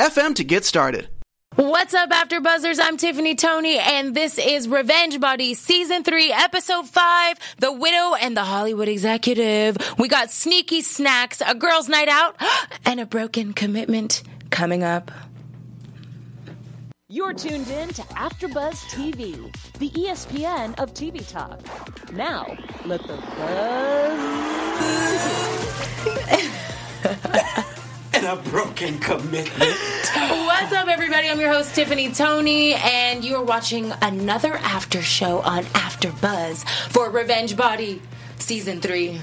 anchor.fm 0.00 0.34
to 0.36 0.44
get 0.44 0.64
started. 0.64 1.08
What's 1.56 1.94
up, 1.94 2.12
After 2.12 2.40
Buzzers? 2.40 2.78
I'm 2.78 2.96
Tiffany 2.96 3.34
Tony, 3.34 3.78
and 3.78 4.14
this 4.14 4.38
is 4.38 4.68
Revenge 4.68 5.18
Body 5.20 5.54
Season 5.54 6.04
3, 6.04 6.32
Episode 6.32 6.86
5 6.86 7.38
The 7.58 7.72
Widow 7.72 8.14
and 8.14 8.36
the 8.36 8.44
Hollywood 8.44 8.88
Executive. 8.88 9.76
We 9.98 10.06
got 10.08 10.30
sneaky 10.30 10.80
snacks, 10.82 11.42
a 11.44 11.56
girl's 11.56 11.88
night 11.88 12.08
out, 12.08 12.36
and 12.84 13.00
a 13.00 13.06
broken 13.06 13.52
commitment 13.52 14.22
coming 14.50 14.84
up. 14.84 15.10
You're 17.08 17.34
tuned 17.34 17.68
in 17.68 17.88
to 17.88 18.02
AfterBuzz 18.02 18.84
TV, 18.94 19.52
the 19.80 19.90
ESPN 19.90 20.78
of 20.78 20.94
TV 20.94 21.28
talk. 21.28 21.60
Now, 22.12 22.56
let 22.86 23.02
the 23.02 23.16
buzz. 27.56 27.76
and 28.20 28.38
a 28.38 28.50
broken 28.50 28.98
commitment. 28.98 29.78
What's 30.12 30.72
up, 30.72 30.88
everybody? 30.88 31.28
I'm 31.28 31.40
your 31.40 31.50
host, 31.50 31.74
Tiffany 31.74 32.12
Tony, 32.12 32.74
and 32.74 33.24
you 33.24 33.36
are 33.36 33.42
watching 33.42 33.92
another 34.02 34.56
after 34.56 35.00
show 35.00 35.40
on 35.40 35.64
After 35.74 36.12
Buzz 36.20 36.64
for 36.90 37.08
Revenge 37.08 37.56
Body 37.56 38.02
Season 38.36 38.80
3. 38.80 39.20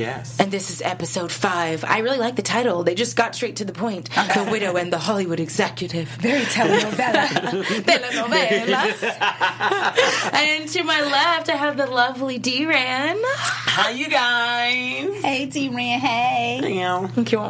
Yes. 0.00 0.40
And 0.40 0.50
this 0.50 0.70
is 0.70 0.80
episode 0.80 1.30
five. 1.30 1.84
I 1.84 1.98
really 1.98 2.16
like 2.18 2.36
the 2.36 2.42
title. 2.42 2.82
They 2.84 2.94
just 2.94 3.16
got 3.16 3.34
straight 3.34 3.56
to 3.56 3.64
the 3.66 3.72
point. 3.74 4.08
The 4.10 4.48
widow 4.50 4.76
and 4.76 4.90
the 4.90 4.98
Hollywood 4.98 5.40
executive. 5.40 6.08
Very 6.08 6.40
telenovela. 6.44 7.26
Telenovelas. 7.84 9.02
and 10.34 10.68
to 10.70 10.82
my 10.84 11.02
left, 11.02 11.50
I 11.50 11.56
have 11.56 11.76
the 11.76 11.86
lovely 11.86 12.38
D-Ran. 12.38 13.18
Hi, 13.22 13.90
you 13.90 14.08
guys. 14.08 15.22
hey, 15.22 15.46
D 15.46 15.68
Ran. 15.68 16.00
hey. 16.00 16.76
Yeah. 16.76 17.06
Thank 17.08 17.32
you. 17.32 17.40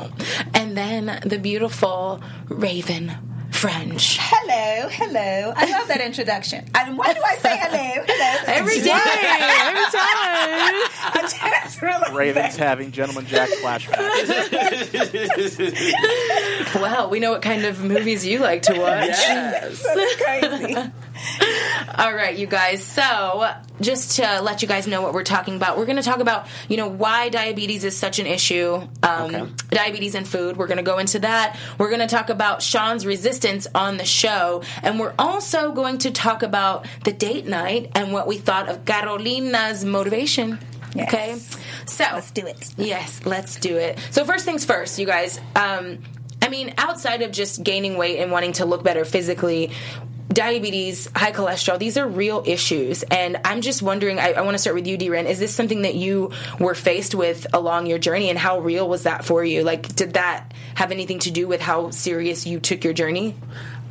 And 0.52 0.76
then 0.76 1.20
the 1.24 1.38
beautiful 1.38 2.20
Raven 2.48 3.12
French. 3.52 4.16
Hello, 4.20 4.88
hello. 4.88 5.52
I 5.54 5.70
love 5.70 5.86
that 5.88 6.00
introduction. 6.00 6.64
And 6.74 6.96
why 6.96 7.12
do 7.12 7.20
I 7.22 7.36
say 7.36 7.56
hello? 7.60 8.04
Hello. 8.08 8.42
Every 8.46 8.80
day, 8.80 8.90
every 8.90 9.84
time. 9.92 10.89
I 11.02 11.60
just 11.64 11.80
really 11.82 12.14
Ravens 12.14 12.56
having 12.56 12.92
Gentleman 12.92 13.26
Jack 13.26 13.48
flashbacks. 13.48 14.50
Well, 16.80 17.10
we 17.10 17.18
know 17.20 17.32
what 17.32 17.42
kind 17.42 17.64
of 17.64 17.82
movies 17.82 18.24
you 18.24 18.38
like 18.38 18.62
to 18.62 18.78
watch. 18.78 19.08
Yes. 19.08 19.84
crazy. 20.20 20.76
All 21.98 22.14
right, 22.14 22.36
you 22.36 22.46
guys. 22.46 22.82
So, 22.84 23.50
just 23.80 24.16
to 24.16 24.40
let 24.40 24.62
you 24.62 24.68
guys 24.68 24.86
know 24.86 25.02
what 25.02 25.12
we're 25.12 25.24
talking 25.24 25.56
about, 25.56 25.76
we're 25.78 25.86
going 25.86 25.96
to 25.96 26.02
talk 26.02 26.20
about, 26.20 26.46
you 26.68 26.76
know, 26.76 26.86
why 26.88 27.28
diabetes 27.28 27.84
is 27.84 27.96
such 27.96 28.18
an 28.18 28.26
issue. 28.26 28.74
Um, 29.02 29.20
Okay. 29.34 29.46
Diabetes 29.70 30.14
and 30.14 30.26
food. 30.26 30.56
We're 30.56 30.66
going 30.66 30.78
to 30.78 30.82
go 30.84 30.98
into 30.98 31.18
that. 31.20 31.58
We're 31.78 31.88
going 31.88 32.00
to 32.00 32.06
talk 32.06 32.30
about 32.30 32.62
Sean's 32.62 33.04
resistance 33.04 33.66
on 33.74 33.96
the 33.96 34.04
show, 34.04 34.62
and 34.82 34.98
we're 35.00 35.14
also 35.18 35.72
going 35.72 35.98
to 35.98 36.10
talk 36.10 36.42
about 36.42 36.86
the 37.04 37.12
date 37.12 37.46
night 37.46 37.90
and 37.94 38.12
what 38.12 38.26
we 38.26 38.38
thought 38.38 38.68
of 38.68 38.84
Carolina's 38.84 39.84
motivation. 39.84 40.58
Yes. 40.94 41.08
Okay, 41.12 41.38
so 41.86 42.04
Let's 42.12 42.30
do 42.30 42.46
it. 42.46 42.74
Yes, 42.76 43.20
let's 43.24 43.56
do 43.56 43.76
it. 43.76 43.98
So 44.10 44.24
first 44.24 44.44
things 44.44 44.64
first, 44.64 44.98
you 44.98 45.06
guys. 45.06 45.38
Um, 45.54 46.02
I 46.42 46.48
mean, 46.48 46.74
outside 46.78 47.22
of 47.22 47.32
just 47.32 47.62
gaining 47.62 47.96
weight 47.96 48.18
and 48.18 48.32
wanting 48.32 48.52
to 48.54 48.64
look 48.64 48.82
better 48.82 49.04
physically, 49.04 49.72
diabetes, 50.32 51.08
high 51.14 51.32
cholesterol, 51.32 51.78
these 51.78 51.96
are 51.98 52.06
real 52.06 52.42
issues. 52.46 53.02
And 53.04 53.38
I'm 53.44 53.60
just 53.60 53.82
wondering, 53.82 54.18
I, 54.18 54.32
I 54.32 54.40
want 54.42 54.54
to 54.54 54.58
start 54.58 54.74
with 54.74 54.86
you, 54.86 54.96
Diren. 54.96 55.26
Is 55.26 55.38
this 55.38 55.54
something 55.54 55.82
that 55.82 55.94
you 55.96 56.32
were 56.58 56.74
faced 56.74 57.14
with 57.14 57.46
along 57.52 57.86
your 57.86 57.98
journey 57.98 58.30
and 58.30 58.38
how 58.38 58.60
real 58.60 58.88
was 58.88 59.02
that 59.02 59.24
for 59.24 59.44
you? 59.44 59.62
Like, 59.64 59.94
did 59.94 60.14
that 60.14 60.52
have 60.76 60.92
anything 60.92 61.18
to 61.20 61.30
do 61.30 61.46
with 61.46 61.60
how 61.60 61.90
serious 61.90 62.46
you 62.46 62.60
took 62.60 62.84
your 62.84 62.92
journey? 62.92 63.34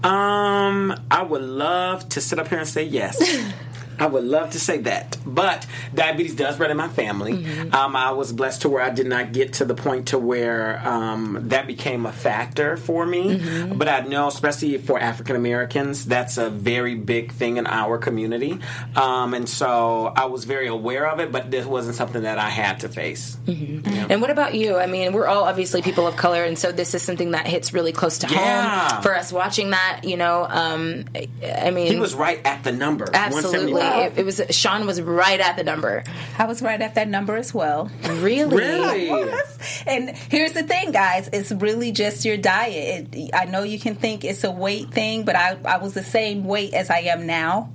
Um, 0.03 0.97
I 1.11 1.23
would 1.23 1.41
love 1.41 2.07
to 2.09 2.21
sit 2.21 2.39
up 2.39 2.47
here 2.47 2.59
and 2.59 2.67
say 2.67 2.83
yes. 2.83 3.21
I 3.99 4.07
would 4.07 4.23
love 4.23 4.51
to 4.51 4.59
say 4.59 4.77
that, 4.79 5.17
but 5.25 5.65
diabetes 5.93 6.35
does 6.35 6.59
run 6.59 6.71
in 6.71 6.77
my 6.77 6.87
family. 6.87 7.33
Mm-hmm. 7.33 7.73
Um, 7.75 7.95
I 7.95 8.11
was 8.11 8.31
blessed 8.33 8.61
to 8.63 8.69
where 8.69 8.81
I 8.83 8.89
did 8.89 9.07
not 9.07 9.31
get 9.33 9.53
to 9.53 9.65
the 9.65 9.75
point 9.75 10.07
to 10.09 10.17
where 10.17 10.81
um, 10.87 11.37
that 11.49 11.67
became 11.67 12.05
a 12.05 12.11
factor 12.11 12.77
for 12.77 13.05
me. 13.05 13.37
Mm-hmm. 13.37 13.77
But 13.77 13.87
I 13.89 14.01
know, 14.01 14.27
especially 14.27 14.77
for 14.77 14.99
African 14.99 15.35
Americans, 15.35 16.05
that's 16.05 16.37
a 16.37 16.49
very 16.49 16.95
big 16.95 17.31
thing 17.33 17.57
in 17.57 17.67
our 17.67 17.97
community, 17.97 18.59
um, 18.95 19.33
and 19.33 19.47
so 19.47 20.11
I 20.15 20.25
was 20.25 20.45
very 20.45 20.67
aware 20.67 21.07
of 21.09 21.19
it. 21.19 21.31
But 21.31 21.51
this 21.51 21.65
wasn't 21.65 21.95
something 21.95 22.23
that 22.23 22.37
I 22.39 22.49
had 22.49 22.79
to 22.81 22.89
face. 22.89 23.37
Mm-hmm. 23.45 24.11
And 24.11 24.21
what 24.21 24.29
about 24.29 24.53
you? 24.55 24.77
I 24.77 24.85
mean, 24.87 25.13
we're 25.13 25.27
all 25.27 25.43
obviously 25.43 25.81
people 25.81 26.07
of 26.07 26.15
color, 26.15 26.43
and 26.43 26.57
so 26.57 26.71
this 26.71 26.93
is 26.93 27.01
something 27.01 27.31
that 27.31 27.47
hits 27.47 27.73
really 27.73 27.91
close 27.91 28.19
to 28.19 28.27
Yeah. 28.27 28.89
home 28.93 29.01
for 29.03 29.15
us 29.15 29.31
watching 29.31 29.71
that. 29.71 30.01
You 30.03 30.17
know, 30.17 30.45
um, 30.49 31.05
I- 31.15 31.27
I 31.67 31.71
mean, 31.71 31.87
He 31.91 31.99
was 31.99 32.13
right 32.15 32.39
at 32.45 32.63
the 32.63 32.71
number. 32.71 33.07
absolutely. 33.13 33.81
175. 33.89 34.17
It, 34.17 34.21
it 34.21 34.25
was 34.25 34.55
Sean 34.55 34.85
was 34.85 35.01
right 35.01 35.39
at 35.39 35.57
the 35.57 35.63
number. 35.63 36.03
I 36.37 36.45
was 36.45 36.61
right 36.61 36.81
at 36.81 36.95
that 36.95 37.07
number 37.07 37.35
as 37.35 37.53
well. 37.53 37.89
Really, 38.03 38.55
Really? 38.55 39.07
Yes. 39.07 39.83
And 39.85 40.09
here's 40.15 40.53
the 40.53 40.63
thing, 40.63 40.91
guys. 40.91 41.29
It's 41.31 41.51
really 41.51 41.91
just 41.91 42.25
your 42.25 42.37
diet. 42.37 43.13
It, 43.13 43.31
I 43.33 43.45
know 43.45 43.63
you 43.63 43.79
can 43.79 43.95
think 43.95 44.23
it's 44.23 44.43
a 44.43 44.51
weight 44.51 44.91
thing, 44.91 45.23
but 45.25 45.35
I, 45.35 45.57
I 45.65 45.77
was 45.77 45.93
the 45.93 46.03
same 46.03 46.43
weight 46.45 46.73
as 46.73 46.89
I 46.89 46.99
am 46.99 47.25
now. 47.27 47.73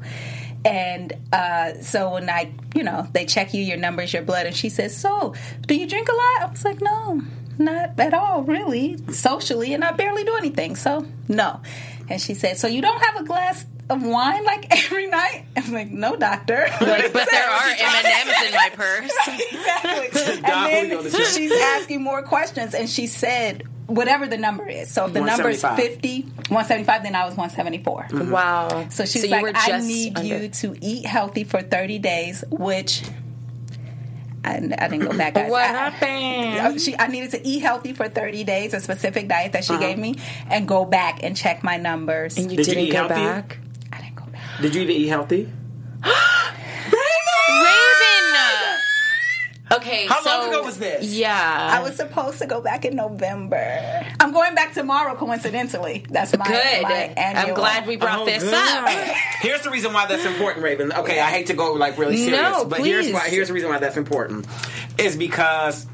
And 0.64 1.12
uh, 1.32 1.75
so 1.82 2.12
when 2.14 2.31
I, 2.31 2.52
you 2.75 2.84
know, 2.84 3.06
they 3.12 3.26
check 3.26 3.52
you, 3.52 3.62
your 3.62 3.76
numbers, 3.76 4.12
your 4.14 4.22
blood, 4.22 4.46
and 4.46 4.56
she 4.56 4.70
says, 4.70 4.96
So, 4.96 5.34
do 5.66 5.75
you 5.75 5.86
drink 5.86 6.08
a 6.08 6.12
lot? 6.14 6.42
I 6.42 6.46
was 6.50 6.64
like, 6.64 6.81
No, 6.81 7.20
not 7.58 8.00
at 8.00 8.14
all, 8.14 8.42
really, 8.44 8.96
socially, 9.12 9.75
and 9.75 9.84
I 9.84 9.92
barely 9.92 10.25
do 10.25 10.34
anything. 10.36 10.76
So, 10.76 11.06
no. 11.28 11.60
And 12.08 12.19
she 12.20 12.32
said, 12.32 12.56
So, 12.56 12.66
you 12.66 12.81
don't 12.81 13.00
have 13.02 13.16
a 13.16 13.25
glass 13.25 13.66
of 13.91 14.03
wine 14.03 14.45
like 14.45 14.67
every 14.71 15.06
night? 15.06 15.45
I'm 15.56 15.72
like, 15.72 15.91
No, 15.91 16.17
doctor. 16.17 16.67
Like, 16.81 17.12
but 17.12 17.28
there 17.31 17.49
are 17.50 17.67
M 17.69 17.77
and 17.81 18.06
M's 18.28 18.49
in 18.49 18.55
my 18.55 18.71
purse. 18.75 19.12
exactly. 19.53 20.41
And 20.45 20.91
then 20.91 21.11
she's 21.11 21.53
asking 21.53 22.03
more 22.03 22.23
questions, 22.23 22.75
and 22.75 22.89
she 22.89 23.06
said 23.06 23.65
whatever 23.87 24.27
the 24.27 24.39
number 24.39 24.67
is. 24.67 24.91
So 24.91 25.06
if 25.06 25.12
the 25.12 25.21
number 25.21 25.50
is 25.50 25.62
175. 25.62 25.78
50, 25.78 26.21
175, 26.55 27.03
then 27.03 27.15
I 27.15 27.27
was 27.27 27.37
174. 27.37 28.09
Wow. 28.31 28.87
So 28.89 29.05
she's 29.05 29.25
you 29.25 29.31
like, 29.31 29.44
I 29.55 29.78
need 29.81 30.17
under- 30.19 30.28
you 30.44 30.49
to 30.49 30.77
eat 30.81 31.05
healthy 31.06 31.44
for 31.44 31.61
30 31.62 31.99
days, 31.99 32.44
which. 32.50 33.03
I, 34.47 34.56
I 34.56 34.89
didn't 34.89 35.00
go 35.11 35.17
back. 35.17 35.34
Guys. 35.34 35.50
What 35.50 35.62
I- 35.62 35.91
happened? 35.91 36.81
She, 36.81 36.99
I 36.99 37.06
needed 37.09 37.31
to 37.33 37.47
eat 37.47 37.61
healthy 37.61 37.93
for 37.94 38.09
30 38.09 38.44
days, 38.44 38.75
a 38.75 38.81
specific 38.81 39.27
diet 39.28 39.53
that 39.53 39.65
she 39.65 39.73
Uh-huh. 39.75 39.83
gave 39.83 39.99
me, 39.99 40.17
and 40.50 40.69
go 40.69 40.84
back 40.84 41.23
and 41.23 41.34
check 41.37 41.62
my 41.65 41.77
numbers. 41.78 42.37
And 42.37 42.50
you 42.50 42.59
did 42.59 42.67
didn't 42.67 42.84
eat 42.84 42.93
go 42.93 43.09
healthy? 43.09 43.15
back. 43.15 43.59
I 43.93 44.00
didn't 44.03 44.17
go 44.17 44.25
back. 44.27 44.53
Did 44.64 44.75
you 44.75 44.80
even 44.80 44.97
eat 44.97 45.08
healthy? 45.08 45.42
Raven. 46.02 46.97
Raven! 47.50 48.80
Okay. 49.72 50.06
How 50.06 50.22
so, 50.22 50.30
long 50.30 50.48
ago 50.48 50.62
was 50.62 50.78
this? 50.78 51.04
Yeah. 51.04 51.69
I 51.70 51.82
was 51.82 51.97
supposed 51.97 52.38
to 52.38 52.47
go 52.47 52.62
back 52.62 52.86
in 52.86 52.97
November. 52.97 54.06
I'm 54.20 54.32
going 54.32 54.54
back 54.54 54.72
tomorrow, 54.72 55.16
coincidentally. 55.16 56.06
That's 56.08 56.34
my, 56.38 56.47
good. 56.47 56.82
my 56.82 56.92
annual. 56.94 57.49
I'm 57.49 57.55
glad 57.55 57.87
we 57.87 57.96
brought 57.96 58.20
Oh, 58.20 58.25
this 58.25 58.43
good. 58.43 58.55
up. 58.55 58.88
Here's 59.40 59.61
the 59.61 59.70
reason 59.70 59.93
why 59.93 60.06
that's 60.06 60.25
important, 60.25 60.64
Raven. 60.64 60.94
Okay, 60.94 61.20
I 61.20 61.31
hate 61.31 61.49
to 61.49 61.55
go 61.55 61.75
like 61.75 61.99
really 61.99 62.17
serious, 62.17 62.40
No, 62.40 62.64
but 62.64 62.81
here's 62.81 63.12
why. 63.12 63.28
Here's 63.28 63.49
the 63.49 63.55
reason 63.55 63.69
why 63.69 63.81
that's 63.81 63.99
important. 63.99 64.46
Is 64.96 65.14
because 65.14 65.87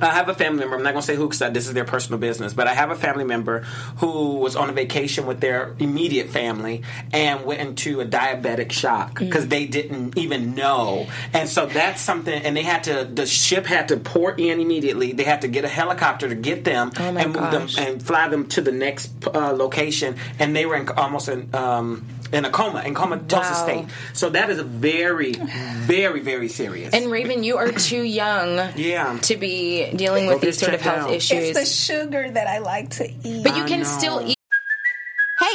I 0.00 0.06
have 0.12 0.28
a 0.28 0.34
family 0.34 0.60
member. 0.60 0.76
I'm 0.76 0.82
not 0.82 0.92
going 0.92 1.02
to 1.02 1.06
say 1.06 1.16
who 1.16 1.28
because 1.28 1.52
this 1.52 1.66
is 1.68 1.74
their 1.74 1.84
personal 1.84 2.18
business, 2.18 2.54
but 2.54 2.66
I 2.66 2.74
have 2.74 2.90
a 2.90 2.94
family 2.94 3.24
member 3.24 3.60
who 3.98 4.36
was 4.38 4.56
on 4.56 4.70
a 4.70 4.72
vacation 4.72 5.26
with 5.26 5.40
their 5.40 5.74
immediate 5.78 6.30
family 6.30 6.82
and 7.12 7.44
went 7.44 7.60
into 7.60 8.00
a 8.00 8.06
diabetic 8.06 8.72
shock 8.72 9.14
Mm. 9.18 9.18
because 9.26 9.48
they 9.48 9.66
didn't 9.66 10.16
even 10.16 10.54
know. 10.54 11.06
And 11.32 11.48
so 11.48 11.66
that's 11.66 12.00
something. 12.00 12.32
And 12.42 12.56
they 12.56 12.62
had 12.62 12.84
to. 12.84 13.04
The 13.04 13.26
ship 13.26 13.66
had 13.66 13.88
to 13.88 13.96
port 13.98 14.40
in 14.40 14.60
immediately. 14.60 15.12
They 15.12 15.24
had 15.24 15.42
to 15.42 15.48
get 15.48 15.64
a 15.64 15.68
helicopter 15.68 16.28
to 16.28 16.34
get 16.34 16.64
them 16.64 16.92
Oh 16.98 17.02
and 17.02 17.26
move 17.32 17.34
gosh. 17.50 17.74
them 17.76 17.86
and 17.86 18.02
fly 18.02 18.28
them 18.28 18.46
to 18.48 18.60
the 18.62 18.72
next 18.72 19.10
uh, 19.26 19.52
location. 19.52 20.16
And 20.38 20.56
they 20.56 20.64
were 20.66 20.76
in, 20.76 20.88
almost 20.90 21.28
in. 21.28 21.54
Um, 21.54 22.06
in 22.32 22.44
a 22.44 22.50
coma, 22.50 22.82
in 22.82 22.94
comatose 22.94 23.44
Wow. 23.44 23.64
state. 23.64 23.84
So 24.14 24.30
that 24.30 24.48
is 24.50 24.58
a 24.58 24.64
very, 24.64 25.32
very, 25.32 26.20
very 26.20 26.48
serious. 26.48 26.92
And 26.94 27.10
Raven, 27.10 27.44
you 27.44 27.58
are 27.58 27.70
too 27.70 28.02
young 28.02 28.58
Yeah. 28.74 29.18
to 29.22 29.36
be 29.36 29.90
dealing 29.94 30.26
Go 30.26 30.32
with 30.34 30.42
these 30.42 30.58
sort 30.58 30.74
of 30.74 30.80
health 30.80 31.08
out. 31.08 31.12
issues. 31.12 31.56
It's 31.56 31.60
the 31.60 31.66
sugar 31.94 32.30
that 32.30 32.46
I 32.46 32.58
like 32.58 32.90
to 32.96 33.08
eat. 33.22 33.44
but 33.44 33.56
you 33.56 33.64
can 33.64 33.84
still 33.84 34.22
eat 34.26 34.38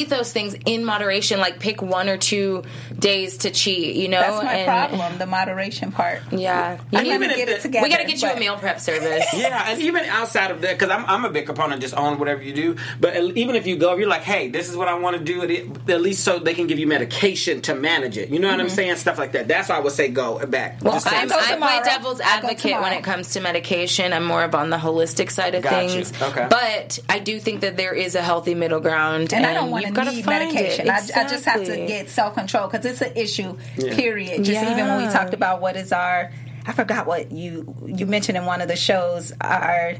Eat 0.00 0.08
those 0.08 0.32
things 0.32 0.54
in 0.66 0.84
moderation 0.84 1.40
like 1.40 1.58
pick 1.60 1.82
one 1.82 2.08
or 2.08 2.16
two 2.16 2.62
days 2.98 3.38
to 3.38 3.50
cheat 3.50 3.96
you 3.96 4.08
know 4.08 4.20
That's 4.20 4.44
my 4.44 4.54
and 4.54 4.66
problem, 4.66 5.18
the 5.18 5.26
moderation 5.26 5.92
part. 5.92 6.22
yeah 6.32 6.78
you 6.90 6.98
I 6.98 7.02
need- 7.02 7.18
need 7.20 7.28
to 7.30 7.36
get 7.36 7.46
the- 7.48 7.56
it 7.56 7.60
together. 7.62 7.82
we 7.82 7.90
got 7.90 7.98
to 7.98 8.04
get 8.06 8.22
you 8.22 8.28
a 8.30 8.38
meal 8.38 8.56
prep 8.56 8.80
service 8.80 9.24
Yeah, 9.34 9.70
and 9.70 9.80
even 9.82 10.04
outside 10.04 10.50
of 10.50 10.60
that, 10.62 10.78
because 10.78 10.90
I'm, 10.90 11.04
I'm 11.06 11.24
a 11.24 11.30
big 11.30 11.46
proponent 11.46 11.74
of 11.74 11.80
just 11.80 11.94
own 11.94 12.18
whatever 12.18 12.42
you 12.42 12.54
do. 12.54 12.76
But 13.00 13.16
even 13.36 13.56
if 13.56 13.66
you 13.66 13.76
go, 13.76 13.92
if 13.92 13.98
you're 13.98 14.08
like, 14.08 14.22
hey, 14.22 14.48
this 14.48 14.68
is 14.68 14.76
what 14.76 14.88
I 14.88 14.94
want 14.94 15.16
to 15.16 15.22
do, 15.22 15.42
at 15.42 16.00
least 16.00 16.24
so 16.24 16.38
they 16.38 16.54
can 16.54 16.66
give 16.66 16.78
you 16.78 16.86
medication 16.86 17.60
to 17.62 17.74
manage 17.74 18.16
it. 18.18 18.28
You 18.30 18.38
know 18.38 18.48
what 18.48 18.60
I'm 18.60 18.66
mm-hmm. 18.66 18.74
saying? 18.74 18.96
Stuff 18.96 19.18
like 19.18 19.32
that. 19.32 19.48
That's 19.48 19.68
why 19.68 19.76
I 19.76 19.80
would 19.80 19.92
say 19.92 20.08
go 20.08 20.44
back. 20.46 20.78
Well, 20.82 20.94
Just 20.94 21.06
I'm, 21.06 21.28
tell- 21.28 21.38
go 21.38 21.44
I 21.44 21.54
tomorrow. 21.54 21.80
play 21.80 21.90
devil's 21.90 22.20
advocate 22.20 22.80
when 22.80 22.92
it 22.92 23.04
comes 23.04 23.30
to 23.34 23.40
medication. 23.40 24.12
I'm 24.12 24.24
more 24.24 24.42
of 24.42 24.54
on 24.54 24.70
the 24.70 24.76
holistic 24.76 25.30
side 25.30 25.54
of 25.54 25.62
Got 25.62 25.84
you. 25.84 25.88
things. 26.04 26.22
Okay. 26.22 26.46
But 26.50 26.98
I 27.08 27.18
do 27.18 27.38
think 27.38 27.60
that 27.60 27.76
there 27.76 27.94
is 27.94 28.14
a 28.14 28.22
healthy 28.22 28.54
middle 28.54 28.80
ground, 28.80 29.32
and 29.32 29.46
I 29.46 29.54
don't 29.54 29.70
want 29.70 29.87
you've 29.88 29.96
gotta 29.96 30.10
need 30.12 30.24
find 30.24 30.52
medication. 30.52 30.86
It. 30.86 30.90
I, 30.90 31.22
I 31.22 31.28
just 31.28 31.44
have 31.44 31.64
to 31.64 31.76
get 31.76 32.08
self 32.08 32.34
control 32.34 32.68
because 32.68 32.84
it's 32.84 33.00
an 33.00 33.16
issue. 33.16 33.56
Period. 33.76 34.44
Just 34.44 34.62
even 34.62 34.86
when 34.86 35.06
we 35.06 35.12
talked 35.12 35.34
about 35.34 35.60
what 35.60 35.76
is 35.76 35.92
our, 35.92 36.32
I 36.66 36.72
forgot 36.72 37.06
what 37.06 37.32
you 37.32 37.74
you 37.86 38.06
mentioned 38.06 38.38
in 38.38 38.44
one 38.44 38.60
of 38.60 38.68
the 38.68 38.76
shows 38.76 39.32
our 39.40 39.94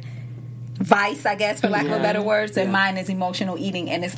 vice, 0.79 1.26
I 1.26 1.35
guess, 1.35 1.61
for 1.61 1.69
lack 1.69 1.87
of 1.87 1.93
a 1.93 1.99
better 1.99 2.23
words, 2.23 2.56
and 2.56 2.73
mine 2.73 2.96
is 2.99 3.08
emotional 3.08 3.58
eating, 3.58 3.90
and 3.90 4.05
it's 4.05 4.17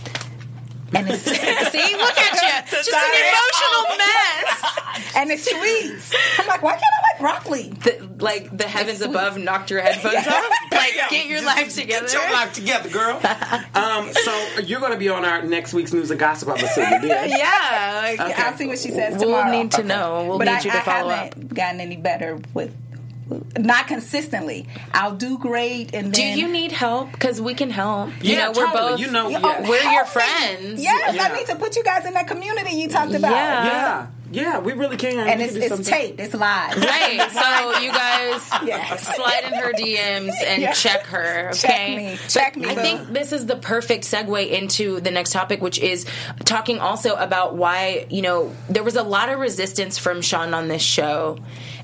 and 0.95 1.09
it's 1.09 1.23
See, 1.25 1.97
look 1.97 2.19
at 2.19 2.35
you. 2.35 2.71
Just 2.71 2.91
an 2.93 3.11
emotional 3.15 3.97
mess. 3.97 4.81
and 5.17 5.31
it's 5.31 5.45
sweets. 5.45 6.15
I'm 6.39 6.47
like, 6.47 6.63
why 6.63 6.73
can't 6.73 6.83
I 6.83 7.03
like 7.03 7.10
broccoli? 7.21 7.69
The, 7.69 8.09
like 8.19 8.57
the 8.57 8.65
heavens 8.67 9.01
above 9.03 9.39
knocked 9.39 9.71
your 9.71 9.81
headphones 9.81 10.15
off. 10.27 10.45
Like, 10.73 10.95
Yeah, 10.97 11.09
get 11.11 11.27
your 11.27 11.41
just 11.41 11.47
life 11.57 11.75
together. 11.75 12.07
Get 12.07 12.13
your 12.15 12.33
life 12.33 12.53
together, 12.53 12.89
girl. 12.89 13.17
um, 13.75 14.13
so 14.13 14.59
you're 14.65 14.81
going 14.81 14.93
to 14.93 14.99
be 14.99 15.09
on 15.09 15.25
our 15.25 15.43
next 15.43 15.73
week's 15.75 15.93
news 15.93 16.11
and 16.11 16.19
gossip. 16.19 16.49
I'm 16.49 16.57
assuming. 16.57 17.03
Yeah. 17.11 17.25
Yeah. 17.27 18.17
Like, 18.19 18.39
I'll 18.39 18.57
see 18.57 18.67
what 18.67 18.79
she 18.79 18.91
says 18.91 19.21
Tomorrow. 19.21 19.51
We'll 19.51 19.63
need 19.63 19.73
to 19.73 19.83
know. 19.85 20.25
We'll 20.29 20.39
but 20.39 20.45
need 20.47 20.51
I, 20.53 20.61
you 20.63 20.71
to 20.71 20.77
I 20.79 20.81
follow 20.81 21.11
up. 21.11 21.35
haven't 21.35 21.55
gotten 21.55 21.81
any 21.81 21.97
better 21.97 22.39
with. 22.55 22.75
Not 23.57 23.87
consistently. 23.87 24.67
I'll 24.93 25.15
do 25.15 25.39
great, 25.39 25.95
and 25.95 26.13
Do 26.13 26.21
you 26.21 26.49
need 26.49 26.73
help? 26.73 27.13
Because 27.13 27.41
we 27.41 27.55
can 27.55 27.71
help. 27.71 28.09
You 28.25 28.33
Yeah, 28.35 28.47
know, 28.47 28.53
we're 28.57 28.67
totally. 28.67 28.91
both. 28.91 29.01
You 29.01 29.11
know, 29.13 29.27
Oh, 29.27 29.29
yeah. 29.29 29.61
we're 29.69 29.77
your 29.83 30.05
help 30.05 30.07
me. 30.09 30.13
friends. 30.13 30.83
Yes, 30.83 31.15
Yeah. 31.15 31.29
I 31.31 31.37
need 31.37 31.47
to 31.47 31.55
put 31.55 31.77
you 31.77 31.85
guys 31.85 32.05
in 32.07 32.15
that 32.15 32.27
community 32.27 32.75
you 32.75 32.89
talked 32.89 33.15
about. 33.15 33.31
Yeah. 33.31 33.65
Yeah. 33.67 34.07
Yeah, 34.31 34.61
we 34.61 34.73
really 34.75 34.97
can. 34.97 35.19
And 35.29 35.39
We 35.41 35.45
it's, 35.47 35.53
can 35.59 35.69
do 35.69 35.75
it's 35.75 35.89
taped. 35.89 36.21
It's 36.21 36.35
live. 36.35 36.77
Right. 36.77 37.29
So 37.33 37.81
you 37.81 37.91
guys 37.91 38.49
Yes. 38.65 39.15
slide 39.17 39.43
in 39.47 39.55
her 39.55 39.73
DMs 39.73 40.33
and 40.47 40.63
Yeah. 40.63 40.73
check 40.73 41.05
her. 41.07 41.49
Okay. 41.53 41.57
Check 41.57 41.97
me. 41.97 42.19
Check 42.29 42.57
me, 42.57 42.69
I 42.69 42.75
boo. 42.75 42.81
think 42.81 43.09
this 43.09 43.33
is 43.33 43.47
the 43.47 43.57
perfect 43.57 44.05
segue 44.05 44.49
into 44.49 45.01
the 45.01 45.11
next 45.11 45.33
topic, 45.33 45.61
which 45.61 45.79
is 45.79 46.07
talking 46.45 46.79
also 46.79 47.15
about 47.17 47.57
why 47.57 48.07
you 48.11 48.23
know 48.23 48.53
there 48.69 48.85
was 48.85 48.97
a 48.97 49.03
lot 49.03 49.29
of 49.31 49.39
resistance 49.41 49.99
from 49.99 50.23
Sean 50.23 50.55
on 50.55 50.69
this 50.69 50.83
show, 50.83 51.39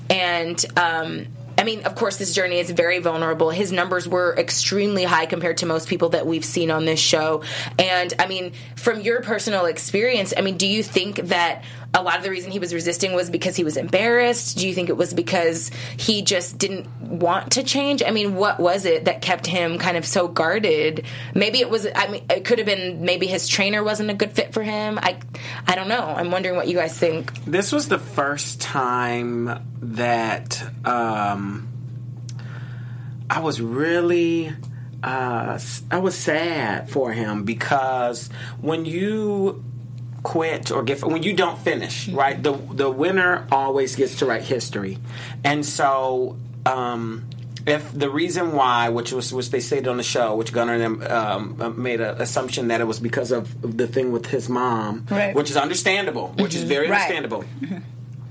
and. 0.09 0.63
um 0.77 1.27
I 1.59 1.63
mean, 1.63 1.85
of 1.87 1.95
course, 1.95 2.17
this 2.17 2.35
journey 2.35 2.59
is 2.59 2.69
very 2.69 2.99
vulnerable. 2.99 3.49
His 3.49 3.71
numbers 3.71 4.07
were 4.07 4.35
extremely 4.37 5.03
high 5.03 5.25
compared 5.25 5.57
to 5.57 5.65
most 5.65 5.87
people 5.89 6.09
that 6.09 6.27
we've 6.27 6.45
seen 6.45 6.69
on 6.69 6.85
this 6.85 6.99
show. 6.99 7.41
And 7.79 8.13
I 8.19 8.27
mean, 8.27 8.51
from 8.75 9.01
your 9.01 9.21
personal 9.23 9.65
experience, 9.65 10.35
I 10.37 10.41
mean, 10.41 10.57
do 10.57 10.67
you 10.67 10.83
think 10.83 11.15
that 11.29 11.63
a 11.93 12.01
lot 12.01 12.17
of 12.17 12.23
the 12.23 12.29
reason 12.29 12.51
he 12.51 12.59
was 12.59 12.73
resisting 12.73 13.13
was 13.13 13.29
because 13.29 13.55
he 13.55 13.63
was 13.63 13.77
embarrassed? 13.77 14.57
Do 14.57 14.67
you 14.67 14.73
think 14.73 14.89
it 14.89 14.97
was 14.97 15.13
because 15.13 15.71
he 15.97 16.21
just 16.21 16.57
didn't 16.57 16.87
want 17.01 17.53
to 17.53 17.63
change? 17.63 18.03
I 18.05 18.11
mean, 18.11 18.35
what 18.35 18.59
was 18.59 18.85
it 18.85 19.05
that 19.05 19.21
kept 19.21 19.47
him 19.47 19.77
kind 19.77 19.97
of 19.97 20.05
so 20.05 20.27
guarded? 20.27 21.05
Maybe 21.33 21.59
it 21.59 21.69
was. 21.69 21.87
I 21.95 22.07
mean, 22.07 22.25
it 22.29 22.45
could 22.45 22.59
have 22.59 22.67
been. 22.67 23.03
Maybe 23.03 23.27
his 23.27 23.47
trainer 23.47 23.83
wasn't 23.83 24.09
a 24.09 24.13
good 24.13 24.31
fit 24.31 24.53
for 24.53 24.63
him. 24.63 24.99
I, 25.01 25.17
I 25.65 25.75
don't 25.75 25.87
know. 25.87 26.01
I'm 26.01 26.29
wondering 26.31 26.55
what 26.55 26.67
you 26.67 26.75
guys 26.75 26.97
think. 26.97 27.33
This 27.45 27.71
was 27.71 27.87
the 27.87 27.99
first 27.99 28.61
time 28.61 29.65
that 29.81 30.63
um, 30.85 31.67
I 33.29 33.39
was 33.39 33.61
really. 33.61 34.53
Uh, 35.03 35.59
I 35.91 35.99
was 35.99 36.17
sad 36.17 36.89
for 36.89 37.11
him 37.11 37.43
because 37.43 38.29
when 38.61 38.85
you 38.85 39.63
quit 40.27 40.71
or 40.71 40.83
get 40.83 41.01
when 41.03 41.23
you 41.23 41.33
don't 41.33 41.57
finish, 41.69 42.09
right? 42.09 42.37
The 42.43 42.51
the 42.83 42.89
winner 42.91 43.47
always 43.51 43.95
gets 43.95 44.15
to 44.19 44.25
write 44.25 44.43
history, 44.43 44.97
and 45.43 45.65
so. 45.65 46.35
Um, 46.65 47.23
if 47.65 47.91
the 47.91 48.09
reason 48.09 48.53
why, 48.53 48.87
which 48.97 49.11
was 49.11 49.33
which 49.33 49.49
they 49.51 49.59
said 49.59 49.87
on 49.89 49.97
the 49.97 50.03
show, 50.15 50.35
which 50.39 50.51
Gunnar 50.53 50.75
and 50.75 51.01
them 51.01 51.11
um, 51.11 51.81
made 51.81 51.99
an 51.99 52.21
assumption 52.21 52.69
that 52.69 52.79
it 52.79 52.87
was 52.87 52.99
because 53.01 53.31
of 53.33 53.43
the 53.77 53.87
thing 53.87 54.13
with 54.13 54.25
his 54.27 54.47
mom, 54.47 55.05
Right. 55.11 55.35
which 55.35 55.49
is 55.51 55.57
understandable, 55.57 56.27
which 56.37 56.55
is 56.55 56.63
very 56.63 56.87
Right. 56.89 57.01
understandable. 57.01 57.43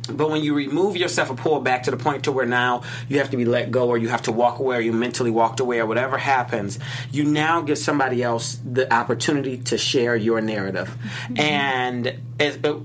But 0.06 0.30
when 0.30 0.42
you 0.42 0.54
remove 0.54 0.96
yourself 0.96 1.30
and 1.30 1.38
pull 1.38 1.60
back 1.60 1.84
to 1.84 1.90
the 1.90 1.96
point 1.96 2.24
to 2.24 2.32
where 2.32 2.46
now 2.46 2.82
you 3.08 3.18
have 3.18 3.30
to 3.30 3.36
be 3.36 3.44
let 3.44 3.70
go 3.70 3.88
or 3.88 3.98
you 3.98 4.08
have 4.08 4.22
to 4.22 4.32
walk 4.32 4.58
away 4.58 4.76
or 4.76 4.80
you 4.80 4.92
mentally 4.92 5.30
walked 5.30 5.60
away 5.60 5.78
or 5.80 5.86
whatever 5.86 6.16
happens, 6.18 6.78
you 7.10 7.24
now 7.24 7.60
give 7.60 7.78
somebody 7.78 8.22
else 8.22 8.58
the 8.64 8.92
opportunity 8.92 9.58
to 9.58 9.76
share 9.78 10.14
your 10.16 10.40
narrative. 10.40 10.94
And 11.36 12.06
it, 12.06 12.64
it- 12.64 12.82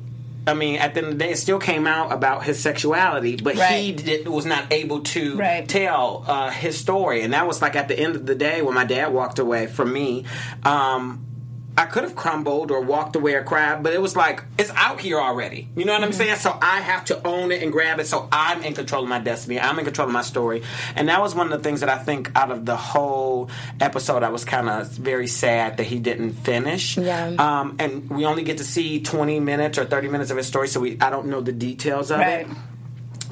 I 0.48 0.56
mean, 0.56 0.78
at 0.78 0.96
the 0.96 1.02
end 1.02 1.08
of 1.14 1.20
the 1.20 1.24
day, 1.26 1.32
it 1.34 1.38
still 1.38 1.60
came 1.60 1.86
out 1.86 2.12
about 2.12 2.44
his 2.44 2.60
sexuality, 2.60 3.36
but 3.36 3.56
he 3.60 3.92
did, 3.92 4.28
was 4.28 4.44
not 4.48 4.74
able 4.74 5.02
to 5.02 5.36
Right. 5.38 5.70
tell 5.70 6.26
uh, 6.28 6.50
his 6.50 6.80
story. 6.80 7.22
And 7.22 7.34
that 7.34 7.46
was 7.46 7.62
like 7.62 7.76
at 7.76 7.88
the 7.88 7.98
end 8.00 8.16
of 8.16 8.26
the 8.26 8.34
day 8.34 8.64
when 8.64 8.74
my 8.74 8.84
dad 8.84 9.14
walked 9.14 9.38
away 9.38 9.68
from 9.68 9.94
me. 9.94 10.26
Um, 10.64 11.24
I 11.82 11.86
could 11.86 12.04
have 12.04 12.16
crumbled 12.16 12.70
or 12.70 12.80
walked 12.82 13.16
away 13.16 13.34
or 13.34 13.44
cried, 13.44 13.82
but 13.82 13.92
it 13.92 14.02
was 14.02 14.16
like 14.16 14.44
it's 14.60 14.70
out 14.76 15.02
here 15.02 15.20
already. 15.20 15.68
You 15.76 15.86
know 15.86 15.94
what 15.94 16.04
I'm 16.04 16.14
saying? 16.14 16.36
So 16.36 16.56
I 16.62 16.80
have 16.82 17.06
to 17.06 17.26
own 17.28 17.52
it 17.52 17.64
and 17.64 17.72
grab 17.72 18.00
it. 18.00 18.06
So 18.06 18.28
I'm 18.32 18.62
in 18.64 18.74
control 18.76 19.04
of 19.04 19.10
my 19.10 19.20
destiny. 19.20 19.60
I'm 19.60 19.80
in 19.80 19.86
control 19.86 20.08
of 20.08 20.14
my 20.14 20.22
story, 20.22 20.62
and 20.96 21.10
that 21.10 21.20
was 21.22 21.34
one 21.34 21.52
of 21.52 21.58
the 21.58 21.64
things 21.68 21.80
that 21.80 21.90
I 21.90 21.98
think 21.98 22.32
out 22.36 22.52
of 22.52 22.66
the 22.66 22.76
whole 22.78 23.50
episode, 23.80 24.22
I 24.22 24.30
was 24.30 24.46
kind 24.46 24.70
of 24.70 24.90
very 24.92 25.28
sad 25.28 25.78
that 25.78 25.86
he 25.86 25.98
didn't 26.00 26.34
finish. 26.34 26.98
Yeah. 26.98 27.30
Um, 27.40 27.76
and 27.80 28.10
we 28.10 28.26
only 28.26 28.44
get 28.44 28.60
to 28.60 28.64
see 28.64 29.02
20 29.02 29.40
minutes 29.40 29.78
or 29.80 29.86
30 29.86 30.08
minutes 30.10 30.30
of 30.30 30.38
his 30.38 30.46
story, 30.48 30.68
so 30.68 30.80
we 30.80 30.98
I 31.02 31.10
don't 31.10 31.28
know 31.28 31.42
the 31.42 31.52
details 31.52 32.12
of 32.12 32.20
Right. 32.20 32.42
it. 32.42 32.58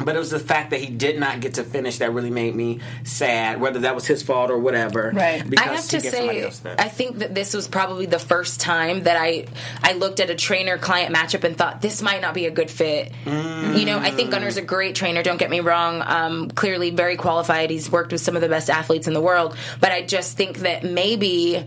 But 0.04 0.16
it 0.16 0.20
was 0.20 0.32
the 0.32 0.40
fact 0.40 0.70
that 0.72 0.80
he 0.80 0.88
did 0.88 1.20
not 1.20 1.42
get 1.42 1.56
to 1.56 1.64
finish 1.64 1.98
that 1.98 2.14
really 2.14 2.30
made 2.30 2.56
me 2.56 2.80
sad, 3.04 3.60
whether 3.60 3.80
that 3.80 3.96
was 3.96 4.08
his 4.08 4.24
fault 4.24 4.50
or 4.50 4.58
whatever. 4.58 5.12
Right. 5.14 5.44
I 5.60 5.64
have 5.64 5.88
to 5.90 6.02
say. 6.02 6.46
I 6.78 6.88
think 6.88 7.20
that 7.20 7.36
this 7.36 7.54
was 7.54 7.68
probably 7.68 8.06
the 8.06 8.20
first 8.20 8.62
time 8.62 9.04
that 9.04 9.18
I 9.18 9.46
I 9.84 9.94
looked 9.94 10.20
at 10.20 10.30
a 10.30 10.36
trainer 10.36 10.78
client 10.78 11.14
matchup 11.14 11.44
and 11.44 11.58
thought 11.58 11.82
this 11.82 12.02
might 12.02 12.22
not 12.22 12.34
be 12.34 12.46
a 12.46 12.52
good 12.52 12.72
fit. 12.72 13.12
You 13.26 13.86
know, 13.86 14.00
I 14.00 14.12
think 14.12 14.32
Gunnar's 14.32 14.58
a 14.58 14.62
great 14.62 14.96
trainer. 14.96 15.22
Don't 15.22 15.38
get 15.38 15.50
me 15.50 15.60
wrong. 15.60 16.02
Um, 16.06 16.50
clearly, 16.50 16.92
very 16.92 17.18
qualified. 17.18 17.70
He's 17.70 17.92
worked 17.92 18.12
with 18.12 18.22
some 18.22 18.36
of 18.36 18.42
the 18.42 18.50
best 18.50 18.70
athletes 18.70 19.08
in 19.08 19.14
the 19.14 19.22
world. 19.22 19.56
But 19.80 19.92
I 19.92 20.02
just 20.02 20.38
think 20.38 20.60
that 20.60 20.84
maybe. 20.84 21.66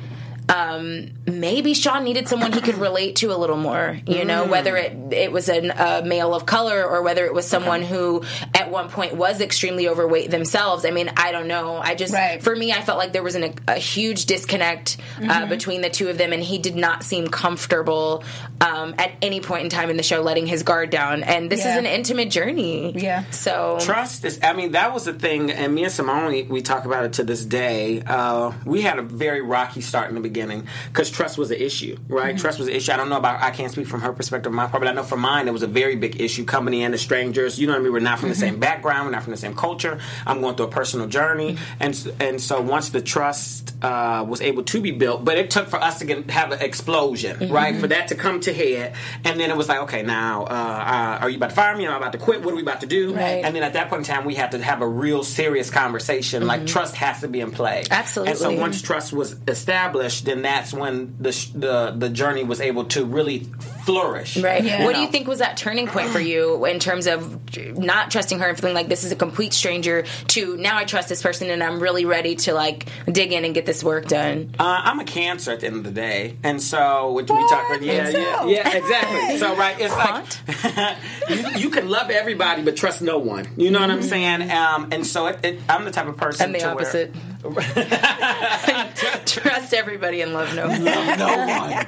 Um, 0.48 1.10
maybe 1.26 1.72
Sean 1.74 2.04
needed 2.04 2.28
someone 2.28 2.52
he 2.52 2.60
could 2.60 2.76
relate 2.76 3.16
to 3.16 3.32
a 3.32 3.36
little 3.36 3.56
more. 3.56 3.98
You 4.06 4.24
know, 4.24 4.44
whether 4.46 4.76
it 4.76 5.12
it 5.12 5.32
was 5.32 5.48
an, 5.48 5.70
a 5.70 6.02
male 6.04 6.34
of 6.34 6.46
color 6.46 6.84
or 6.84 7.02
whether 7.02 7.24
it 7.24 7.32
was 7.32 7.46
someone 7.46 7.82
who 7.82 8.22
at 8.54 8.70
one 8.70 8.88
point 8.90 9.14
was 9.14 9.40
extremely 9.40 9.88
overweight 9.88 10.30
themselves. 10.30 10.84
I 10.84 10.90
mean, 10.90 11.10
I 11.16 11.32
don't 11.32 11.48
know. 11.48 11.76
I 11.76 11.94
just 11.94 12.12
Right. 12.12 12.42
for 12.42 12.54
me, 12.54 12.72
I 12.72 12.82
felt 12.82 12.98
like 12.98 13.12
there 13.12 13.22
was 13.22 13.34
an, 13.36 13.54
a 13.68 13.76
huge 13.76 14.26
disconnect 14.26 14.96
uh, 15.22 15.46
between 15.46 15.80
the 15.80 15.90
two 15.90 16.08
of 16.08 16.18
them, 16.18 16.32
and 16.32 16.42
he 16.42 16.58
did 16.58 16.76
not 16.76 17.02
seem 17.04 17.28
comfortable 17.28 18.24
um, 18.60 18.94
at 18.98 19.12
any 19.22 19.40
point 19.40 19.64
in 19.64 19.70
time 19.70 19.90
in 19.90 19.96
the 19.96 20.02
show 20.02 20.20
letting 20.22 20.46
his 20.46 20.62
guard 20.64 20.90
down. 20.90 21.22
And 21.22 21.50
this 21.50 21.60
Yeah. 21.64 21.72
is 21.72 21.78
an 21.78 21.86
intimate 21.86 22.30
journey. 22.30 22.92
Yeah. 22.98 23.24
So 23.30 23.78
Trust 23.80 24.24
is, 24.24 24.40
I 24.42 24.52
mean, 24.52 24.72
that 24.72 24.92
was 24.92 25.04
the 25.04 25.12
thing, 25.14 25.50
and 25.50 25.74
me 25.74 25.84
and 25.84 25.92
Simone, 25.92 26.26
we, 26.26 26.42
we 26.42 26.62
talk 26.62 26.84
about 26.84 27.04
it 27.04 27.14
to 27.14 27.24
this 27.24 27.44
day. 27.44 28.02
Uh, 28.02 28.52
we 28.64 28.82
had 28.82 28.98
a 28.98 29.02
very 29.02 29.40
rocky 29.40 29.80
start 29.80 30.08
in 30.08 30.14
the 30.14 30.20
beginning 30.20 30.31
because 30.32 31.10
trust 31.10 31.38
was 31.38 31.50
an 31.50 31.58
issue, 31.58 31.96
right? 32.08 32.36
Trust 32.36 32.58
was 32.58 32.68
an 32.68 32.74
issue. 32.74 32.92
I 32.92 32.96
don't 32.96 33.08
know 33.08 33.16
about, 33.16 33.42
I 33.42 33.50
can't 33.50 33.70
speak 33.72 33.86
from 33.86 34.00
her 34.00 34.12
perspective, 34.12 34.52
my 34.52 34.66
part, 34.66 34.80
but 34.80 34.88
I 34.88 34.92
know 34.92 35.02
from 35.02 35.20
mine, 35.20 35.48
it 35.48 35.52
was 35.52 35.62
a 35.62 35.66
very 35.66 35.96
big 35.96 36.20
issue 36.20 36.44
coming 36.44 36.74
in 36.74 36.94
as 36.94 37.00
strangers. 37.00 37.58
You 37.58 37.66
know 37.66 37.74
what 37.74 37.80
I 37.80 37.82
mean? 37.82 37.92
We're 37.92 38.00
not 38.00 38.18
from 38.18 38.28
the 38.28 38.34
same 38.34 38.58
background, 38.58 39.06
we're 39.06 39.12
not 39.12 39.22
from 39.22 39.32
the 39.32 39.36
same 39.36 39.54
culture. 39.54 39.98
I'm 40.26 40.40
going 40.40 40.56
through 40.56 40.66
a 40.66 40.70
personal 40.70 41.06
journey. 41.06 41.58
And, 41.80 42.12
and 42.20 42.40
so 42.40 42.60
once 42.60 42.90
the 42.90 43.00
trust 43.02 43.74
uh, 43.82 44.24
was 44.28 44.40
able 44.40 44.62
to 44.64 44.80
be 44.80 44.90
built, 44.90 45.24
but 45.24 45.38
it 45.38 45.50
took 45.50 45.68
for 45.68 45.80
us 45.82 45.98
to 46.00 46.04
get, 46.04 46.30
have 46.30 46.52
an 46.52 46.60
explosion, 46.60 47.32
Mm-hmm. 47.32 47.52
right? 47.52 47.76
For 47.76 47.86
that 47.88 48.08
to 48.08 48.14
come 48.14 48.40
to 48.40 48.52
head, 48.52 48.94
and 49.24 49.38
then 49.38 49.50
it 49.50 49.56
was 49.56 49.68
like, 49.68 49.80
okay, 49.80 50.02
now 50.02 50.42
uh, 50.44 50.44
uh, 50.46 51.18
are 51.22 51.30
you 51.30 51.36
about 51.36 51.50
to 51.50 51.56
fire 51.56 51.76
me? 51.76 51.86
Am 51.86 51.92
I 51.92 51.96
about 51.96 52.12
to 52.12 52.18
quit? 52.18 52.42
What 52.42 52.52
are 52.52 52.56
we 52.56 52.62
about 52.62 52.80
to 52.80 52.86
do? 52.86 53.14
Right. 53.14 53.44
And 53.44 53.54
then 53.54 53.62
at 53.62 53.72
that 53.72 53.88
point 53.88 54.06
in 54.06 54.14
time, 54.14 54.24
we 54.24 54.34
had 54.34 54.52
to 54.52 54.62
have 54.62 54.82
a 54.82 54.86
real 54.86 55.24
serious 55.24 55.70
conversation. 55.70 56.46
Like 56.46 56.66
trust 56.66 56.94
has 56.96 57.20
to 57.20 57.28
be 57.28 57.40
in 57.40 57.50
play. 57.50 57.82
Mm-hmm. 57.82 57.92
Absolutely. 57.92 58.30
And 58.30 58.38
so 58.38 58.56
once 58.56 58.82
trust 58.82 59.12
was 59.12 59.36
established, 59.48 60.21
then 60.24 60.42
that's 60.42 60.72
when 60.72 61.16
the 61.20 61.30
the 61.54 61.94
the 61.96 62.08
journey 62.08 62.44
was 62.44 62.60
able 62.60 62.84
to 62.86 63.04
really 63.04 63.40
flourish. 63.84 64.36
Right. 64.36 64.62
Yeah. 64.62 64.84
What 64.84 64.94
do 64.94 65.00
you 65.00 65.08
think 65.08 65.26
was 65.26 65.40
that 65.40 65.56
turning 65.56 65.86
point 65.88 66.08
for 66.10 66.20
you 66.20 66.64
in 66.66 66.78
terms 66.78 67.06
of 67.06 67.38
not 67.76 68.10
trusting 68.10 68.38
her 68.38 68.48
and 68.48 68.58
feeling 68.58 68.74
like 68.74 68.88
this 68.88 69.04
is 69.04 69.10
a 69.12 69.16
complete 69.16 69.52
stranger 69.52 70.04
to 70.28 70.56
now 70.56 70.76
I 70.76 70.84
trust 70.84 71.08
this 71.08 71.22
person 71.22 71.50
and 71.50 71.62
I'm 71.62 71.80
really 71.80 72.04
ready 72.04 72.36
to 72.36 72.54
like 72.54 72.86
dig 73.10 73.32
in 73.32 73.44
and 73.44 73.54
get 73.54 73.66
this 73.66 73.82
work 73.82 74.06
done? 74.06 74.54
Uh, 74.58 74.80
I'm 74.84 75.00
a 75.00 75.04
cancer 75.04 75.50
at 75.52 75.60
the 75.60 75.66
end 75.66 75.76
of 75.76 75.84
the 75.84 75.90
day, 75.90 76.36
and 76.42 76.62
so 76.62 77.12
which 77.12 77.30
we 77.30 77.36
talk 77.48 77.68
about. 77.68 77.82
Yeah, 77.82 78.04
Me 78.06 78.12
yeah, 78.12 78.44
yeah, 78.46 78.76
exactly. 78.76 79.38
So 79.38 79.56
right, 79.56 79.76
it's 79.78 79.96
like 79.96 80.96
you, 81.56 81.60
you 81.62 81.70
can 81.70 81.88
love 81.88 82.10
everybody 82.10 82.62
but 82.62 82.76
trust 82.76 83.02
no 83.02 83.18
one. 83.18 83.48
You 83.56 83.70
know 83.70 83.80
what 83.80 83.90
I'm 83.90 84.02
saying? 84.02 84.50
Um, 84.50 84.88
and 84.92 85.06
so 85.06 85.26
it, 85.26 85.44
it, 85.44 85.60
I'm 85.68 85.84
the 85.84 85.90
type 85.90 86.06
of 86.06 86.16
person. 86.16 86.46
I'm 86.46 86.52
the 86.52 86.58
to 86.60 86.64
where- 86.66 86.74
opposite. 86.74 87.14
Trust 89.26 89.74
everybody 89.74 90.20
and 90.20 90.32
love 90.32 90.54
no 90.54 90.68
one. 90.68 90.84
no 90.84 90.92
one. 90.94 91.86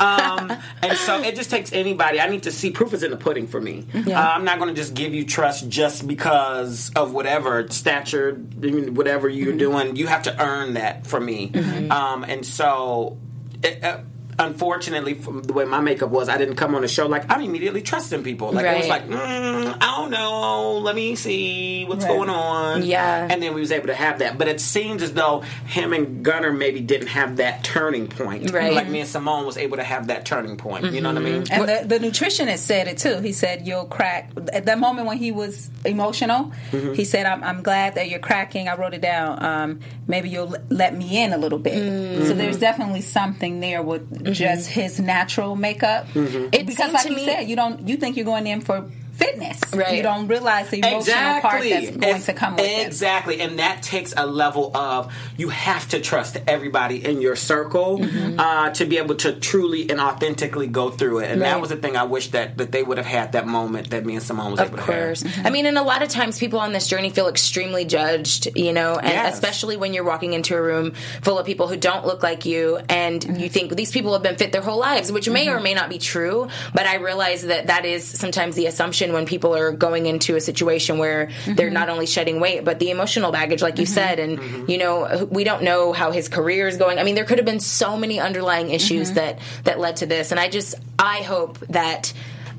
um, 0.00 0.52
and 0.82 0.96
so 0.98 1.20
it 1.22 1.34
just 1.36 1.50
takes 1.50 1.72
anybody. 1.72 2.20
I 2.20 2.28
need 2.28 2.44
to 2.44 2.52
see 2.52 2.70
proof 2.70 2.94
is 2.94 3.02
in 3.02 3.10
the 3.10 3.16
pudding 3.16 3.46
for 3.46 3.60
me. 3.60 3.86
Yeah. 3.92 4.20
Uh, 4.20 4.28
I'm 4.34 4.44
not 4.44 4.58
going 4.58 4.68
to 4.72 4.80
just 4.80 4.94
give 4.94 5.12
you 5.14 5.24
trust 5.24 5.68
just 5.68 6.06
because 6.06 6.90
of 6.94 7.12
whatever 7.12 7.66
stature, 7.68 8.34
whatever 8.34 9.28
you're 9.28 9.46
Mm-hmm. 9.46 9.58
doing. 9.58 9.96
You 9.96 10.06
have 10.08 10.22
to 10.24 10.40
earn 10.42 10.74
that 10.74 11.06
for 11.06 11.20
me. 11.20 11.52
Um, 11.90 12.24
and 12.24 12.44
so. 12.44 13.18
It, 13.62 13.82
uh, 13.82 14.00
Unfortunately, 14.38 15.14
from 15.14 15.42
the 15.42 15.52
way 15.52 15.64
my 15.64 15.80
makeup 15.80 16.10
was, 16.10 16.28
I 16.28 16.36
didn't 16.38 16.56
come 16.56 16.74
on 16.74 16.82
the 16.82 16.88
show 16.88 17.06
like 17.06 17.24
I'm 17.30 17.40
immediately 17.40 17.80
trusting 17.82 18.22
people. 18.22 18.52
Like 18.52 18.66
it 18.66 18.78
was 18.78 18.88
like, 18.88 19.08
mm, 19.08 19.76
I 19.80 19.96
don't 19.96 20.10
know, 20.10 20.78
let 20.78 20.94
me 20.94 21.14
see 21.16 21.84
what's 21.86 22.04
Right. 22.04 22.14
going 22.14 22.28
on. 22.28 22.82
Yeah. 22.84 23.26
and 23.30 23.42
then 23.42 23.54
we 23.54 23.60
was 23.60 23.72
able 23.72 23.86
to 23.86 23.94
have 23.94 24.18
that. 24.18 24.36
But 24.38 24.48
it 24.48 24.60
seems 24.60 25.02
as 25.02 25.12
though 25.14 25.40
him 25.66 25.92
and 25.92 26.22
Gunnar 26.24 26.52
maybe 26.52 26.80
didn't 26.80 27.08
have 27.08 27.36
that 27.36 27.64
turning 27.64 28.08
point. 28.08 28.50
Right. 28.52 28.72
Like 28.74 28.88
me 28.88 29.00
and 29.00 29.08
Simone 29.08 29.46
was 29.46 29.56
able 29.56 29.78
to 29.78 29.82
have 29.84 30.08
that 30.08 30.24
turning 30.26 30.56
point. 30.56 30.92
You 30.92 31.00
know 31.00 31.08
what 31.12 31.18
I 31.18 31.24
mean? 31.24 31.44
And 31.50 31.68
the, 31.68 31.98
the 31.98 31.98
nutritionist 31.98 32.58
said 32.58 32.88
it 32.88 32.98
too. 32.98 33.20
He 33.20 33.32
said 33.32 33.66
you'll 33.66 33.86
crack. 33.86 34.30
At 34.52 34.66
that 34.66 34.78
moment 34.78 35.06
when 35.06 35.18
he 35.18 35.32
was 35.32 35.70
emotional, 35.84 36.52
Mm-hmm. 36.72 36.94
he 36.94 37.04
said, 37.04 37.26
I'm, 37.26 37.42
"I'm 37.44 37.62
glad 37.62 37.94
that 37.94 38.10
you're 38.10 38.18
cracking." 38.18 38.68
I 38.68 38.76
wrote 38.76 38.92
it 38.94 39.00
down. 39.00 39.42
Um, 39.42 39.80
maybe 40.06 40.28
you'll 40.28 40.54
l- 40.56 40.62
let 40.70 40.94
me 40.94 41.22
in 41.22 41.32
a 41.32 41.38
little 41.38 41.58
bit. 41.58 41.74
Mm-hmm. 41.74 42.26
So 42.26 42.34
there's 42.34 42.58
definitely 42.58 43.00
something 43.02 43.60
there 43.60 43.82
with 43.82 44.25
just 44.32 44.68
his 44.68 44.98
natural 45.00 45.56
makeup. 45.56 46.06
Mm-hmm. 46.08 46.48
It 46.52 46.66
Because, 46.66 46.92
like 46.92 47.02
to 47.04 47.10
you 47.10 47.16
me- 47.16 47.24
said, 47.24 47.42
you 47.48 47.56
don't. 47.56 47.86
You 47.88 47.96
think 47.96 48.16
you're 48.16 48.24
going 48.24 48.46
in 48.46 48.60
for 48.60 48.88
fitness. 49.16 49.60
Right. 49.74 49.96
You 49.96 50.02
don't 50.02 50.28
realize 50.28 50.68
the 50.70 50.78
emotional 50.78 51.40
part 51.40 51.62
that's 51.62 51.90
going 51.90 52.04
Ex- 52.04 52.26
to 52.26 52.32
come 52.34 52.56
with 52.56 52.64
it. 52.64 52.86
Exactly. 52.86 53.40
And 53.40 53.58
that 53.58 53.82
takes 53.82 54.14
a 54.16 54.26
level 54.26 54.76
of 54.76 55.12
you 55.36 55.48
have 55.48 55.88
to 55.90 56.00
trust 56.00 56.36
everybody 56.46 57.04
in 57.04 57.20
your 57.20 57.36
circle 57.36 57.98
Mm-hmm. 57.98 58.38
uh, 58.38 58.70
to 58.70 58.84
be 58.84 58.98
able 58.98 59.14
to 59.16 59.32
truly 59.32 59.88
and 59.90 60.00
authentically 60.00 60.66
go 60.66 60.90
through 60.90 61.20
it. 61.20 61.30
And 61.30 61.42
that 61.42 61.60
was 61.60 61.70
the 61.70 61.76
thing 61.76 61.96
I 61.96 62.04
wish 62.04 62.30
that, 62.30 62.56
that 62.58 62.72
they 62.72 62.82
would 62.82 62.96
have 62.98 63.06
had 63.06 63.32
that 63.32 63.46
moment 63.46 63.90
that 63.90 64.04
me 64.04 64.14
and 64.14 64.22
Simone 64.22 64.50
was 64.52 64.60
Of 64.60 64.68
able 64.68 64.78
course. 64.78 65.22
to 65.22 65.28
have. 65.28 65.46
I 65.46 65.50
mean, 65.50 65.66
and 65.66 65.78
a 65.78 65.82
lot 65.82 66.02
of 66.02 66.08
times 66.08 66.38
people 66.38 66.58
on 66.58 66.72
this 66.72 66.88
journey 66.88 67.10
feel 67.10 67.28
extremely 67.28 67.84
judged, 67.84 68.48
you 68.56 68.72
know, 68.72 68.96
and 68.96 69.06
Yes. 69.08 69.34
especially 69.34 69.76
when 69.76 69.94
you're 69.94 70.04
walking 70.04 70.32
into 70.34 70.54
a 70.56 70.60
room 70.62 70.92
full 71.22 71.38
of 71.38 71.46
people 71.46 71.68
who 71.68 71.76
don't 71.76 72.06
look 72.06 72.22
like 72.22 72.44
you 72.44 72.78
and 72.88 73.40
you 73.40 73.48
think 73.48 73.74
these 73.76 73.90
people 73.92 74.12
have 74.12 74.22
been 74.22 74.36
fit 74.36 74.52
their 74.52 74.62
whole 74.62 74.78
lives, 74.78 75.10
which 75.10 75.28
may 75.28 75.48
or 75.48 75.60
may 75.60 75.74
not 75.74 75.88
be 75.88 75.98
true. 75.98 76.48
But 76.74 76.86
I 76.86 76.96
realize 76.96 77.42
that 77.46 77.68
that 77.68 77.84
is 77.84 78.04
sometimes 78.06 78.56
the 78.56 78.66
assumption 78.66 79.05
when 79.12 79.26
people 79.26 79.54
are 79.54 79.72
going 79.72 80.06
into 80.06 80.36
a 80.36 80.40
situation 80.40 80.98
where 80.98 81.30
they're 81.46 81.70
not 81.70 81.88
only 81.88 82.06
shedding 82.06 82.40
weight, 82.40 82.64
but 82.64 82.78
the 82.78 82.90
emotional 82.90 83.32
baggage, 83.32 83.62
like 83.62 83.78
you 83.78 83.86
said. 83.86 84.18
And, 84.18 84.68
you 84.68 84.78
know, 84.78 85.28
we 85.30 85.44
don't 85.44 85.62
know 85.62 85.92
how 85.92 86.10
his 86.10 86.28
career 86.28 86.68
is 86.68 86.76
going. 86.76 86.98
I 86.98 87.02
mean, 87.02 87.14
there 87.14 87.24
could 87.24 87.38
have 87.38 87.46
been 87.46 87.60
so 87.60 87.96
many 87.96 88.20
underlying 88.20 88.70
issues 88.70 89.08
mm-hmm. 89.08 89.16
that, 89.16 89.38
that 89.64 89.78
led 89.78 89.96
to 89.96 90.06
this. 90.06 90.30
And 90.30 90.40
I 90.40 90.48
just, 90.48 90.74
I 90.98 91.18
hope 91.18 91.58
that 91.68 92.12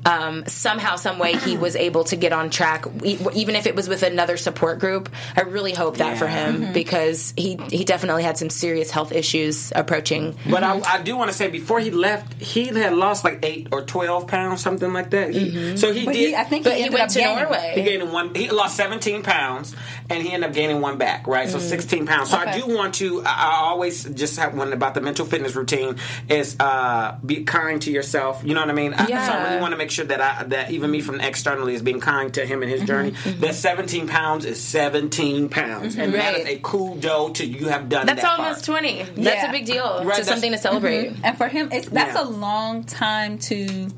um, 0.04 0.44
somehow, 0.46 0.96
some 0.96 1.18
way, 1.18 1.36
he 1.36 1.56
was 1.56 1.76
able 1.76 2.04
to 2.04 2.16
get 2.16 2.32
on 2.32 2.50
track, 2.50 2.86
even 3.04 3.56
if 3.56 3.66
it 3.66 3.74
was 3.74 3.88
with 3.88 4.02
another 4.02 4.36
support 4.36 4.78
group. 4.78 5.08
I 5.36 5.42
really 5.42 5.72
hope 5.72 5.98
that 5.98 6.18
for 6.18 6.24
Yeah. 6.26 6.50
him 6.52 6.72
because 6.72 7.34
he 7.36 7.58
he 7.70 7.84
definitely 7.84 8.22
had 8.22 8.38
some 8.38 8.50
serious 8.50 8.90
health 8.90 9.12
issues 9.12 9.72
approaching. 9.74 10.36
But 10.48 10.62
I, 10.64 10.80
I 10.80 11.02
do 11.02 11.16
want 11.16 11.30
to 11.30 11.36
say 11.36 11.48
before 11.48 11.80
he 11.80 11.90
left, 11.90 12.34
he 12.40 12.66
had 12.66 12.94
lost 12.94 13.24
like 13.24 13.40
eight 13.44 13.68
or 13.72 13.82
twelve 13.82 14.26
pounds, 14.26 14.60
something 14.62 14.92
like 14.92 15.10
that. 15.10 15.32
He, 15.34 15.76
So 15.76 15.92
he 15.92 16.04
But 16.04 16.14
did. 16.14 16.28
he, 16.28 16.36
I 16.36 16.44
think 16.44 16.64
But 16.64 16.74
he, 16.76 16.84
he 16.84 16.90
went 16.90 17.02
up 17.04 17.08
to 17.10 17.18
gaining. 17.18 17.36
Norway. 17.42 17.72
He 17.76 17.82
gained 17.82 18.12
one. 18.12 18.34
He 18.34 18.50
lost 18.50 18.76
17 18.76 19.22
pounds, 19.22 19.74
and 20.10 20.22
he 20.22 20.32
ended 20.32 20.50
up 20.50 20.54
gaining 20.54 20.80
one 20.80 20.98
back. 20.98 21.26
Right, 21.26 21.48
so 21.48 21.58
16 21.58 22.06
pounds. 22.06 22.30
So 22.30 22.36
I 22.38 22.58
do 22.58 22.66
want 22.74 22.94
to. 22.96 23.22
I, 23.24 23.48
I 23.48 23.56
always 23.68 24.04
just 24.04 24.38
have 24.38 24.54
one 24.54 24.72
about 24.72 24.94
the 24.94 25.00
mental 25.00 25.26
fitness 25.26 25.54
routine 25.54 25.96
is 26.28 26.56
uh, 26.60 27.16
be 27.24 27.44
kind 27.44 27.80
to 27.82 27.90
yourself. 27.90 28.42
You 28.44 28.54
know 28.54 28.60
what 28.60 28.70
I 28.70 28.74
mean? 28.74 28.94
I, 28.94 29.06
so 29.06 29.12
I 29.32 29.48
really 29.48 29.60
want 29.60 29.72
to 29.72 29.76
make 29.78 29.87
sure 29.90 30.04
that 30.06 30.20
I 30.20 30.44
that 30.44 30.70
even 30.70 30.90
me 30.90 31.00
from 31.00 31.20
externally 31.20 31.74
is 31.74 31.82
being 31.82 32.00
kind 32.00 32.32
to 32.34 32.44
him 32.46 32.62
and 32.62 32.70
his 32.70 32.80
mm-hmm, 32.80 32.86
journey. 32.86 33.10
Mm-hmm. 33.12 33.40
That 33.40 33.54
17 33.54 34.08
pounds 34.08 34.44
is 34.44 34.62
17 34.62 35.48
pounds, 35.48 35.96
and 35.96 36.14
that 36.14 36.32
Right. 36.34 36.40
is 36.40 36.46
a 36.46 36.58
cool 36.60 36.96
dough 36.96 37.30
to 37.30 37.46
you 37.46 37.68
have 37.68 37.88
done. 37.88 38.06
That's 38.06 38.22
that 38.22 38.38
almost 38.38 38.66
part. 38.66 38.82
twenty. 38.82 39.02
That's 39.02 39.18
Yeah. 39.42 39.48
a 39.48 39.52
big 39.52 39.66
deal. 39.66 39.84
Right, 39.84 40.00
to 40.02 40.06
that's- 40.08 40.26
something 40.28 40.52
to 40.52 40.58
celebrate. 40.58 41.10
Mm-hmm. 41.12 41.24
And 41.24 41.36
for 41.38 41.48
him, 41.48 41.70
it's 41.72 41.88
that's 41.88 42.14
Yeah. 42.14 42.22
a 42.24 42.26
long 42.28 42.84
time 42.84 43.38
to 43.40 43.88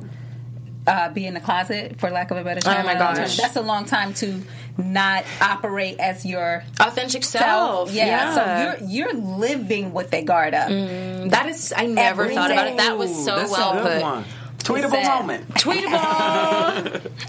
uh, 0.87 1.11
be 1.11 1.27
in 1.27 1.35
the 1.35 1.41
closet, 1.41 2.01
for 2.01 2.11
lack 2.11 2.31
of 2.31 2.39
a 2.39 2.43
better 2.43 2.61
term. 2.61 2.75
Oh 2.81 2.83
my 2.85 2.93
I 2.93 2.95
don't 2.99 3.15
know. 3.15 3.21
gosh. 3.21 3.37
that's 3.37 3.55
a 3.57 3.61
long 3.61 3.85
time 3.85 4.15
to 4.15 4.43
not 4.79 5.25
operate 5.41 6.01
as 6.01 6.25
your 6.25 6.65
Authentic 6.81 7.23
self. 7.23 7.91
self. 7.91 7.93
Yeah. 7.93 8.35
so 8.35 8.81
you're 8.89 8.89
you're 9.11 9.13
living 9.15 9.93
with 9.93 10.13
a 10.15 10.23
guard 10.25 10.55
up. 10.55 10.71
Mm, 10.71 11.31
that 11.31 11.47
is. 11.47 11.73
I 11.77 11.85
never 11.87 12.23
Every 12.23 12.35
thought 12.35 12.51
about 12.51 12.67
it. 12.69 12.77
That 12.79 12.97
was 12.97 13.11
so 13.25 13.37
That's 13.37 13.51
a 13.51 13.53
well 13.53 13.73
good 13.75 13.93
put. 13.93 14.03
one. 14.03 14.25
Tweetable 14.65 14.91
that? 14.91 15.21
moment. 15.21 15.49
Tweetable. 15.55 17.11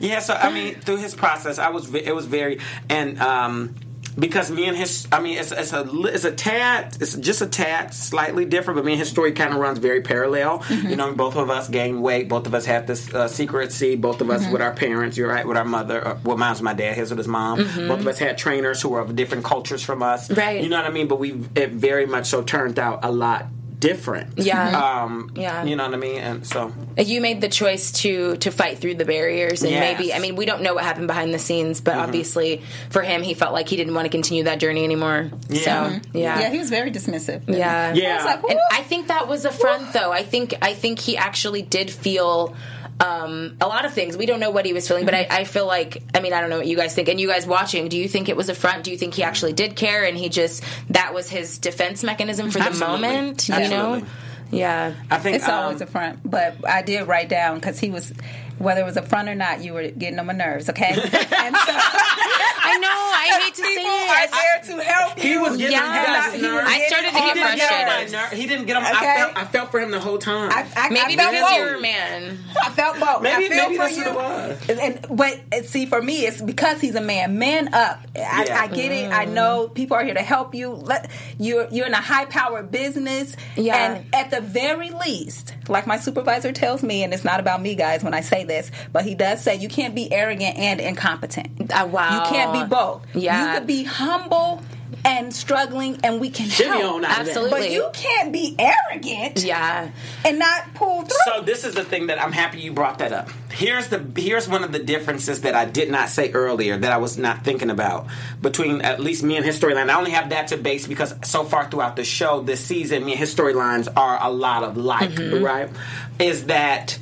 Yeah, 0.00 0.20
so 0.20 0.34
I 0.34 0.52
mean, 0.52 0.74
through 0.80 0.98
his 0.98 1.14
process, 1.14 1.58
I 1.58 1.70
was 1.70 1.86
ve- 1.86 2.04
it 2.04 2.14
was 2.14 2.26
very 2.26 2.60
and 2.88 3.20
um 3.20 3.74
because 4.18 4.50
me 4.50 4.66
and 4.66 4.76
his, 4.76 5.06
I 5.12 5.20
mean, 5.20 5.38
it's, 5.38 5.52
it's 5.52 5.72
a 5.72 5.82
li- 5.82 6.10
it's 6.12 6.24
a 6.24 6.32
tad, 6.32 6.96
it's 7.00 7.14
just 7.14 7.40
a 7.40 7.46
tad 7.46 7.94
slightly 7.94 8.44
different, 8.44 8.76
but 8.76 8.84
me 8.84 8.92
and 8.92 8.98
his 8.98 9.08
story 9.08 9.30
kind 9.30 9.52
of 9.54 9.60
runs 9.60 9.78
very 9.78 10.00
parallel. 10.00 10.64
You 10.70 10.96
know, 10.96 11.12
both 11.12 11.36
of 11.36 11.50
us 11.50 11.68
gained 11.68 12.02
weight, 12.02 12.28
both 12.28 12.46
of 12.48 12.54
us 12.54 12.64
had 12.64 12.88
this 12.88 13.12
uh, 13.14 13.28
secret 13.28 13.70
seed, 13.70 14.00
both 14.00 14.20
of 14.20 14.28
us 14.30 14.50
with 14.50 14.60
our 14.60 14.72
parents. 14.72 15.16
You're 15.16 15.28
right, 15.28 15.46
with 15.46 15.56
our 15.56 15.64
mother. 15.64 16.04
Uh, 16.04 16.18
well, 16.24 16.36
mine's 16.36 16.60
my 16.62 16.74
dad, 16.74 16.96
his 16.96 17.10
with 17.10 17.18
his 17.18 17.28
mom. 17.28 17.58
Both 17.58 18.00
of 18.00 18.06
us 18.08 18.18
had 18.18 18.38
trainers 18.38 18.82
who 18.82 18.88
were 18.90 19.00
of 19.00 19.14
different 19.14 19.44
cultures 19.44 19.84
from 19.84 20.02
us. 20.02 20.28
Right. 20.30 20.62
You 20.64 20.68
know 20.68 20.78
what 20.78 20.86
I 20.86 20.90
mean? 20.90 21.06
But 21.06 21.20
we 21.20 21.32
it 21.54 21.70
very 21.70 22.06
much 22.06 22.26
so 22.26 22.42
turned 22.42 22.78
out 22.80 23.04
a 23.04 23.12
lot 23.12 23.46
different. 23.80 24.38
Yeah. 24.38 25.02
Um, 25.02 25.30
Yeah. 25.34 25.64
You 25.64 25.76
know 25.76 25.84
what 25.84 25.94
I 25.94 25.98
mean? 25.98 26.18
And 26.18 26.46
so 26.46 26.72
you 26.96 27.20
made 27.20 27.40
the 27.40 27.48
choice 27.48 27.92
to 28.02 28.36
to 28.38 28.50
fight 28.50 28.78
through 28.78 28.96
the 28.96 29.04
barriers 29.04 29.62
and 29.62 29.70
Yes. 29.70 29.82
Mm-hmm. 29.82 29.98
maybe 30.02 30.14
I 30.14 30.18
mean 30.18 30.36
we 30.36 30.46
don't 30.46 30.62
know 30.62 30.74
what 30.74 30.84
happened 30.84 31.06
behind 31.06 31.32
the 31.32 31.38
scenes, 31.38 31.80
but 31.80 31.96
obviously 31.96 32.62
for 32.90 33.02
him 33.02 33.22
he 33.22 33.34
felt 33.34 33.52
like 33.52 33.68
he 33.68 33.76
didn't 33.76 33.94
want 33.94 34.06
to 34.06 34.10
continue 34.10 34.44
that 34.44 34.58
journey 34.60 34.84
anymore. 34.84 35.30
Yeah. 35.48 35.60
So 35.62 36.00
Yeah, 36.18 36.40
yeah. 36.40 36.50
he 36.50 36.58
was 36.58 36.70
very 36.70 36.90
dismissive. 36.90 37.42
Yeah. 37.48 37.92
Yeah. 37.94 38.12
I 38.12 38.16
was 38.16 38.24
like, 38.24 38.50
And 38.50 38.60
I 38.72 38.82
think 38.82 39.08
that 39.08 39.28
was 39.28 39.44
a 39.44 39.52
front 39.52 39.92
though. 39.92 40.10
I 40.12 40.22
think 40.22 40.54
I 40.62 40.74
think 40.74 40.98
he 40.98 41.16
actually 41.16 41.62
did 41.62 41.90
feel 41.90 42.54
um, 43.00 43.56
a 43.60 43.68
lot 43.68 43.84
of 43.84 43.92
things. 43.92 44.16
We 44.16 44.26
don't 44.26 44.40
know 44.40 44.50
what 44.50 44.66
he 44.66 44.72
was 44.72 44.88
feeling, 44.88 45.04
but 45.04 45.14
I, 45.14 45.26
I 45.30 45.44
feel 45.44 45.66
like 45.66 46.02
I 46.14 46.20
mean 46.20 46.32
I 46.32 46.40
don't 46.40 46.50
know 46.50 46.58
what 46.58 46.66
you 46.66 46.76
guys 46.76 46.94
think. 46.94 47.08
And 47.08 47.20
you 47.20 47.28
guys 47.28 47.46
watching, 47.46 47.88
do 47.88 47.96
you 47.96 48.08
think 48.08 48.28
it 48.28 48.36
was 48.36 48.48
a 48.48 48.54
front? 48.54 48.84
Do 48.84 48.90
you 48.90 48.98
think 48.98 49.14
he 49.14 49.22
actually 49.22 49.52
did 49.52 49.76
care 49.76 50.04
and 50.04 50.16
he 50.16 50.28
just 50.28 50.64
that 50.90 51.14
was 51.14 51.28
his 51.28 51.58
defense 51.58 52.02
mechanism 52.02 52.50
for 52.50 52.58
Absolutely. 52.58 52.96
the 52.96 53.08
moment? 53.08 53.48
You 53.48 53.54
Absolutely. 53.54 54.00
know? 54.00 54.06
Yeah. 54.50 54.94
I 55.10 55.18
think 55.18 55.36
It's 55.36 55.48
um, 55.48 55.64
always 55.64 55.80
a 55.80 55.86
front, 55.86 56.20
but 56.24 56.66
I 56.66 56.82
did 56.82 57.06
write 57.06 57.28
down 57.28 57.56
because 57.56 57.78
he 57.78 57.90
was, 57.90 58.12
whether 58.58 58.80
it 58.80 58.84
was 58.84 58.96
a 58.96 59.02
front 59.02 59.28
or 59.28 59.34
not, 59.34 59.62
you 59.62 59.72
were 59.74 59.88
getting 59.88 60.18
on 60.18 60.26
my 60.26 60.32
nerves. 60.32 60.68
Okay, 60.68 60.90
and 60.92 61.00
so 61.00 61.72
I 61.72 62.78
know. 62.80 62.88
I 62.88 63.40
hate 63.44 63.54
to 63.54 63.62
say 63.62 63.76
people 63.76 63.90
it. 63.90 64.10
are 64.10 64.30
there 64.30 64.76
to 64.78 64.82
help 64.84 65.18
He 65.18 65.30
you. 65.32 65.40
was 65.42 65.56
getting 65.56 65.72
Yeah. 65.72 65.82
on 65.82 66.32
you 66.34 66.38
He 66.40 66.42
was 66.46 66.52
nerves. 66.54 66.70
I 66.70 66.86
started 66.86 67.08
to 67.08 67.12
get 67.14 67.34
didn't 67.34 67.34
get 67.34 67.72
on 67.72 67.86
my 67.86 67.96
frustrated. 68.06 68.12
ner- 68.12 68.36
He 68.36 68.46
didn't 68.46 68.66
get 68.66 68.76
on. 68.76 68.82
I 68.84 68.90
Okay. 68.92 69.16
felt. 69.16 69.36
I 69.36 69.44
felt 69.44 69.70
for 69.70 69.80
him 69.80 69.90
the 69.90 70.00
whole 70.00 70.18
time. 70.18 70.50
I, 70.52 70.66
I, 70.76 70.88
Maybe 70.90 71.14
I 71.14 71.16
felt 71.16 71.32
because 71.32 71.50
both. 71.50 71.58
you're 71.58 71.74
a 71.76 71.80
man. 71.80 72.38
I 72.62 72.70
felt 72.70 73.00
both. 73.00 73.22
Maybe- 73.22 73.46
I 73.46 73.48
feel 73.48 73.62
maybe 73.64 73.74
for 73.76 73.82
that's 73.84 73.96
you. 73.96 74.04
what 74.04 74.10
it 74.12 74.16
was. 74.16 74.68
And, 74.70 74.80
and- 74.80 75.16
but 75.16 75.64
see, 75.66 75.86
for 75.86 76.00
me, 76.02 76.26
it's 76.26 76.40
because 76.40 76.80
he's 76.80 76.94
a 76.94 77.00
man. 77.00 77.38
Man 77.38 77.72
up. 77.74 78.00
I, 78.16 78.44
Yeah. 78.46 78.60
I 78.60 78.66
get 78.68 78.92
it. 78.92 79.12
I 79.12 79.24
know 79.24 79.68
mm. 79.68 79.74
people 79.74 79.96
are 79.96 80.04
here 80.04 80.14
to 80.14 80.22
help 80.22 80.54
you. 80.54 80.70
Let 80.70 81.10
you're 81.38 81.68
you're 81.70 81.86
in 81.86 81.94
a 81.94 82.00
high 82.00 82.24
power 82.26 82.62
business. 82.62 83.34
Yeah. 83.56 83.76
And 83.96 84.14
at 84.14 84.30
the 84.30 84.40
very 84.40 84.90
least, 84.90 85.54
like 85.68 85.86
my 85.86 85.98
supervisor 85.98 86.52
tells 86.52 86.82
me, 86.82 87.02
and 87.02 87.12
it's 87.14 87.24
not 87.24 87.40
about 87.40 87.60
me, 87.62 87.74
guys, 87.74 88.02
when 88.04 88.14
I 88.14 88.20
say 88.20 88.44
this, 88.48 88.70
but 88.92 89.04
he 89.04 89.14
does 89.14 89.40
say 89.42 89.54
you 89.56 89.68
can't 89.68 89.94
be 89.94 90.10
arrogant 90.12 90.58
and 90.58 90.80
incompetent. 90.80 91.72
Uh, 91.72 91.86
wow. 91.90 92.24
You 92.24 92.30
can't 92.30 92.52
be 92.52 92.64
both. 92.64 93.06
Yeah. 93.14 93.52
You 93.54 93.58
could 93.58 93.66
be 93.68 93.84
humble 93.84 94.62
and 95.04 95.32
struggling, 95.34 95.98
and 96.02 96.20
we 96.20 96.28
can 96.30 96.48
Shimmy 96.48 96.80
help. 96.80 96.94
on 96.96 97.04
out 97.04 97.10
that. 97.10 97.28
Absolutely. 97.28 97.60
But 97.60 97.70
you 97.70 97.88
can't 97.92 98.32
be 98.32 98.56
arrogant 98.58 99.44
Yeah. 99.44 99.90
and 100.24 100.38
not 100.38 100.74
pull 100.74 101.02
through. 101.02 101.16
So 101.24 101.42
this 101.42 101.64
is 101.64 101.74
the 101.74 101.84
thing 101.84 102.08
that 102.08 102.20
I'm 102.20 102.32
happy 102.32 102.60
you 102.60 102.72
brought 102.72 102.98
that 102.98 103.12
up. 103.12 103.28
Here's 103.52 103.88
the 103.88 104.04
here's 104.16 104.48
one 104.48 104.64
of 104.64 104.72
the 104.72 104.78
differences 104.78 105.42
that 105.42 105.54
I 105.54 105.66
did 105.66 105.90
not 105.90 106.08
say 106.08 106.32
earlier 106.32 106.76
that 106.76 106.90
I 106.92 106.96
was 106.96 107.16
not 107.16 107.44
thinking 107.44 107.70
about 107.70 108.06
between 108.40 108.80
at 108.82 108.98
least 108.98 109.22
me 109.22 109.36
and 109.36 109.44
his 109.44 109.58
storyline. 109.60 109.88
I 109.90 109.94
only 109.98 110.10
have 110.10 110.30
that 110.30 110.48
to 110.48 110.56
base 110.56 110.86
because 110.86 111.14
so 111.22 111.44
far 111.44 111.70
throughout 111.70 111.96
the 111.96 112.04
show 112.04 112.40
this 112.40 112.60
season, 112.60 113.04
me 113.04 113.12
and 113.12 113.18
his 113.20 113.34
storylines 113.34 113.88
are 113.96 114.18
a 114.20 114.30
lot 114.30 114.64
of 114.64 114.76
like, 114.76 115.10
Mm-hmm. 115.10 115.44
right? 115.44 115.70
Is 116.18 116.46
that 116.46 116.98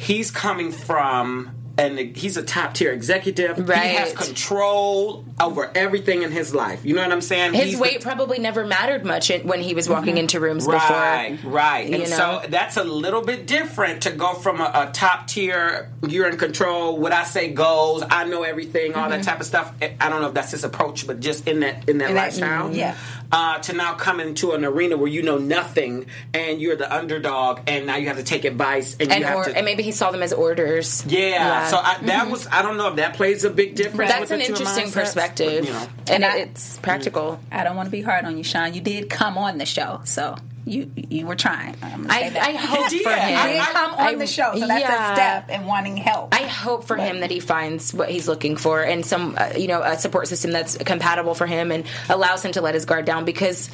he's 0.00 0.30
coming 0.30 0.72
from 0.72 1.50
and 1.78 1.98
he's 2.14 2.36
a 2.36 2.42
top 2.42 2.74
tier 2.74 2.92
executive. 2.92 3.56
He 3.56 3.72
has 3.72 4.12
control 4.12 5.24
over 5.40 5.70
everything 5.74 6.22
in 6.22 6.30
his 6.30 6.54
life. 6.54 6.84
You 6.84 6.94
know 6.94 7.00
what 7.02 7.12
I'm 7.12 7.22
saying? 7.22 7.54
His 7.54 7.64
He's 7.70 7.76
the- 7.76 7.80
weight 7.82 8.00
probably 8.02 8.38
never 8.38 8.66
mattered 8.66 9.04
much 9.06 9.30
when 9.44 9.60
he 9.62 9.72
was 9.72 9.88
walking 9.88 10.18
into 10.18 10.40
rooms 10.40 10.66
Right, 10.66 11.30
before. 11.36 11.50
right. 11.52 11.84
And 11.90 12.00
know? 12.02 12.04
so 12.04 12.42
that's 12.50 12.76
a 12.76 12.84
little 12.84 13.22
bit 13.22 13.46
different 13.46 14.02
to 14.02 14.10
go 14.10 14.34
from 14.34 14.60
a, 14.60 14.70
a 14.74 14.90
top 14.92 15.26
tier, 15.28 15.90
you're 16.06 16.28
in 16.28 16.36
control, 16.36 16.98
what 16.98 17.12
I 17.12 17.24
say 17.24 17.50
goes, 17.52 18.02
I 18.10 18.24
know 18.24 18.42
everything, 18.42 18.94
all 18.94 19.02
Mm-hmm. 19.04 19.10
that 19.12 19.22
type 19.22 19.40
of 19.40 19.46
stuff. 19.46 19.72
I- 19.80 20.08
don't 20.10 20.20
know 20.20 20.28
if 20.28 20.34
that's 20.34 20.50
his 20.50 20.64
approach, 20.64 21.06
but 21.06 21.20
just 21.20 21.48
in 21.48 21.60
that 21.60 21.88
in 21.88 21.98
that 21.98 22.10
In 22.10 22.16
lifestyle. 22.16 22.68
mm, 22.68 22.76
yeah. 22.76 22.94
Uh, 23.32 23.58
to 23.60 23.72
now 23.72 23.94
come 23.94 24.18
into 24.18 24.52
an 24.52 24.64
arena 24.64 24.96
where 24.96 25.06
you 25.06 25.22
know 25.22 25.38
nothing 25.38 26.06
and 26.34 26.60
you're 26.60 26.74
the 26.74 26.92
underdog 26.92 27.60
and 27.68 27.86
now 27.86 27.94
you 27.96 28.08
have 28.08 28.16
to 28.16 28.24
take 28.24 28.44
advice 28.44 28.96
and, 28.98 29.12
And, 29.12 29.20
you 29.20 29.26
have 29.26 29.36
or, 29.38 29.44
to 29.44 29.56
and 29.56 29.64
maybe 29.64 29.84
he 29.84 29.92
saw 29.92 30.10
them 30.10 30.20
as 30.22 30.32
orders. 30.32 31.04
yeah, 31.06 31.68
so 31.68 31.76
I, 31.76 31.98
that 32.02 32.28
was 32.28 32.48
I 32.48 32.62
don't 32.62 32.76
know 32.76 32.88
if 32.88 32.96
that 32.96 33.14
plays 33.14 33.44
a 33.44 33.50
big 33.50 33.76
difference. 33.76 34.10
That's 34.10 34.22
with 34.22 34.30
an 34.32 34.38
the 34.40 34.44
interesting 34.46 34.86
mindsets, 34.86 34.92
perspective, 34.94 35.60
but, 35.60 35.68
you 35.68 35.72
know. 35.72 35.86
and 36.08 36.10
And 36.10 36.24
I- 36.24 36.38
it's 36.38 36.78
practical. 36.78 37.38
I 37.52 37.62
don't 37.62 37.76
want 37.76 37.86
to 37.86 37.90
be 37.92 38.02
hard 38.02 38.24
on 38.24 38.36
you, 38.36 38.42
Sean. 38.42 38.74
You 38.74 38.80
did 38.80 39.08
come 39.08 39.38
on 39.38 39.58
the 39.58 39.66
show, 39.66 40.00
so 40.04 40.34
you 40.64 40.90
you 40.94 41.26
were 41.26 41.36
trying. 41.36 41.76
I'm 41.82 42.02
gonna 42.02 42.12
say 42.12 42.26
I, 42.26 42.30
that. 42.30 42.42
I 42.42 42.52
hope 42.56 42.90
for 43.02 43.10
him. 43.10 43.48
you 43.48 43.52
did 43.54 43.62
come 43.72 43.94
on 43.94 44.00
I- 44.00 44.14
the 44.14 44.26
show, 44.26 44.52
so 44.54 44.66
that's 44.66 44.80
yeah. 44.80 45.12
a 45.12 45.14
step 45.14 45.50
in 45.50 45.66
wanting 45.66 45.96
help. 45.96 46.34
I 46.34 46.42
hope 46.42 46.84
for 46.84 46.96
him 46.96 47.20
that 47.20 47.30
he 47.30 47.40
finds 47.40 47.92
what 47.94 48.10
he's 48.10 48.28
looking 48.28 48.56
for 48.56 48.82
and 48.82 49.04
some, 49.04 49.34
uh, 49.38 49.52
you 49.56 49.68
know, 49.68 49.82
a 49.82 49.96
support 49.98 50.28
system 50.28 50.50
that's 50.52 50.76
compatible 50.78 51.34
for 51.34 51.46
him 51.46 51.70
and 51.72 51.84
allows 52.08 52.44
him 52.44 52.52
to 52.52 52.60
let 52.60 52.74
his 52.74 52.84
guard 52.84 53.04
down 53.04 53.24
because. 53.24 53.70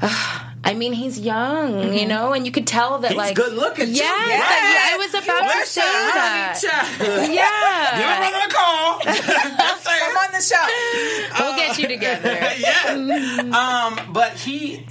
Uh, 0.00 0.44
I 0.62 0.74
mean, 0.74 0.92
he's 0.92 1.18
young, 1.18 1.92
you 1.94 2.06
know, 2.06 2.32
and 2.32 2.44
you 2.44 2.52
could 2.52 2.66
tell 2.66 2.98
that, 2.98 3.12
He's 3.12 3.16
like, 3.16 3.34
good 3.36 3.52
looking, 3.54 3.86
too. 3.86 3.92
Yes, 3.92 4.28
Yes. 4.28 4.92
I 4.92 4.96
was 4.96 5.24
about 5.24 5.52
to 5.52 5.66
say 5.66 5.80
that. 5.80 6.60
Yeah. 6.62 7.32
Yeah, 7.32 8.18
Give 8.18 8.34
him 8.34 8.48
a 8.48 8.52
call. 8.52 9.00
Come 9.98 10.16
on 10.16 10.32
the 10.32 10.40
show. 10.40 11.42
we'll 11.42 11.56
get 11.56 11.78
you 11.78 11.88
together. 11.88 12.32
yeah. 12.58 13.96
Um, 13.96 14.12
but 14.12 14.32
he. 14.34 14.84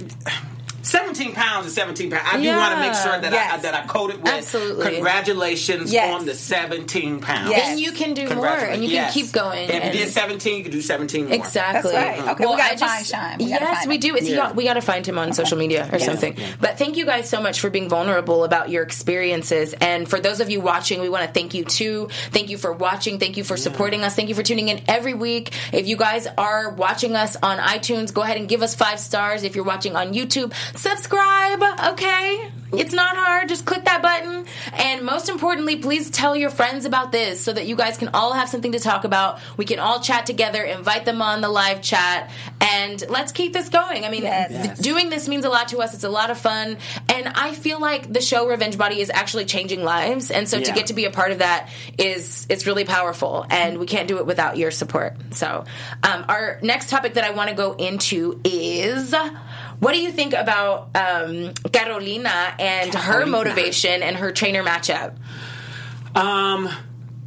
17 0.88 1.34
pounds 1.34 1.66
is 1.66 1.74
17 1.74 2.10
pounds. 2.10 2.22
I 2.32 2.40
do 2.40 2.48
want 2.48 2.74
to 2.74 2.80
make 2.80 2.94
sure 2.94 3.20
that 3.20 3.32
I 3.32 3.36
Yes. 3.36 3.62
that 3.62 3.74
I 3.74 3.86
code 3.86 4.10
it 4.10 4.22
with 4.22 4.32
Absolutely. 4.32 4.94
congratulations 4.94 5.92
Yes. 5.92 6.14
on 6.14 6.24
the 6.26 6.34
17 6.34 7.20
pounds. 7.20 7.50
Yes. 7.50 7.68
And 7.68 7.78
you 7.80 7.92
can 7.92 8.14
do 8.14 8.22
more, 8.22 8.28
Congratulations. 8.30 8.74
and 8.74 8.84
you 8.84 8.90
Yes. 8.90 9.12
can 9.12 9.22
keep 9.22 9.32
going. 9.32 9.68
If 9.68 9.84
you 9.84 9.90
did 10.04 10.08
17, 10.12 10.56
you 10.56 10.62
could 10.62 10.72
do 10.72 10.80
17 10.80 11.26
more. 11.26 11.34
Exactly. 11.34 11.92
That's 11.92 12.20
right. 12.20 12.28
Okay, 12.30 12.46
we 12.46 12.56
gotta 12.56 12.74
I 12.74 12.76
find 12.76 13.06
Sean. 13.06 13.36
We 13.38 13.44
yes, 13.46 13.78
find 13.78 13.88
we 13.88 13.98
do. 13.98 14.16
Is 14.16 14.26
he 14.26 14.34
Yeah. 14.34 14.52
we 14.52 14.64
got 14.64 14.74
to 14.74 14.80
find 14.80 15.06
him 15.06 15.18
on 15.18 15.32
social 15.34 15.58
media 15.58 15.88
or 15.92 15.98
something. 15.98 16.34
But 16.60 16.78
thank 16.78 16.96
you 16.96 17.04
guys 17.04 17.28
so 17.28 17.40
much 17.42 17.60
for 17.60 17.68
being 17.70 17.88
vulnerable 17.88 18.44
about 18.44 18.70
your 18.70 18.82
experiences. 18.82 19.74
And 19.80 20.08
for 20.08 20.20
those 20.20 20.40
of 20.40 20.50
you 20.50 20.60
watching, 20.60 21.00
we 21.00 21.08
want 21.10 21.24
to 21.26 21.30
thank 21.32 21.52
you 21.54 21.64
too. 21.64 22.08
Thank 22.32 22.48
you 22.48 22.56
for 22.56 22.72
watching. 22.72 23.18
Thank 23.18 23.36
you 23.36 23.44
for 23.44 23.56
supporting 23.56 24.04
us. 24.04 24.14
Thank 24.14 24.28
you 24.30 24.34
for 24.34 24.42
tuning 24.42 24.68
in 24.68 24.80
every 24.88 25.14
week. 25.14 25.52
If 25.72 25.86
you 25.86 25.96
guys 25.96 26.26
are 26.38 26.70
watching 26.70 27.14
us 27.14 27.36
on 27.42 27.58
iTunes, 27.58 28.12
go 28.12 28.22
ahead 28.22 28.36
and 28.38 28.48
give 28.48 28.62
us 28.62 28.74
five 28.74 28.98
stars. 29.00 29.42
If 29.42 29.54
you're 29.54 29.64
watching 29.64 29.96
on 29.96 30.14
YouTube, 30.14 30.52
subscribe. 30.78 31.62
Okay. 31.92 32.50
It's 32.70 32.92
not 32.92 33.16
hard. 33.16 33.48
Just 33.48 33.64
click 33.64 33.86
that 33.86 34.02
button. 34.02 34.44
And 34.74 35.02
most 35.04 35.30
importantly, 35.30 35.76
please 35.76 36.10
tell 36.10 36.36
your 36.36 36.50
friends 36.50 36.84
about 36.84 37.12
this 37.12 37.40
so 37.40 37.52
that 37.54 37.66
you 37.66 37.76
guys 37.76 37.96
can 37.96 38.08
all 38.08 38.34
have 38.34 38.50
something 38.50 38.72
to 38.72 38.78
talk 38.78 39.04
about. 39.04 39.40
We 39.56 39.64
can 39.64 39.78
all 39.78 40.00
chat 40.00 40.26
together, 40.26 40.62
invite 40.62 41.06
them 41.06 41.22
on 41.22 41.40
the 41.40 41.48
live 41.48 41.80
chat, 41.80 42.30
and 42.60 43.02
let's 43.08 43.32
keep 43.32 43.54
this 43.54 43.70
going. 43.70 44.04
I 44.04 44.10
mean, 44.10 44.22
Yes. 44.22 44.50
th- 44.50 44.78
doing 44.78 45.08
this 45.08 45.28
means 45.28 45.46
a 45.46 45.48
lot 45.48 45.68
to 45.68 45.78
us. 45.78 45.94
It's 45.94 46.04
a 46.04 46.10
lot 46.10 46.30
of 46.30 46.36
fun. 46.38 46.76
And 47.08 47.28
I 47.28 47.54
feel 47.54 47.80
like 47.80 48.12
the 48.12 48.20
show 48.20 48.46
Revenge 48.46 48.76
Body 48.76 49.00
is 49.00 49.08
actually 49.10 49.46
changing 49.46 49.82
lives. 49.82 50.30
And 50.30 50.46
so 50.46 50.60
to 50.60 50.72
get 50.72 50.88
to 50.88 50.94
be 50.94 51.06
a 51.06 51.10
part 51.10 51.32
of 51.32 51.38
that 51.38 51.70
is 51.96 52.46
it's 52.50 52.66
really 52.66 52.84
powerful. 52.84 53.46
And 53.48 53.78
we 53.78 53.86
can't 53.86 54.08
do 54.08 54.18
it 54.18 54.26
without 54.26 54.58
your 54.58 54.70
support. 54.70 55.16
So 55.30 55.64
um, 56.02 56.24
our 56.28 56.58
next 56.62 56.90
topic 56.90 57.14
that 57.14 57.24
I 57.24 57.30
want 57.30 57.48
to 57.48 57.56
go 57.56 57.72
into 57.72 58.40
is 58.44 59.14
what 59.80 59.92
do 59.92 60.00
you 60.00 60.10
think 60.10 60.34
about 60.34 60.90
um, 60.96 61.52
Carolina 61.72 62.54
and 62.58 62.92
her 62.94 63.26
motivation 63.26 64.02
and 64.02 64.16
her 64.16 64.32
trainer 64.32 64.64
matchup? 64.64 65.16
Um, 66.14 66.68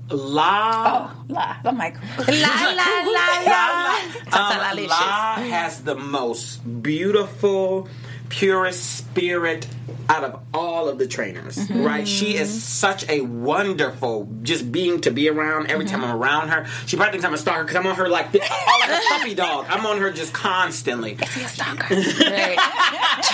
La. 0.09 1.09
Oh, 1.09 1.23
la. 1.29 1.55
I'm 1.63 1.77
like, 1.77 1.95
La 2.17 2.25
la 2.27 2.89
la 3.05 3.43
la. 3.45 3.97
Um, 4.33 4.87
La 4.87 5.35
has 5.35 5.83
the 5.83 5.95
most 5.95 6.57
beautiful, 6.81 7.87
purest 8.29 8.97
spirit 8.97 9.67
out 10.11 10.23
of 10.25 10.39
all 10.53 10.89
of 10.89 10.97
the 10.97 11.07
trainers, 11.07 11.55
Mm-hmm. 11.55 11.83
right? 11.85 12.07
She 12.07 12.35
is 12.35 12.63
such 12.63 13.07
a 13.09 13.21
wonderful 13.21 14.27
just 14.43 14.71
being 14.71 14.99
to 15.01 15.11
be 15.11 15.29
around. 15.29 15.71
Every 15.71 15.85
time 15.85 16.01
Mm-hmm. 16.01 16.11
I'm 16.11 16.17
around 16.21 16.47
her, 16.49 16.65
she 16.87 16.95
probably 16.97 17.11
thinks 17.13 17.25
I'm 17.25 17.33
a 17.33 17.37
stalker 17.37 17.63
because 17.63 17.75
I'm 17.77 17.85
on 17.87 17.95
her 17.95 18.09
like 18.09 18.31
this, 18.31 18.41
oh, 18.49 18.77
like 18.81 18.89
a 18.89 19.01
puppy 19.09 19.35
dog. 19.35 19.65
I'm 19.69 19.85
on 19.85 19.99
her 19.99 20.11
just 20.11 20.33
constantly. 20.33 21.13
Is 21.13 21.33
he 21.33 21.43
a 21.43 21.47
stalker? 21.47 21.95
right. 21.95 22.57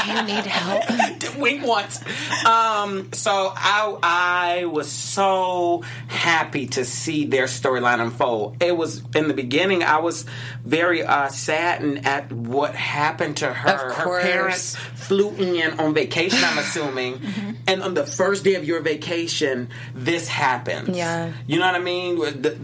Do 0.06 0.12
you 0.12 0.24
need 0.24 0.46
help? 0.46 1.38
Wink 1.38 1.66
once. 1.66 2.00
Um, 2.46 3.12
so 3.14 3.54
I 3.56 3.98
I 4.04 4.66
was 4.66 4.92
so 4.92 5.84
happy 6.08 6.68
to 6.68 6.84
see 6.86 7.26
their 7.26 7.46
storyline 7.46 8.02
unfold. 8.02 8.62
It 8.62 8.76
was 8.76 9.02
in 9.16 9.28
the 9.28 9.34
beginning. 9.34 9.84
I 9.84 10.00
was 10.00 10.26
very 10.66 11.04
uh, 11.04 11.30
saddened 11.30 12.06
at 12.06 12.32
what 12.32 12.76
happened 12.76 13.38
to 13.38 13.52
her. 13.54 13.94
Her 13.94 14.22
parents 14.22 14.76
flew 14.76 15.30
in 15.36 15.80
on 15.80 15.94
vacation. 15.94 16.40
I'm 16.44 16.58
assuming, 16.68 17.22
and 17.68 17.82
on 17.82 17.94
the 17.94 18.06
first 18.06 18.44
day 18.44 18.56
of 18.56 18.66
your 18.66 18.82
vacation, 18.82 19.70
this 19.96 20.28
happens. 20.28 20.96
Yeah. 20.98 21.32
you 21.48 21.60
know 21.60 21.66
what 21.66 21.76
I 21.76 21.80
mean. 21.80 22.18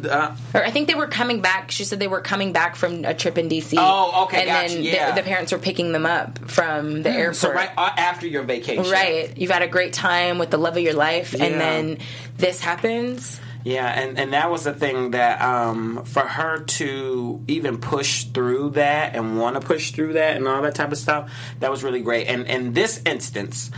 Uh, 0.10 0.36
Or 0.54 0.63
I 0.63 0.72
think 0.72 0.88
they 0.88 0.96
were 0.96 1.08
coming 1.08 1.42
back. 1.42 1.72
She 1.72 1.84
said 1.84 2.00
they 2.00 2.08
were 2.08 2.22
coming 2.22 2.52
back 2.54 2.76
from 2.76 3.06
a 3.06 3.13
trip 3.13 3.38
in 3.38 3.50
DC. 3.50 3.76
Oh, 3.78 4.24
okay, 4.26 4.42
And 4.42 4.48
gotcha, 4.48 4.74
then 4.76 4.84
yeah. 4.84 5.12
the, 5.12 5.22
the 5.22 5.26
parents 5.28 5.52
were 5.52 5.58
picking 5.60 5.92
them 5.92 6.06
up 6.06 6.50
from 6.50 7.04
the 7.04 7.10
airport. 7.12 7.36
so 7.38 7.54
right 7.54 7.70
uh, 7.78 7.89
after 7.98 8.28
your 8.28 8.44
vacation, 8.44 8.84
Right. 8.92 9.38
You've 9.38 9.52
had 9.52 9.62
a 9.62 9.68
great 9.68 9.94
time 9.94 10.38
with 10.38 10.50
the 10.52 10.58
love 10.58 10.76
of 10.78 10.84
your 10.84 10.94
life, 10.94 11.34
Yeah. 11.34 11.46
and 11.46 11.60
then 11.62 11.98
this 12.38 12.60
happens. 12.60 13.39
Yeah, 13.63 13.88
and, 13.88 14.19
and 14.19 14.34
that 14.34 14.52
was 14.52 14.63
the 14.65 14.73
thing 14.73 15.12
that 15.12 15.41
um, 15.41 16.04
for 16.04 16.21
her 16.21 16.60
to 16.63 17.41
even 17.47 17.78
push 17.78 18.26
through 18.26 18.71
that 18.71 19.15
and 19.15 19.39
want 19.39 19.60
to 19.60 19.65
push 19.65 19.91
through 19.91 20.13
that 20.13 20.36
and 20.36 20.47
all 20.47 20.62
that 20.63 20.76
type 20.76 20.91
of 20.91 20.97
stuff, 20.97 21.32
that 21.62 21.71
was 21.71 21.84
really 21.84 22.02
great. 22.02 22.28
And 22.28 22.45
in 22.47 22.73
this 22.73 23.02
instance, 23.06 23.71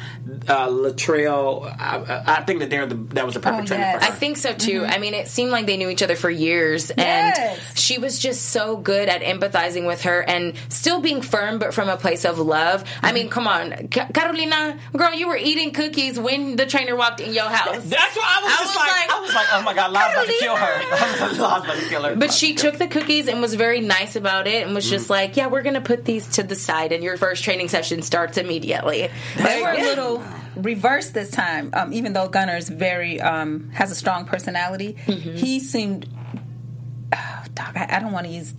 uh, 0.48 0.68
Latreal, 0.70 1.66
I, 1.80 2.24
I 2.26 2.44
think 2.44 2.60
that 2.62 2.70
they're 2.70 2.86
the 2.88 2.96
that 3.16 3.26
was 3.26 3.36
the 3.36 3.40
perfect 3.40 3.64
Oh, 3.64 3.68
trainer 3.68 3.84
yes. 3.84 4.06
for 4.06 4.12
I 4.12 4.16
think 4.16 4.38
so 4.38 4.54
too. 4.54 4.86
I 4.86 4.98
mean, 4.98 5.14
it 5.14 5.28
seemed 5.28 5.52
like 5.52 5.66
they 5.68 5.78
knew 5.78 5.90
each 5.90 6.02
other 6.04 6.16
for 6.16 6.30
years, 6.30 6.90
and 6.90 6.98
Yes. 7.36 7.80
she 7.80 7.98
was 8.00 8.18
just 8.20 8.48
so 8.50 8.78
good 8.78 9.08
at 9.08 9.22
empathizing 9.22 9.86
with 9.86 10.02
her 10.04 10.22
and 10.22 10.54
still 10.70 11.00
being 11.00 11.22
firm, 11.22 11.60
but 11.60 11.74
from 11.74 11.90
a 11.90 11.98
place 11.98 12.26
of 12.26 12.40
love. 12.40 12.84
I 13.04 13.12
mean, 13.12 13.30
come 13.30 13.48
on, 13.48 13.90
Ca- 13.90 14.08
Carolina, 14.14 14.80
girl, 14.96 15.14
you 15.14 15.28
were 15.28 15.38
eating 15.38 15.74
cookies 15.74 16.20
when 16.20 16.56
the 16.56 16.66
trainer 16.66 16.96
walked 16.96 17.20
in 17.20 17.34
your 17.34 17.50
house. 17.50 17.84
That's 17.84 18.16
why 18.16 18.40
I 18.40 18.44
was 18.44 18.52
I 18.52 18.58
just 18.58 18.66
was 18.68 18.76
like, 18.76 18.88
like, 18.88 19.10
I 19.12 19.22
was 19.22 19.34
like, 19.36 19.48
oh 19.54 19.62
my 19.62 19.74
god, 19.76 19.92
Lala's 19.92 20.14
about 20.14 20.28
to 20.28 20.34
kill 20.40 20.56
her. 20.56 21.38
Lala's 21.40 21.66
about 21.66 21.78
to 21.78 21.90
kill 21.90 22.04
her. 22.04 22.16
But 22.16 22.34
she 22.34 22.56
took 22.56 22.78
the 22.78 22.88
cookies 22.88 23.28
and 23.28 23.42
was 23.42 23.54
very 23.54 23.82
nice 23.82 24.16
about 24.16 24.48
it 24.48 24.66
and 24.66 24.74
was 24.74 24.90
just 24.90 25.10
like, 25.10 25.38
yeah, 25.38 25.48
we're 25.48 25.62
going 25.62 25.76
to 25.76 25.82
put 25.82 26.06
these 26.06 26.28
to 26.36 26.44
the 26.44 26.56
side 26.56 26.92
and 26.92 27.04
your 27.04 27.18
first 27.18 27.44
training 27.44 27.70
session 27.70 28.02
starts 28.02 28.38
immediately. 28.38 29.10
they 29.38 29.62
were 29.62 29.72
a 29.72 29.78
little 29.82 30.24
reversed 30.56 31.14
this 31.14 31.32
time. 31.32 31.70
Um, 31.74 31.94
even 31.94 32.14
though 32.14 32.28
Gunnar's 32.28 32.70
very 32.70 33.22
um, 33.22 33.70
has 33.72 33.92
a 33.92 33.96
strong 33.96 34.26
personality, 34.26 34.94
he 34.94 35.60
seemed. 35.60 36.10
Oh, 37.18 37.44
Doc, 37.54 37.72
I, 37.76 37.98
I 37.98 38.00
don't 38.00 38.12
want 38.12 38.26
to 38.26 38.34
use 38.34 38.54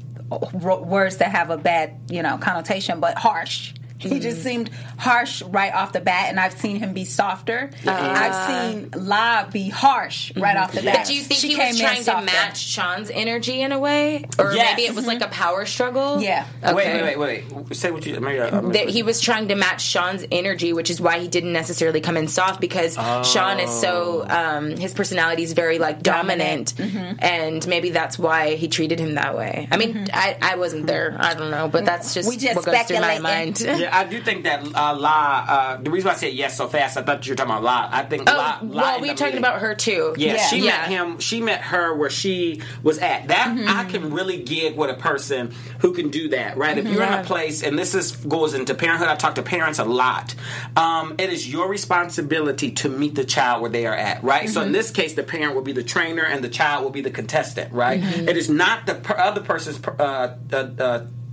words 0.53 1.19
that 1.19 1.33
have 1.33 1.51
a 1.51 1.59
bad, 1.59 2.01
you 2.09 2.23
know, 2.23 2.39
connotation, 2.39 3.01
but 3.01 3.19
harsh 3.19 3.75
He 3.99 4.21
just 4.21 4.39
mm. 4.39 4.45
seemed 4.45 4.71
harsh 4.99 5.43
right 5.43 5.73
off 5.73 5.93
the 5.93 6.01
bat, 6.01 6.27
and 6.29 6.39
I've 6.39 6.53
seen 6.53 6.77
him 6.77 6.93
be 6.93 7.05
softer. 7.05 7.71
Uh-huh. 7.87 7.91
I've 7.91 8.73
seen 8.73 8.91
La 8.95 9.49
be 9.49 9.69
harsh 9.69 10.33
right 10.37 10.55
mm-hmm. 10.55 10.63
off 10.65 10.73
the 10.73 10.83
bat. 10.83 10.97
But 10.99 11.07
do 11.07 11.15
you 11.15 11.23
think 11.23 11.41
She 11.41 11.49
he 11.49 11.57
came 11.57 11.69
was 11.69 11.81
trying 11.81 12.05
to 12.05 12.23
match 12.23 12.59
Sean's 12.59 13.11
energy 13.11 13.61
in 13.61 13.73
a 13.73 13.79
way, 13.79 14.25
or 14.39 14.53
Yes. 14.53 14.77
maybe 14.77 14.87
it 14.87 14.95
was 14.95 15.07
like 15.07 15.21
a 15.21 15.25
mm-hmm. 15.25 15.33
power 15.33 15.67
struggle? 15.67 16.21
Yeah. 16.21 16.47
Okay. 16.63 16.75
Wait, 16.75 17.03
wait, 17.03 17.19
wait, 17.19 17.47
wait. 17.49 17.77
Say 17.77 17.91
what 17.91 18.05
you. 18.07 18.21
Maybe 18.21 18.41
I, 18.41 18.49
I 18.49 18.61
that 18.73 18.89
he 18.89 19.03
was 19.03 19.21
trying 19.21 19.49
to 19.49 19.55
match 19.55 19.83
Sean's 19.83 20.25
energy, 20.31 20.73
which 20.73 20.91
is 20.91 21.01
why 21.01 21.19
he 21.19 21.29
didn't 21.29 21.53
necessarily 21.53 22.01
come 22.01 22.17
in 22.17 22.29
soft 22.29 22.61
because 22.61 22.95
Sean 22.95 23.61
is 23.61 23.71
so 23.81 24.27
oh. 24.29 24.57
um, 24.57 24.77
his 24.77 24.95
personality 24.95 25.43
is 25.43 25.53
very 25.53 25.79
like 25.79 26.03
dominant, 26.03 26.75
mm-hmm. 26.75 27.17
and 27.19 27.67
maybe 27.67 27.91
that's 27.91 28.19
why 28.19 28.57
he 28.57 28.69
treated 28.69 28.99
him 28.99 29.15
that 29.15 29.37
way. 29.37 29.69
I 29.71 29.77
mean, 29.77 30.09
I, 30.13 30.37
I 30.41 30.57
wasn't 30.57 30.87
there, 30.87 31.17
I 31.19 31.35
don't 31.35 31.51
know, 31.51 31.69
but 31.69 31.85
that's 31.85 32.15
just, 32.15 32.29
We 32.29 32.37
just 32.37 32.57
what 32.57 32.65
goes 32.65 32.83
through 32.83 33.01
my 33.01 33.19
mind. 33.19 33.61
Yeah, 33.61 33.86
I 33.93 34.05
do 34.05 34.21
think 34.21 34.45
that 34.45 34.65
uh, 34.75 34.97
La. 34.97 35.45
Uh, 35.49 35.77
the 35.83 35.91
reason 35.91 36.09
why 36.09 36.15
I 36.15 36.17
said 36.17 36.33
yes 36.35 36.57
so 36.57 36.69
fast, 36.69 36.97
I 36.97 37.03
thought 37.03 37.27
you 37.27 37.33
were 37.33 37.37
talking 37.37 37.51
about 37.53 37.63
La. 37.63 37.89
I 37.93 38.03
think 38.05 38.29
Oh, 38.31 38.37
La. 38.37 38.59
La 38.63 38.83
well, 38.83 39.01
we 39.01 39.09
were 39.09 39.15
talking 39.15 39.27
meeting- 39.35 39.39
about 39.39 39.61
her 39.61 39.75
too. 39.75 40.15
Yeah, 40.17 40.35
Yeah. 40.35 40.47
she 40.47 40.59
Yeah. 40.59 40.71
met 40.79 40.89
him. 40.89 41.19
She 41.21 41.41
met 41.41 41.61
her 41.63 41.95
where 41.95 42.11
she 42.11 42.63
was 42.83 42.99
at. 42.99 43.29
That 43.29 43.57
I 43.69 43.85
can 43.91 44.13
really 44.13 44.39
gig 44.43 44.77
with 44.77 44.91
a 44.91 44.95
person 44.95 45.55
who 45.81 45.93
can 45.93 46.11
do 46.11 46.29
that. 46.31 46.57
Right? 46.57 46.77
If 46.79 46.87
you're 46.87 47.03
in 47.03 47.13
a 47.13 47.25
place, 47.25 47.63
and 47.63 47.79
this 47.79 47.95
is 47.95 48.13
goes 48.17 48.55
into 48.55 48.75
parenthood. 48.75 49.09
I 49.09 49.15
talk 49.17 49.35
to 49.37 49.43
parents 49.43 49.79
a 49.79 49.85
lot. 49.85 50.35
Um, 50.77 51.15
it 51.19 51.31
is 51.31 51.51
your 51.51 51.69
responsibility 51.69 52.71
to 52.73 52.89
meet 52.89 53.15
the 53.15 53.25
child 53.25 53.63
where 53.63 53.71
they 53.71 53.87
are 53.87 53.95
at. 53.95 54.23
Right. 54.23 54.49
So 54.49 54.61
in 54.63 54.73
this 54.73 54.91
case, 54.91 55.15
the 55.15 55.23
parent 55.23 55.55
will 55.55 55.63
be 55.63 55.73
the 55.73 55.83
trainer, 55.83 56.23
and 56.25 56.43
the 56.43 56.49
child 56.49 56.85
will 56.85 56.91
be 56.91 57.01
the 57.01 57.11
contestant. 57.11 57.73
Right. 57.73 58.03
It 58.03 58.37
is 58.37 58.49
not 58.49 58.87
the 58.87 58.95
per- 58.95 59.17
other 59.19 59.41
person's 59.41 59.79
per- 59.79 59.97
uh, 59.99 60.35
uh, 60.53 60.69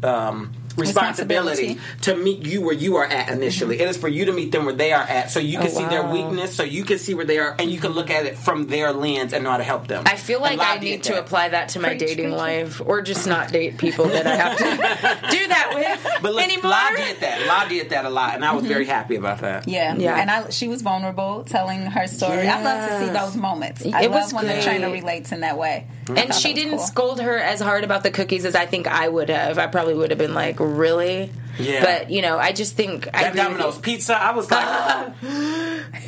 uh, 0.03 0.07
um, 0.07 0.51
responsibility 0.77 1.23
Responsibility. 1.23 1.79
to 2.01 2.15
meet 2.15 2.45
you 2.45 2.61
where 2.61 2.73
you 2.73 2.95
are 2.97 3.05
at 3.05 3.29
initially. 3.29 3.75
Mm-hmm. 3.75 3.83
It 3.83 3.89
is 3.89 3.97
for 3.97 4.07
you 4.07 4.25
to 4.25 4.31
meet 4.33 4.51
them 4.51 4.65
where 4.65 4.73
they 4.73 4.91
are 4.93 5.03
at, 5.03 5.31
so 5.31 5.39
you 5.39 5.57
can 5.57 5.67
oh, 5.67 5.69
see 5.69 5.85
their 5.85 6.03
weakness, 6.07 6.55
so 6.55 6.63
you 6.63 6.83
can 6.83 6.97
see 6.99 7.13
where 7.13 7.25
they 7.25 7.39
are, 7.39 7.55
and 7.59 7.71
you 7.71 7.79
can 7.79 7.91
look 7.91 8.09
at 8.09 8.25
it 8.25 8.37
from 8.37 8.67
their 8.67 8.91
lens 8.91 9.33
and 9.33 9.43
know 9.43 9.51
how 9.51 9.57
to 9.57 9.63
help 9.63 9.87
them. 9.87 10.03
I 10.05 10.15
feel 10.15 10.41
like 10.41 10.59
I 10.59 10.77
need 10.77 11.03
to 11.03 11.13
that. 11.13 11.23
apply 11.23 11.49
that 11.49 11.69
to 11.69 11.79
my 11.79 11.89
Preach, 11.89 11.99
dating 11.99 12.25
preach. 12.25 12.37
life, 12.37 12.81
or 12.85 13.01
just 13.01 13.27
not 13.27 13.51
date 13.51 13.77
people 13.77 14.05
that 14.05 14.25
I 14.27 14.35
have 14.35 14.57
to 14.57 14.63
do 15.37 15.47
that 15.47 15.71
with 15.75 16.21
But 16.21 16.33
look, 16.33 16.43
anymore. 16.43 16.71
La 16.71 16.89
did 16.95 17.19
that. 17.21 17.45
La 17.47 17.67
did 17.69 17.89
that 17.91 18.05
a 18.05 18.09
lot, 18.09 18.35
and 18.35 18.43
I 18.45 18.53
was 18.53 18.65
very 18.65 18.83
mm-hmm. 18.85 18.91
happy 18.91 19.15
about 19.15 19.39
that. 19.41 19.67
Yeah, 19.67 19.95
Yeah. 19.95 20.15
And 20.19 20.29
I, 20.29 20.49
she 20.49 20.67
was 20.67 20.81
vulnerable, 20.81 21.43
telling 21.43 21.81
her 21.85 22.07
story. 22.07 22.47
I 22.47 22.61
love 22.63 22.89
to 22.89 23.05
see 23.05 23.13
those 23.13 23.35
moments. 23.35 23.85
I 23.85 24.03
It 24.03 24.11
love 24.11 24.23
was 24.23 24.33
when 24.33 24.47
the 24.47 24.53
great. 24.53 24.63
trainer 24.63 24.91
relates 24.91 25.31
in 25.31 25.41
that 25.41 25.57
way. 25.57 25.87
I 26.09 26.13
and 26.21 26.33
she 26.33 26.53
didn't 26.53 26.77
cool. 26.77 26.85
scold 26.85 27.21
her 27.21 27.37
as 27.37 27.59
hard 27.61 27.83
about 27.83 28.03
the 28.03 28.11
cookies 28.11 28.45
as 28.45 28.55
I 28.55 28.65
think 28.65 28.87
I 28.87 29.07
would 29.07 29.29
have. 29.29 29.57
I 29.57 29.67
probably 29.67 29.93
would 29.93 30.09
have 30.11 30.19
been 30.19 30.33
like, 30.33 30.57
"Really?" 30.59 31.31
Yeah. 31.59 31.83
But 31.83 32.09
you 32.09 32.21
know, 32.23 32.37
I 32.39 32.51
just 32.51 32.75
think 32.75 33.07
I 33.13 33.23
That 33.23 33.27
agree 33.29 33.41
with 33.43 33.47
Domino's 33.57 33.75
you. 33.75 33.81
pizza, 33.83 34.15
I 34.19 34.31
was 34.31 34.49
like, 34.49 34.65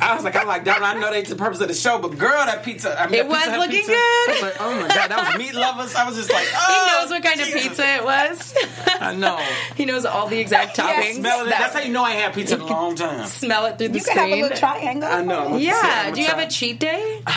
I 0.02 0.14
was 0.14 0.24
like, 0.24 0.34
I'm 0.34 0.46
like, 0.48 0.64
Domino, 0.64 0.86
I 0.86 0.94
know 0.94 1.12
that's 1.12 1.30
the 1.30 1.36
purpose 1.36 1.60
of 1.60 1.68
the 1.68 1.74
show, 1.74 1.98
but 2.00 2.18
girl, 2.18 2.44
that 2.44 2.64
pizza, 2.64 3.00
I 3.00 3.06
mean, 3.06 3.20
It 3.20 3.28
that 3.28 3.32
Pizza 3.44 3.50
was 3.50 3.58
looking 3.60 3.76
pizza, 3.78 3.92
good. 3.92 4.28
I 4.28 4.32
was 4.32 4.42
like, 4.42 4.60
oh 4.60 4.80
my 4.80 4.88
god, 4.88 5.10
that 5.10 5.28
was 5.28 5.38
meat 5.38 5.54
lovers. 5.54 5.94
I 5.94 6.04
was 6.04 6.16
just 6.16 6.32
like, 6.32 6.46
He 6.48 6.54
oh, 6.56 6.98
knows 7.00 7.10
what 7.10 7.22
kind 7.22 7.40
of 7.40 7.46
pizza 7.46 7.86
it 7.94 8.04
was. 8.04 8.54
I 9.00 9.14
know. 9.14 9.38
he 9.76 9.84
knows 9.84 10.04
all 10.04 10.26
the 10.26 10.38
exact 10.38 10.76
toppings. 10.76 11.14
Smell. 11.14 11.44
That- 11.44 11.58
That's 11.60 11.74
how 11.74 11.80
you 11.80 11.92
know 11.92 12.02
I 12.02 12.10
had 12.12 12.34
pizza 12.34 12.56
in 12.56 12.62
a 12.62 12.66
long 12.66 12.96
time. 12.96 13.24
smell 13.26 13.66
it 13.66 13.78
through 13.78 13.88
the 13.90 14.00
screen. 14.00 14.16
You 14.16 14.22
can 14.22 14.30
have 14.30 14.38
a 14.38 14.42
little 14.42 14.58
triangle. 14.58 15.08
I 15.08 15.22
know. 15.22 15.38
I'm 15.44 15.46
gonna 15.50 15.58
say 15.60 15.64
yeah. 15.66 16.10
Do 16.10 16.20
you 16.20 16.26
have 16.26 16.38
a 16.40 16.48
cheat 16.48 16.80
day? 16.80 17.22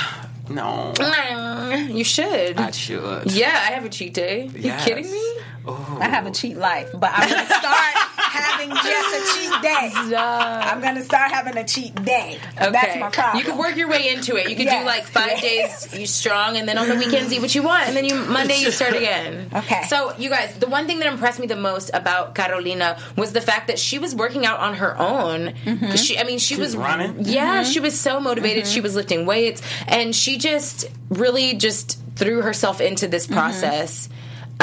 try. 0.53 0.55
No, 0.55 0.93
mm, 0.95 1.93
You 1.95 2.03
should. 2.03 2.57
I 2.59 2.71
should. 2.71 3.31
Yeah, 3.31 3.47
I 3.47 3.71
have 3.73 3.85
a 3.85 3.89
cheat 3.89 4.13
day. 4.13 4.49
Yes. 4.55 4.87
You 4.87 4.95
kidding 4.95 5.11
me? 5.11 5.25
I 5.67 6.07
have 6.09 6.25
a 6.25 6.31
cheat 6.31 6.57
life, 6.57 6.89
but 6.93 7.11
I'm 7.13 7.29
gonna 7.29 7.45
start 7.45 7.95
having 8.43 8.69
just 8.69 9.15
a 9.15 9.39
cheat 9.39 9.61
day. 9.61 9.91
I'm 10.17 10.81
gonna 10.81 11.03
start 11.03 11.31
having 11.31 11.57
a 11.57 11.63
cheat 11.65 11.95
day. 12.05 12.39
That's 12.57 12.99
my 12.99 13.09
problem. 13.09 13.37
You 13.39 13.49
could 13.49 13.59
work 13.59 13.75
your 13.75 13.89
way 13.89 14.09
into 14.13 14.35
it. 14.35 14.49
You 14.49 14.55
could 14.55 14.65
Yes. 14.65 14.81
do 14.81 14.85
like 14.87 15.03
five 15.05 15.41
days 15.41 15.97
you 15.97 16.05
strong, 16.05 16.57
and 16.57 16.67
then 16.67 16.77
on 16.77 16.87
the 16.87 16.95
weekends 16.95 17.31
eat 17.33 17.41
what 17.41 17.53
you 17.55 17.63
want, 17.63 17.87
and 17.87 17.95
then 17.97 18.05
you 18.05 18.15
Monday 18.15 18.57
you 18.59 18.71
start 18.71 18.93
again. 19.01 19.49
Okay. 19.53 19.83
So 19.87 20.13
you 20.17 20.29
guys, 20.29 20.53
the 20.55 20.67
one 20.67 20.85
thing 20.87 20.99
that 20.99 21.07
impressed 21.11 21.39
me 21.39 21.47
the 21.47 21.55
most 21.55 21.91
about 21.93 22.35
Carolina 22.35 22.97
was 23.15 23.33
the 23.33 23.41
fact 23.41 23.67
that 23.67 23.79
she 23.79 23.99
was 23.99 24.13
working 24.15 24.45
out 24.45 24.59
on 24.59 24.75
her 24.75 24.97
own. 24.99 25.53
Mm-hmm. 25.65 25.87
'Cause 25.87 26.03
She, 26.05 26.17
I 26.17 26.23
mean, 26.23 26.39
she, 26.39 26.55
was 26.55 26.75
was 26.75 26.77
running? 26.77 27.15
Yeah, 27.25 27.61
mm-hmm. 27.63 27.71
she 27.71 27.79
was 27.79 27.99
so 27.99 28.19
motivated. 28.19 28.63
Mm-hmm. 28.63 28.73
She 28.73 28.81
was 28.81 28.95
lifting 28.95 29.25
weights, 29.25 29.61
and 29.87 30.15
she 30.15 30.37
just 30.37 30.85
really 31.09 31.55
just 31.55 31.99
threw 32.15 32.41
herself 32.41 32.81
into 32.81 33.07
this 33.07 33.25
process. 33.27 34.09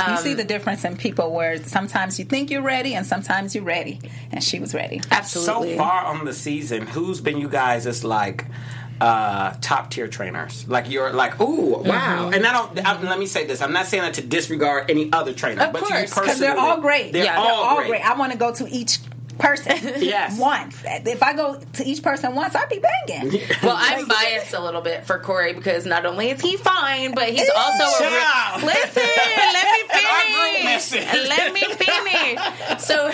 You 0.08 0.16
see 0.18 0.34
the 0.34 0.44
difference 0.44 0.84
in 0.84 0.96
people 0.96 1.32
where 1.32 1.62
sometimes 1.64 2.18
you 2.18 2.24
think 2.26 2.50
you're 2.50 2.62
ready 2.62 2.94
and 2.94 3.06
sometimes 3.06 3.54
you're 3.54 3.64
ready, 3.64 3.98
and 4.30 4.42
she 4.44 4.58
was 4.60 4.74
ready. 4.74 5.00
Absolutely. 5.10 5.72
So 5.72 5.78
far 5.78 6.04
on 6.04 6.24
the 6.24 6.32
season, 6.34 6.86
who's 6.86 7.20
been 7.20 7.38
you 7.38 7.48
guys 7.48 7.86
as 7.86 8.04
like 8.04 8.44
uh 8.98 9.54
top 9.60 9.90
tier 9.90 10.08
trainers 10.08 10.66
like 10.68 10.88
you're 10.90 11.12
like 11.12 11.38
ooh 11.38 11.74
Mm-hmm. 11.76 11.88
wow 11.88 12.30
and 12.32 12.46
i 12.46 12.52
don't 12.54 12.86
I, 12.86 12.98
let 13.02 13.18
me 13.18 13.26
say 13.26 13.44
this 13.44 13.60
i'm 13.60 13.74
not 13.74 13.84
saying 13.84 14.02
that 14.04 14.14
to 14.14 14.22
disregard 14.22 14.90
any 14.90 15.12
other 15.12 15.34
trainer 15.34 15.64
Of 15.64 15.74
but 15.74 15.80
to 15.80 15.84
you 15.92 15.98
course, 15.98 16.12
'cause 16.14 16.22
Because 16.24 16.38
they're 16.40 16.56
all 16.58 16.80
great. 16.80 17.12
they're, 17.12 17.24
Yeah, 17.24 17.36
all, 17.38 17.84
great. 17.84 18.00
I 18.00 18.14
want 18.16 18.32
to 18.32 18.38
go 18.38 18.54
to 18.54 18.66
each 18.70 19.00
person 19.38 19.76
Yes. 20.02 20.38
once. 20.40 20.76
If 20.84 21.22
I 21.22 21.32
go 21.34 21.58
to 21.74 21.84
each 21.84 22.02
person 22.02 22.34
once, 22.34 22.54
I'd 22.54 22.68
be 22.68 22.80
banging. 23.08 23.40
Well, 23.62 23.76
I'm 23.78 24.06
biased 24.08 24.54
a 24.54 24.60
little 24.60 24.80
bit 24.82 25.04
for 25.06 25.18
Corey 25.18 25.52
because 25.52 25.86
not 25.86 26.06
only 26.06 26.30
is 26.30 26.40
he 26.40 26.56
fine, 26.56 27.14
but 27.14 27.28
he's 27.30 27.48
also 27.56 27.84
a 27.84 28.08
Child. 28.10 28.62
re- 28.62 28.68
listen. 28.84 29.02
Let 29.06 29.72
me 29.72 30.78
finish. 30.78 31.28
Let 31.28 31.52
me 31.52 31.60
finish. 31.74 32.80
So 32.80 33.10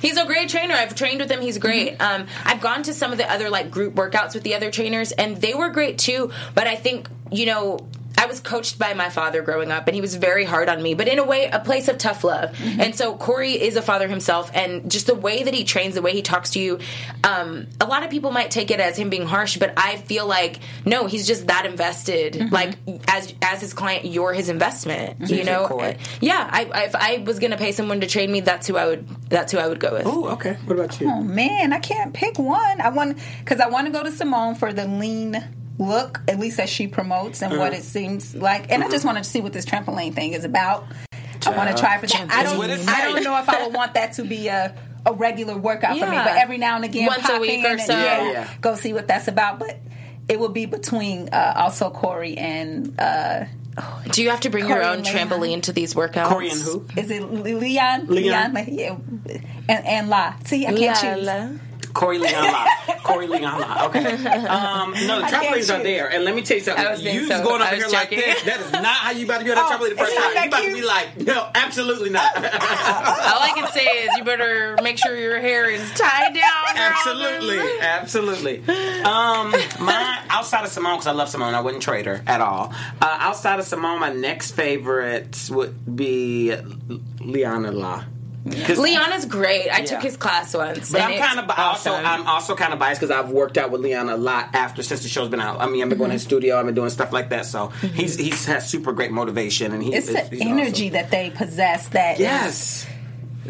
he's 0.00 0.16
a 0.16 0.26
great 0.26 0.48
trainer. 0.48 0.74
I've 0.74 0.94
trained 0.94 1.20
with 1.20 1.30
him. 1.30 1.40
He's 1.40 1.58
great. 1.58 1.96
Um, 2.00 2.26
I've 2.44 2.60
gone 2.60 2.82
to 2.84 2.94
some 2.94 3.12
of 3.12 3.18
the 3.18 3.30
other 3.30 3.50
like 3.50 3.70
group 3.70 3.94
workouts 3.94 4.34
with 4.34 4.42
the 4.42 4.54
other 4.54 4.70
trainers, 4.70 5.12
and 5.12 5.36
they 5.36 5.54
were 5.54 5.70
great 5.70 5.98
too. 5.98 6.30
But 6.54 6.66
I 6.66 6.76
think 6.76 7.08
you 7.30 7.46
know. 7.46 7.78
I 8.16 8.26
was 8.26 8.40
coached 8.40 8.78
by 8.78 8.94
my 8.94 9.10
father 9.10 9.42
growing 9.42 9.70
up, 9.70 9.86
and 9.86 9.94
he 9.94 10.00
was 10.00 10.14
very 10.14 10.44
hard 10.44 10.68
on 10.68 10.82
me, 10.82 10.94
but 10.94 11.08
in 11.08 11.18
a 11.18 11.24
way, 11.24 11.46
a 11.46 11.60
place 11.60 11.88
of 11.88 11.98
tough 11.98 12.24
love. 12.24 12.56
And 12.78 12.94
so 12.94 13.16
Corey 13.16 13.52
is 13.52 13.76
a 13.76 13.82
father 13.82 14.08
himself, 14.08 14.50
and 14.54 14.90
just 14.90 15.06
the 15.06 15.14
way 15.14 15.42
that 15.42 15.54
he 15.54 15.64
trains, 15.64 15.94
the 15.94 16.02
way 16.02 16.12
he 16.12 16.22
talks 16.22 16.50
to 16.50 16.60
you, 16.60 16.78
um, 17.24 17.66
a 17.80 17.86
lot 17.86 18.02
of 18.02 18.10
people 18.10 18.30
might 18.30 18.50
take 18.50 18.70
it 18.70 18.80
as 18.80 18.96
him 18.96 19.10
being 19.10 19.26
harsh, 19.26 19.56
but 19.58 19.72
I 19.76 19.96
feel 19.96 20.26
like 20.26 20.60
no, 20.84 21.06
he's 21.06 21.26
just 21.26 21.48
that 21.48 21.66
invested. 21.66 22.50
Like 22.52 22.76
as 23.08 23.34
as 23.42 23.60
his 23.60 23.74
client, 23.74 24.04
you're 24.04 24.32
his 24.32 24.48
investment. 24.48 25.30
You 25.30 25.44
know, 25.44 25.66
Corey. 25.66 25.96
yeah. 26.20 26.48
I, 26.50 26.64
I, 26.64 26.82
if 26.84 26.94
I 26.94 27.22
was 27.24 27.38
gonna 27.38 27.56
pay 27.56 27.72
someone 27.72 28.00
to 28.00 28.06
train 28.06 28.30
me, 28.30 28.40
that's 28.40 28.66
who 28.66 28.76
I 28.76 28.86
would. 28.86 29.08
That's 29.28 29.52
who 29.52 29.58
I 29.58 29.66
would 29.68 29.80
go 29.80 29.92
with. 29.92 30.06
Oh, 30.06 30.28
okay 30.30 30.56
what 30.64 30.78
about 30.78 31.00
you 31.00 31.08
Oh 31.08 31.22
man, 31.22 31.72
I 31.72 31.78
can't 31.78 32.12
pick 32.12 32.38
one. 32.38 32.80
I 32.80 32.88
want 32.90 33.18
because 33.40 33.60
I 33.60 33.68
want 33.68 33.86
to 33.86 33.92
go 33.92 34.02
to 34.02 34.10
Simone 34.10 34.54
for 34.54 34.72
the 34.72 34.86
lean 34.86 35.42
look, 35.78 36.20
at 36.28 36.38
least 36.38 36.60
as 36.60 36.70
she 36.70 36.86
promotes 36.86 37.42
and 37.42 37.58
what 37.58 37.72
it 37.72 37.82
seems 37.82 38.34
like. 38.34 38.70
And 38.70 38.82
I 38.84 38.88
just 38.88 39.04
wanted 39.04 39.24
to 39.24 39.30
see 39.30 39.40
what 39.40 39.52
this 39.52 39.64
trampoline 39.64 40.14
thing 40.14 40.32
is 40.34 40.44
about. 40.44 40.86
I 41.44 41.56
want 41.56 41.74
to 41.74 41.80
try 41.80 41.98
for 41.98 42.06
that. 42.06 42.30
I 42.30 42.42
don't. 42.44 42.88
I 42.88 43.02
don't 43.02 43.24
know 43.24 43.38
if 43.38 43.48
I 43.48 43.64
would 43.66 43.74
want 43.74 43.94
that 43.94 44.14
to 44.14 44.24
be 44.24 44.48
a. 44.48 44.74
A 45.04 45.12
regular 45.12 45.58
workout 45.58 45.98
for 45.98 46.06
me, 46.06 46.14
but 46.16 46.36
every 46.36 46.58
now 46.58 46.76
and 46.76 46.84
again, 46.84 47.06
Once 47.08 47.28
a 47.28 47.40
week 47.40 47.58
in 47.58 47.66
or 47.66 47.70
and, 47.70 47.80
so. 47.80 47.92
yeah, 47.92 48.30
Yeah. 48.30 48.48
go 48.60 48.76
see 48.76 48.92
what 48.92 49.08
that's 49.08 49.26
about. 49.26 49.58
But 49.58 49.80
it 50.28 50.38
will 50.38 50.50
be 50.50 50.66
between 50.66 51.28
uh, 51.30 51.54
also 51.56 51.90
Corey 51.90 52.38
and 52.38 52.94
uh, 53.00 53.46
Do 54.12 54.22
you 54.22 54.30
have 54.30 54.42
to 54.42 54.50
bring 54.50 54.68
your 54.68 54.80
own 54.80 55.02
trampoline 55.02 55.62
to 55.62 55.72
these 55.72 55.94
workouts? 55.94 56.28
Corey 56.28 56.50
and 56.50 56.60
who 56.60 56.86
is 56.96 57.10
it 57.10 57.20
Leon? 57.32 58.06
Leon. 58.06 58.54
yeah, 58.68 58.96
and, 59.68 59.86
and 59.86 60.08
La. 60.08 60.34
See, 60.44 60.68
I 60.68 60.72
can't 60.72 60.96
choose. 60.96 61.26
Lala. 61.26 61.58
Corey 61.94 62.18
Leon 62.18 62.44
La. 62.44 62.66
Corey 63.02 63.26
Leon 63.26 63.60
La. 63.60 63.86
Okay. 63.86 64.04
Um, 64.46 64.92
no, 65.06 65.18
the 65.18 65.24
I 65.24 65.30
can't 65.30 65.46
trampolines 65.56 65.74
are 65.78 65.82
there, 65.82 66.08
and 66.10 66.24
let 66.24 66.34
me 66.34 66.42
tell 66.42 66.56
you 66.56 66.62
something. 66.62 66.84
I 66.86 66.90
was 66.90 67.02
being 67.02 67.14
You 67.16 67.26
so- 67.28 67.42
going 67.42 67.60
I 67.62 67.66
over 67.66 67.76
was 67.76 67.84
here 67.84 67.92
like 67.92 68.10
joking. 68.10 68.18
this? 68.20 68.42
That 68.42 68.60
is 68.60 68.72
not 68.72 68.84
how 68.86 69.10
you 69.10 69.24
about 69.24 69.38
to 69.38 69.44
be 69.44 69.50
on 69.50 69.56
that 69.56 69.66
Oh, 69.70 69.76
trampoline 69.76 69.90
the 69.90 69.96
first 69.96 70.14
not 70.14 70.22
time. 70.22 70.30
You 70.32 70.34
that 70.34 70.46
about 70.48 70.62
to 70.64 70.74
be 70.74 70.82
like, 70.82 71.16
no, 71.20 71.48
absolutely 71.54 72.10
not. 72.10 72.36
All 72.36 72.42
I 72.44 73.52
can 73.54 73.68
say 73.72 73.84
is 73.84 74.10
you 74.16 74.24
better 74.24 74.76
make 74.82 74.98
sure 74.98 75.16
your 75.16 75.38
hair 75.40 75.68
is 75.70 75.90
tied 75.92 76.34
down. 76.34 76.76
Absolutely, 76.76 77.58
absolutely. 77.80 78.58
Um, 79.04 79.50
my 79.80 80.22
outside 80.30 80.64
of 80.64 80.70
Simone, 80.70 80.94
because 80.96 81.06
I 81.06 81.12
love 81.12 81.28
Simone, 81.28 81.54
I 81.54 81.60
wouldn't 81.60 81.82
trade 81.82 82.06
her 82.06 82.22
at 82.26 82.40
all. 82.40 82.72
Uh, 83.00 83.16
outside 83.20 83.58
of 83.58 83.66
Simone, 83.66 84.00
my 84.00 84.12
next 84.12 84.52
favorites 84.52 85.50
would 85.50 85.96
be 85.96 86.54
Liana 87.20 87.72
La. 87.72 88.04
'Cause- 88.44 88.78
Leonna's 88.78 89.24
great. 89.24 89.68
I 89.72 89.82
took 89.82 90.02
his 90.02 90.16
class 90.16 90.52
once. 90.54 90.90
But 90.90 91.00
I'm 91.02 91.18
kind 91.20 91.38
of 91.38 91.48
also. 91.56 91.92
I'm 91.92 92.26
also 92.26 92.56
kind 92.56 92.72
of 92.72 92.78
biased 92.80 93.00
because 93.00 93.14
I've 93.16 93.30
worked 93.30 93.56
out 93.56 93.70
with 93.70 93.80
Leon 93.82 94.08
a 94.08 94.16
lot 94.16 94.48
after 94.54 94.82
since 94.82 95.02
the 95.02 95.08
show's 95.08 95.28
been 95.28 95.40
out. 95.40 95.60
I 95.60 95.66
mean, 95.68 95.82
I've 95.82 95.88
been 95.88 95.98
going 95.98 96.10
to 96.10 96.14
his 96.14 96.22
studio, 96.22 96.58
I've 96.58 96.66
been 96.66 96.74
doing 96.74 96.90
stuff 96.90 97.12
like 97.12 97.28
that. 97.30 97.46
So 97.46 97.68
he's 97.68 98.18
he's 98.18 98.44
has 98.46 98.68
super 98.68 98.92
great 98.92 99.12
motivation 99.12 99.72
and 99.72 99.82
he, 99.82 99.94
It's 99.94 100.08
he's, 100.08 100.16
the 100.28 100.36
he's 100.36 100.40
energy 100.46 100.86
awesome. 100.86 100.92
that 100.94 101.10
they 101.12 101.30
possess 101.30 101.86
That 101.88 102.18
Yes. 102.18 102.86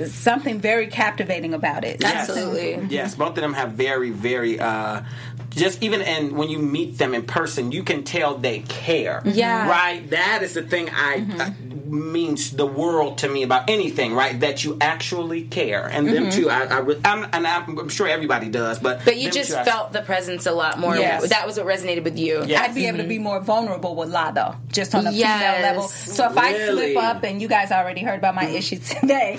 something 0.07 0.59
very 0.61 0.87
captivating 0.89 1.55
about 1.55 1.85
it. 1.85 1.99
Yes. 2.01 2.29
Absolutely. 2.29 2.87
Yes, 2.91 3.15
both 3.15 3.31
of 3.31 3.37
them 3.37 3.55
have 3.55 3.73
very, 3.73 4.11
very. 4.11 4.61
uh 4.61 5.03
just 5.51 5.83
even 5.83 6.01
and 6.01 6.33
when 6.33 6.49
you 6.49 6.59
meet 6.59 6.97
them 6.97 7.13
in 7.13 7.25
person, 7.25 7.73
you 7.73 7.83
can 7.83 8.05
tell 8.05 8.39
they 8.39 8.61
care. 8.61 9.21
Yeah. 9.27 9.69
right. 9.69 10.09
That 10.09 10.43
is 10.43 10.55
the 10.55 10.63
thing. 10.63 10.89
I 10.91 11.27
uh, 11.39 11.51
means 11.93 12.51
the 12.53 12.67
world 12.67 13.19
to 13.19 13.29
me 13.29 13.43
about 13.43 13.69
anything, 13.69 14.15
right? 14.15 14.41
That 14.41 14.65
you 14.65 14.79
actually 14.81 15.43
care, 15.43 15.87
and 15.87 16.09
them 16.09 16.31
too. 16.31 16.49
I, 16.51 16.65
I 16.65 16.79
re- 16.79 17.01
I'm, 17.05 17.25
and 17.33 17.47
I'm, 17.47 17.79
I'm 17.79 17.89
sure 17.89 18.09
everybody 18.09 18.49
does, 18.49 18.79
but 18.79 18.93
Mm-hmm. 19.03 19.05
But 19.05 19.17
you 19.19 19.25
them 19.25 19.33
just 19.35 19.51
two, 19.51 19.57
I- 19.57 19.65
felt 19.65 19.93
the 19.93 20.03
presence 20.03 20.47
a 20.47 20.53
lot 20.53 20.79
more. 20.79 20.97
Yes. 20.97 21.29
That 21.31 21.47
was 21.47 21.57
what 21.59 21.67
resonated 21.67 22.05
with 22.05 22.19
you. 22.19 22.45
Yeah. 22.45 22.63
I'd 22.63 22.75
be 22.75 22.87
able 22.87 22.99
to 22.99 23.05
be 23.05 23.19
more 23.19 23.41
vulnerable 23.41 23.95
with 23.97 24.09
La 24.11 24.31
though, 24.31 24.55
just 24.69 24.95
on 24.95 25.07
a 25.07 25.13
Yes. 25.13 25.39
female 25.41 25.63
level. 25.63 25.89
So 25.89 26.31
if 26.31 26.37
I 26.39 26.69
slip 26.71 26.97
up, 26.97 27.23
and 27.25 27.41
you 27.43 27.49
guys 27.49 27.71
already 27.71 28.03
heard 28.03 28.19
about 28.19 28.35
my 28.35 28.47
issues 28.47 28.89
today, 28.89 29.37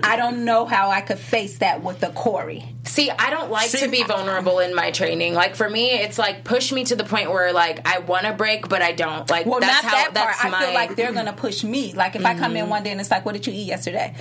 I 0.02 0.16
don't 0.16 0.44
know 0.44 0.64
how 0.66 0.90
I 0.90 1.00
could 1.00 1.18
face 1.18 1.58
that 1.58 1.82
with 1.82 2.00
the 2.00 2.08
Corey. 2.10 2.64
See, 2.84 3.10
I 3.10 3.30
don't 3.30 3.50
like 3.50 3.70
See, 3.70 3.78
to 3.78 3.88
be 3.88 4.02
vulnerable 4.04 4.58
in 4.58 4.74
my 4.74 4.90
training. 4.90 5.32
Like 5.34 5.54
for 5.56 5.68
me, 5.68 5.90
it's 5.92 6.18
like 6.18 6.44
push 6.44 6.70
me 6.70 6.84
to 6.84 6.96
the 6.96 7.04
point 7.04 7.30
where 7.30 7.52
like 7.52 7.86
I 7.88 8.00
want 8.00 8.26
to 8.26 8.32
break, 8.34 8.68
but 8.68 8.82
I 8.82 8.92
don't. 8.92 9.28
Like 9.30 9.46
Well, 9.46 9.60
that's 9.60 9.82
not 9.82 9.90
how 9.92 9.96
that 9.96 10.14
part. 10.14 10.26
that's 10.28 10.44
I 10.44 10.48
my. 10.50 10.60
feel 10.64 10.74
like 10.74 10.96
they're 10.96 11.12
gonna 11.20 11.32
push 11.32 11.64
me. 11.64 11.92
Like 11.94 12.16
if 12.16 12.24
I 12.24 12.34
come 12.34 12.56
in 12.56 12.62
mm-hmm. 12.62 12.70
one 12.70 12.82
day 12.82 12.92
and 12.92 13.00
it's 13.00 13.10
like, 13.10 13.24
"What 13.24 13.32
did 13.32 13.46
you 13.46 13.52
eat 13.52 13.66
yesterday?" 13.66 14.14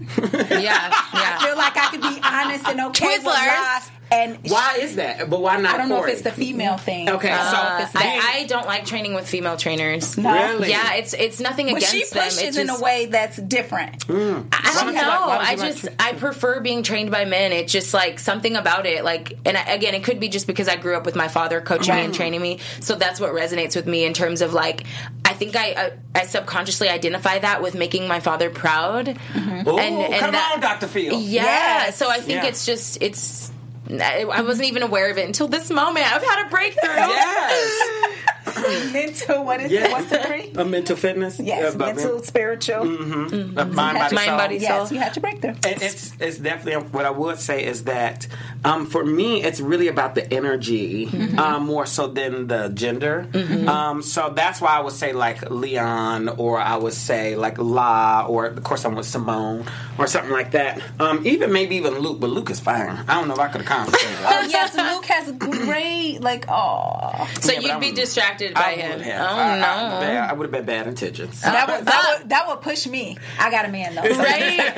yeah, 0.00 0.28
yeah. 0.58 1.38
I 1.38 1.44
feel 1.44 1.56
like 1.56 1.76
I 1.76 1.88
could 1.90 2.00
be 2.00 2.20
honest 2.22 2.68
and 2.68 2.80
okay 2.88 3.18
with 3.18 3.26
Twizzlers. 3.26 3.90
La. 4.10 4.16
And 4.16 4.38
Why 4.48 4.78
is 4.80 4.96
that? 4.96 5.28
But 5.28 5.40
why 5.40 5.56
not? 5.58 5.74
I 5.74 5.78
don't 5.78 5.88
know 5.88 6.02
if 6.04 6.10
it's 6.12 6.22
the 6.22 6.30
female 6.30 6.76
thing. 6.78 7.08
Okay, 7.08 7.30
I 7.30 7.36
don't 7.36 7.50
so 7.50 7.56
know 7.62 7.76
if 7.76 7.82
it's 7.84 7.92
that. 7.92 8.34
I, 8.36 8.40
I 8.40 8.44
don't 8.46 8.66
like 8.66 8.86
training 8.86 9.14
with 9.14 9.28
female 9.28 9.56
trainers. 9.56 10.16
No. 10.16 10.32
Really? 10.32 10.70
Yeah, 10.70 10.94
it's 10.94 11.14
it's 11.14 11.40
nothing 11.40 11.66
but 11.66 11.76
against 11.76 11.92
she 11.92 12.04
them. 12.04 12.24
pushes 12.24 12.42
It's 12.42 12.56
in 12.56 12.70
a 12.70 12.80
way 12.80 13.06
that's 13.06 13.36
different. 13.36 14.06
Mm. 14.06 14.46
I 14.52 14.72
don't 14.74 14.86
don't 14.86 14.94
know. 14.94 15.26
like- 15.26 15.40
I 15.40 15.52
you 15.52 15.56
like 15.58 15.68
just 15.68 15.80
tra- 15.84 15.92
I 15.98 16.12
prefer 16.14 16.60
being 16.60 16.82
trained 16.82 17.10
by 17.10 17.24
men. 17.24 17.52
It's 17.52 17.72
just 17.72 17.92
like 17.92 18.18
something 18.18 18.56
about 18.56 18.86
it. 18.86 19.04
Like, 19.04 19.38
and 19.44 19.56
I, 19.56 19.62
again, 19.72 19.94
it 19.94 20.04
could 20.04 20.20
be 20.20 20.28
just 20.28 20.46
because 20.46 20.68
I 20.68 20.76
grew 20.76 20.96
up 20.96 21.04
with 21.04 21.16
my 21.16 21.28
father 21.28 21.60
coaching 21.60 21.94
me 21.94 22.00
and 22.02 22.12
mm. 22.12 22.16
training 22.16 22.40
me. 22.40 22.60
So 22.80 22.94
that's 22.94 23.20
what 23.20 23.32
resonates 23.32 23.76
with 23.76 23.86
me 23.86 24.04
in 24.04 24.14
terms 24.14 24.40
of 24.42 24.54
like. 24.54 24.84
I 25.24 25.34
think 25.34 25.54
I 25.54 25.92
I, 26.14 26.20
I 26.20 26.22
subconsciously 26.24 26.88
identify 26.88 27.38
that 27.40 27.62
with 27.62 27.74
making 27.74 28.08
my 28.08 28.20
father 28.20 28.48
proud. 28.48 29.06
Mm-hmm. 29.06 29.68
Ooh, 29.68 29.78
and- 29.78 30.12
and 30.14 30.14
come 30.20 30.32
that- 30.32 30.52
on, 30.54 30.60
Doctor 30.60 30.86
Phil. 30.86 31.20
Yeah. 31.20 31.42
Yes. 31.44 31.96
So 31.98 32.08
I 32.10 32.18
think 32.20 32.42
Yeah. 32.42 32.48
it's 32.48 32.64
just 32.64 33.02
it's. 33.02 33.52
I 33.90 34.42
wasn't 34.42 34.68
even 34.68 34.82
aware 34.82 35.10
of 35.10 35.18
it 35.18 35.26
until 35.26 35.48
this 35.48 35.70
moment. 35.70 36.06
I've 36.12 36.22
had 36.22 36.46
a 36.46 36.50
breakthrough. 36.50 36.90
Yes. 36.90 38.17
mental, 38.92 39.44
what 39.44 39.60
is 39.60 39.70
Yeah. 39.72 39.84
it? 39.86 39.92
What's 39.92 40.10
the 40.10 40.18
three? 40.18 40.52
A 40.56 40.64
mental 40.64 40.96
fitness. 40.96 41.38
Yes, 41.40 41.74
but- 41.74 41.96
mental, 41.96 42.22
spiritual. 42.22 42.82
uh, 42.82 42.84
mind, 42.86 43.74
body, 43.76 44.14
Mind, 44.14 44.18
soul. 44.28 44.36
body, 44.38 44.56
Yes, 44.58 44.88
So- 44.88 44.94
you 44.94 45.00
had 45.00 45.14
your 45.16 45.20
breakthrough. 45.22 45.50
And 45.64 45.82
it's 45.82 46.12
it's 46.20 46.38
definitely 46.38 46.88
what 46.90 47.04
I 47.06 47.10
would 47.10 47.38
say 47.38 47.64
is 47.64 47.84
that 47.84 48.26
um, 48.64 48.86
for 48.86 49.04
me 49.04 49.42
it's 49.42 49.60
really 49.60 49.88
about 49.88 50.14
the 50.14 50.32
energy 50.32 51.06
Mm-hmm. 51.06 51.38
um, 51.38 51.64
more 51.66 51.86
so 51.86 52.06
than 52.08 52.46
the 52.48 52.68
gender. 52.68 53.26
Um, 53.66 54.02
so 54.02 54.32
that's 54.34 54.60
why 54.60 54.70
I 54.76 54.80
would 54.80 54.92
say 54.92 55.12
like 55.12 55.50
Leon 55.50 56.28
or 56.28 56.58
I 56.58 56.76
would 56.76 56.92
say 56.92 57.36
like 57.36 57.58
La 57.58 58.26
or 58.28 58.46
of 58.46 58.62
course 58.62 58.84
I'm 58.84 58.94
with 58.94 59.06
Simone 59.06 59.64
or 59.98 60.06
something 60.06 60.30
like 60.32 60.52
that. 60.52 60.80
Um, 60.98 61.26
even 61.26 61.52
maybe 61.52 61.76
even 61.76 61.98
Luke, 61.98 62.20
but 62.20 62.30
Luke 62.30 62.50
is 62.50 62.60
fine. 62.60 63.04
I 63.08 63.14
don't 63.18 63.28
know 63.28 63.34
if 63.34 63.40
I 63.40 63.48
could 63.48 63.62
have 63.62 63.68
conversated. 63.70 64.16
Oh 64.24 64.46
yes, 64.48 64.74
Luke 64.76 65.04
has 65.06 65.30
great 65.32 66.18
like 66.20 66.46
oh 66.48 67.28
So 67.40 67.52
Yeah, 67.52 67.74
you'd 67.74 67.80
be 67.80 67.92
distracted 67.92 68.47
by 68.54 68.60
I 68.60 68.72
him. 68.74 68.92
would 68.98 69.00
have. 69.02 69.20
Oh 69.30 69.34
I, 69.38 69.58
no. 69.58 69.66
I, 69.66 70.26
I 70.28 70.32
would 70.32 70.44
have 70.44 70.52
been 70.52 70.64
bad 70.64 70.86
intentions. 70.86 71.40
that 71.42 71.68
would 71.68 71.86
that 71.86 72.18
would 72.20 72.28
that 72.28 72.46
would 72.48 72.60
push 72.60 72.86
me. 72.86 73.16
I 73.38 73.50
got 73.50 73.64
a 73.64 73.68
man 73.68 73.94
though. 73.94 74.02
so- 74.02 74.18
right? 74.18 74.60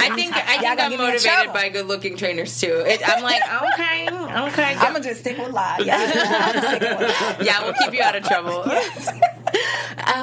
I 0.00 0.10
think 0.14 0.34
I 0.36 0.58
think 0.58 0.80
I'm 0.80 0.90
get 0.90 0.98
motivated 0.98 1.52
by 1.52 1.68
good 1.70 1.86
looking 1.86 2.16
trainers 2.16 2.58
too. 2.60 2.82
It, 2.86 3.00
I'm 3.06 3.22
like, 3.22 3.42
okay, 3.74 4.08
okay. 4.08 4.74
I'm 4.78 4.92
gonna 4.92 5.00
just 5.04 5.20
stick 5.20 5.38
with 5.38 5.52
live. 5.52 5.84
Yeah, 5.84 5.96
I'm 6.00 6.52
just 6.54 6.68
sticking 6.68 6.98
with 6.98 7.20
live. 7.20 7.42
yeah, 7.46 7.62
we'll 7.64 7.74
keep 7.74 7.92
you 7.94 8.02
out 8.02 8.16
of 8.16 8.24
trouble. 8.24 8.64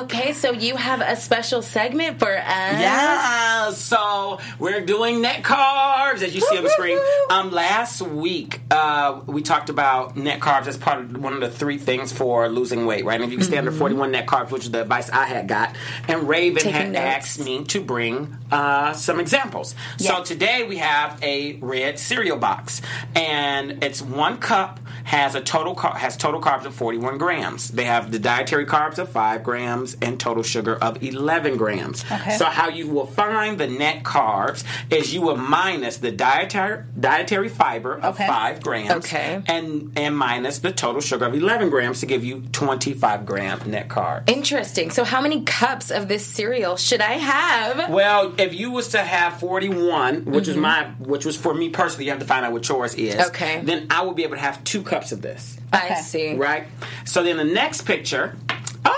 Okay, 0.02 0.34
so 0.34 0.52
you 0.52 0.76
have 0.76 1.02
a 1.02 1.16
special 1.16 1.62
segment 1.62 2.20
for 2.20 2.32
us. 2.36 2.44
Yeah, 2.46 3.72
so 3.72 4.40
we're 4.60 4.82
doing 4.82 5.22
net 5.22 5.44
carbs 5.44 6.22
as 6.22 6.34
you 6.36 6.42
see 6.42 6.58
on 6.58 6.64
the 6.64 6.70
screen. 6.70 7.00
Um, 7.30 7.52
last 7.52 8.02
week 8.02 8.62
uh, 8.72 9.22
we 9.26 9.42
talked 9.42 9.70
about 9.70 10.16
net 10.16 10.40
carbs 10.40 10.68
as 10.68 10.78
part 10.78 11.02
of 11.02 11.18
one 11.22 11.34
of 11.34 11.40
the 11.42 11.50
three 11.50 11.78
things 11.78 12.12
for 12.12 12.50
losing 12.50 12.86
weight, 12.86 13.06
right? 13.06 13.16
And 13.16 13.24
if 13.26 13.32
you 13.32 13.38
can 13.38 13.46
stay 13.48 13.58
under 13.58 13.72
41 13.72 14.12
net 14.12 14.28
carbs, 14.28 14.52
which 14.52 14.64
is 14.66 14.72
the 14.72 14.82
advice 14.82 15.10
I 15.10 15.26
had 15.26 15.48
got, 15.48 15.76
and 16.08 16.28
Raven 16.28 16.62
Taking 16.62 16.74
had 16.74 16.92
notes. 16.92 17.06
asked 17.06 17.40
me 17.46 17.64
to 17.66 17.82
bring 17.82 18.38
uh, 18.52 18.94
some 18.94 19.20
examples. 19.20 19.76
So 19.98 20.24
today 20.24 20.66
we 20.68 20.78
have 20.78 21.22
a 21.24 21.54
red 21.58 22.00
cereal 22.00 22.38
box, 22.38 22.82
and 23.16 23.84
it's 23.84 24.02
one 24.02 24.38
cup 24.38 24.80
has 25.06 25.36
a 25.36 25.42
total 25.42 25.74
car- 25.76 25.96
has 25.96 26.18
total 26.18 26.42
carbs 26.42 26.66
of 26.66 26.74
41 26.76 27.18
grams. 27.18 27.70
They 27.70 27.86
have 27.86 28.12
the 28.12 28.20
dietary 28.20 28.66
carbs 28.66 28.98
of 28.98 29.08
5 29.10 29.44
grams 29.44 29.96
and 30.02 30.20
total 30.20 30.44
sugar 30.44 30.76
of 30.76 31.02
11 31.04 31.58
grams. 31.58 32.04
Okay. 32.12 32.38
So 32.38 32.46
how 32.46 32.70
you 32.70 32.88
will 32.90 33.06
find 33.06 33.58
the 33.58 33.68
net 33.68 34.04
carbs 34.04 34.64
is 34.90 35.14
you 35.14 35.22
will 35.22 35.38
minus 35.38 35.98
the 35.98 36.12
dietary 36.12 36.84
dietary 37.00 37.50
fiber 37.50 37.94
of 38.00 38.16
Okay. 38.16 38.28
5 38.28 38.62
grams 38.64 38.92
Okay. 38.92 39.42
and 39.48 39.92
and 39.96 40.18
minus 40.18 40.60
the 40.60 40.72
total 40.72 41.02
sugar 41.02 41.26
of 41.26 41.34
11 41.36 41.70
grams 41.70 42.00
to 42.00 42.06
give 42.08 42.24
you 42.26 42.42
25 42.52 43.26
gram 43.26 43.60
net 43.70 43.88
carbs. 43.90 44.28
Interesting. 44.30 44.90
So, 44.90 45.04
how 45.04 45.22
many 45.22 45.44
cups 45.44 45.92
of 45.92 46.08
this 46.08 46.26
cereal 46.26 46.78
should 46.78 47.02
I 47.02 47.14
have? 47.14 47.90
Well, 47.92 48.34
if 48.40 48.54
you 48.56 48.72
was 48.72 48.88
to 48.90 49.04
have 49.04 49.40
41, 49.40 50.26
which 50.26 50.48
is 50.48 50.58
my 50.58 50.86
which 51.00 51.26
was 51.26 51.38
for 51.38 51.54
me 51.54 51.70
personally, 51.70 52.06
you 52.06 52.12
have 52.12 52.20
to 52.22 52.26
find 52.26 52.44
out 52.46 52.52
what 52.54 52.68
yours 52.68 52.96
is. 52.96 53.14
Mm-hmm. 53.16 53.28
Okay. 53.28 53.62
Then 53.64 53.88
I 53.92 54.02
would 54.02 54.16
be 54.16 54.24
able 54.24 54.36
to 54.36 54.42
have 54.42 54.64
2 54.64 54.82
cups 54.82 54.95
of 55.12 55.22
this. 55.22 55.58
I 55.74 55.96
see. 55.96 56.36
Right? 56.36 56.66
So 57.06 57.24
then 57.24 57.38
the 57.38 57.44
next 57.44 57.82
picture 57.84 58.36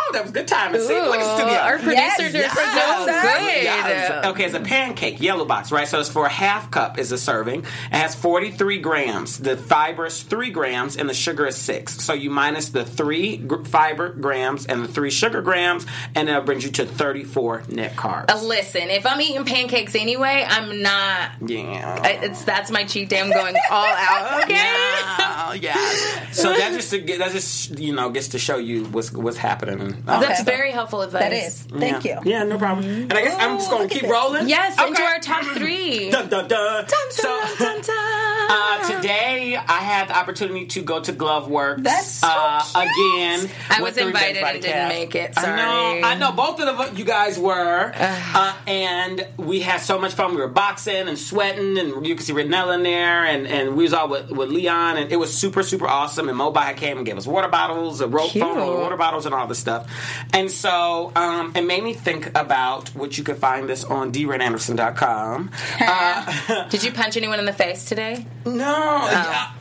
Oh, 0.10 0.14
that 0.14 0.22
was 0.24 0.32
a 0.32 0.34
good 0.34 0.48
timing. 0.48 0.82
See, 0.82 0.94
look 0.94 1.16
at 1.16 1.20
the 1.20 1.36
studio. 1.38 1.56
Our 1.60 1.78
producers 1.80 2.34
Yes, 2.34 2.52
are 2.58 3.06
so 3.06 3.06
good. 3.06 3.64
Yes. 3.64 4.26
Okay, 4.28 4.46
it's 4.46 4.54
a 4.54 4.60
pancake, 4.60 5.20
yellow 5.22 5.46
box, 5.46 5.72
right? 5.72 5.88
So 5.88 6.00
it's 6.00 6.10
for 6.10 6.26
a 6.26 6.30
half 6.30 6.72
cup 6.72 6.98
is 6.98 7.12
a 7.12 7.18
serving. 7.18 7.62
It 7.62 7.66
has 7.92 8.16
43 8.16 8.78
grams. 8.80 9.38
The 9.38 9.58
fiber 9.58 10.06
is 10.06 10.22
3 10.24 10.50
grams 10.52 10.96
and 10.98 11.10
the 11.10 11.14
sugar 11.14 11.46
is 11.46 11.56
6. 11.58 12.02
So 12.04 12.14
you 12.14 12.30
minus 12.30 12.70
the 12.70 12.86
3 12.86 13.38
gr- 13.38 13.64
fiber 13.64 14.10
grams 14.10 14.66
and 14.66 14.84
the 14.84 14.88
3 14.88 15.10
sugar 15.10 15.42
grams, 15.42 15.86
and 16.16 16.28
that 16.30 16.46
brings 16.46 16.64
you 16.64 16.72
to 16.72 16.86
34 16.86 17.64
net 17.70 17.96
carbs. 17.96 18.32
Uh, 18.32 18.42
Listen, 18.44 18.90
if 18.90 19.06
I'm 19.06 19.20
eating 19.20 19.44
pancakes 19.46 19.94
anyway, 19.96 20.46
I'm 20.48 20.82
not. 20.82 21.32
yeah. 21.46 22.00
I- 22.02 22.20
It's 22.28 22.44
that's 22.46 22.72
my 22.72 22.84
cheat 22.86 23.10
day. 23.10 23.20
I'm 23.20 23.30
going 23.32 23.56
all 23.72 23.86
out. 23.86 24.44
Okay. 24.48 24.54
Yeah, 24.54 25.54
yeah. 25.54 26.32
So 26.32 26.50
that 26.54 26.74
just 26.74 26.92
that 26.92 27.32
just 27.32 27.80
you 27.80 27.94
know 27.94 28.10
gets 28.10 28.30
to 28.30 28.40
show 28.40 28.58
you 28.58 28.86
what's 28.86 29.12
what's 29.12 29.38
happening. 29.38 29.97
Um, 30.08 30.22
That's 30.22 30.44
very 30.44 30.72
helpful 30.72 31.02
advice. 31.02 31.22
That 31.22 31.34
is. 31.34 31.62
Thank 31.64 32.06
yeah. 32.06 32.22
you. 32.24 32.32
Yeah, 32.32 32.44
no 32.44 32.58
problem. 32.58 32.86
And 32.86 33.14
I 33.14 33.22
guess 33.22 33.36
I'm 33.40 33.58
just 33.58 33.70
Oh, 33.72 33.78
gonna 33.78 33.90
keep 33.90 34.04
rolling. 34.04 34.48
Yes, 34.50 34.78
Okay. 34.80 34.88
into 34.90 35.02
our 35.02 35.20
top 35.20 35.44
three. 35.56 36.10
Dun, 36.12 36.30
dun, 36.30 36.48
dun. 36.48 36.86
so, 37.10 37.40
Dun, 37.60 37.82
dun. 37.82 38.48
Uh, 38.50 38.90
today, 38.96 39.56
I 39.58 39.80
had 39.80 40.08
the 40.10 40.18
opportunity 40.18 40.66
to 40.68 40.82
go 40.82 41.02
to 41.02 41.12
Gloveworx. 41.12 41.84
That's 41.84 42.08
so 42.08 42.28
uh, 42.30 42.62
cute. 42.64 42.86
again. 42.86 43.50
I 43.70 43.82
was 43.82 43.98
invited 43.98 44.38
and 44.44 44.62
didn't 44.62 44.74
Cast. 44.74 44.96
make 44.96 45.16
it. 45.16 45.34
I 45.38 45.42
Sorry. 45.42 45.58
know. 45.58 46.08
I 46.08 46.16
know. 46.16 46.32
Both 46.32 46.62
of 46.62 46.78
the, 46.94 46.98
you 46.98 47.04
guys 47.04 47.38
were, 47.38 47.92
uh, 47.96 48.54
and 48.66 49.28
we 49.38 49.60
had 49.60 49.82
so 49.82 50.00
much 50.00 50.14
fun. 50.14 50.32
We 50.36 50.38
were 50.42 50.48
boxing 50.48 51.08
and 51.10 51.18
sweating, 51.18 51.78
and 51.78 52.06
you 52.08 52.16
could 52.16 52.26
see 52.26 52.34
Renella 52.34 52.76
in 52.76 52.84
there, 52.84 53.26
and, 53.26 53.48
and 53.48 53.76
we 53.76 53.84
was 53.84 53.94
all 53.94 54.08
with, 54.08 54.30
with 54.32 54.50
Leon, 54.50 54.98
and 54.98 55.12
it 55.12 55.18
was 55.18 55.34
super 55.34 55.64
super 55.64 55.88
awesome. 55.88 56.30
And 56.30 56.38
Mobile 56.38 56.74
came 56.76 56.98
and 56.98 57.06
gave 57.06 57.18
us 57.18 57.28
water 57.28 57.48
bottles, 57.50 58.00
a 58.02 58.08
rope 58.08 58.32
Cute. 58.32 58.44
phone, 58.46 58.80
water 58.80 58.96
bottles, 58.98 59.26
and 59.26 59.36
all 59.36 59.48
this 59.48 59.60
stuff. 59.60 59.87
And 60.34 60.50
so 60.52 61.12
um, 61.16 61.54
it 61.56 61.64
made 61.64 61.84
me 61.84 61.94
think 61.94 62.28
about 62.38 62.90
what 62.90 63.18
you 63.18 63.24
could 63.24 63.38
find 63.38 63.68
this 63.68 63.84
on 63.84 64.12
drenanderson.com. 64.12 65.52
Uh, 65.80 66.68
Did 66.70 66.84
you 66.84 66.92
punch 66.92 67.18
anyone 67.18 67.40
in 67.40 67.46
the 67.46 67.54
face 67.54 67.86
today? 67.86 68.26
no. 68.46 68.54
yeah. 68.54 69.52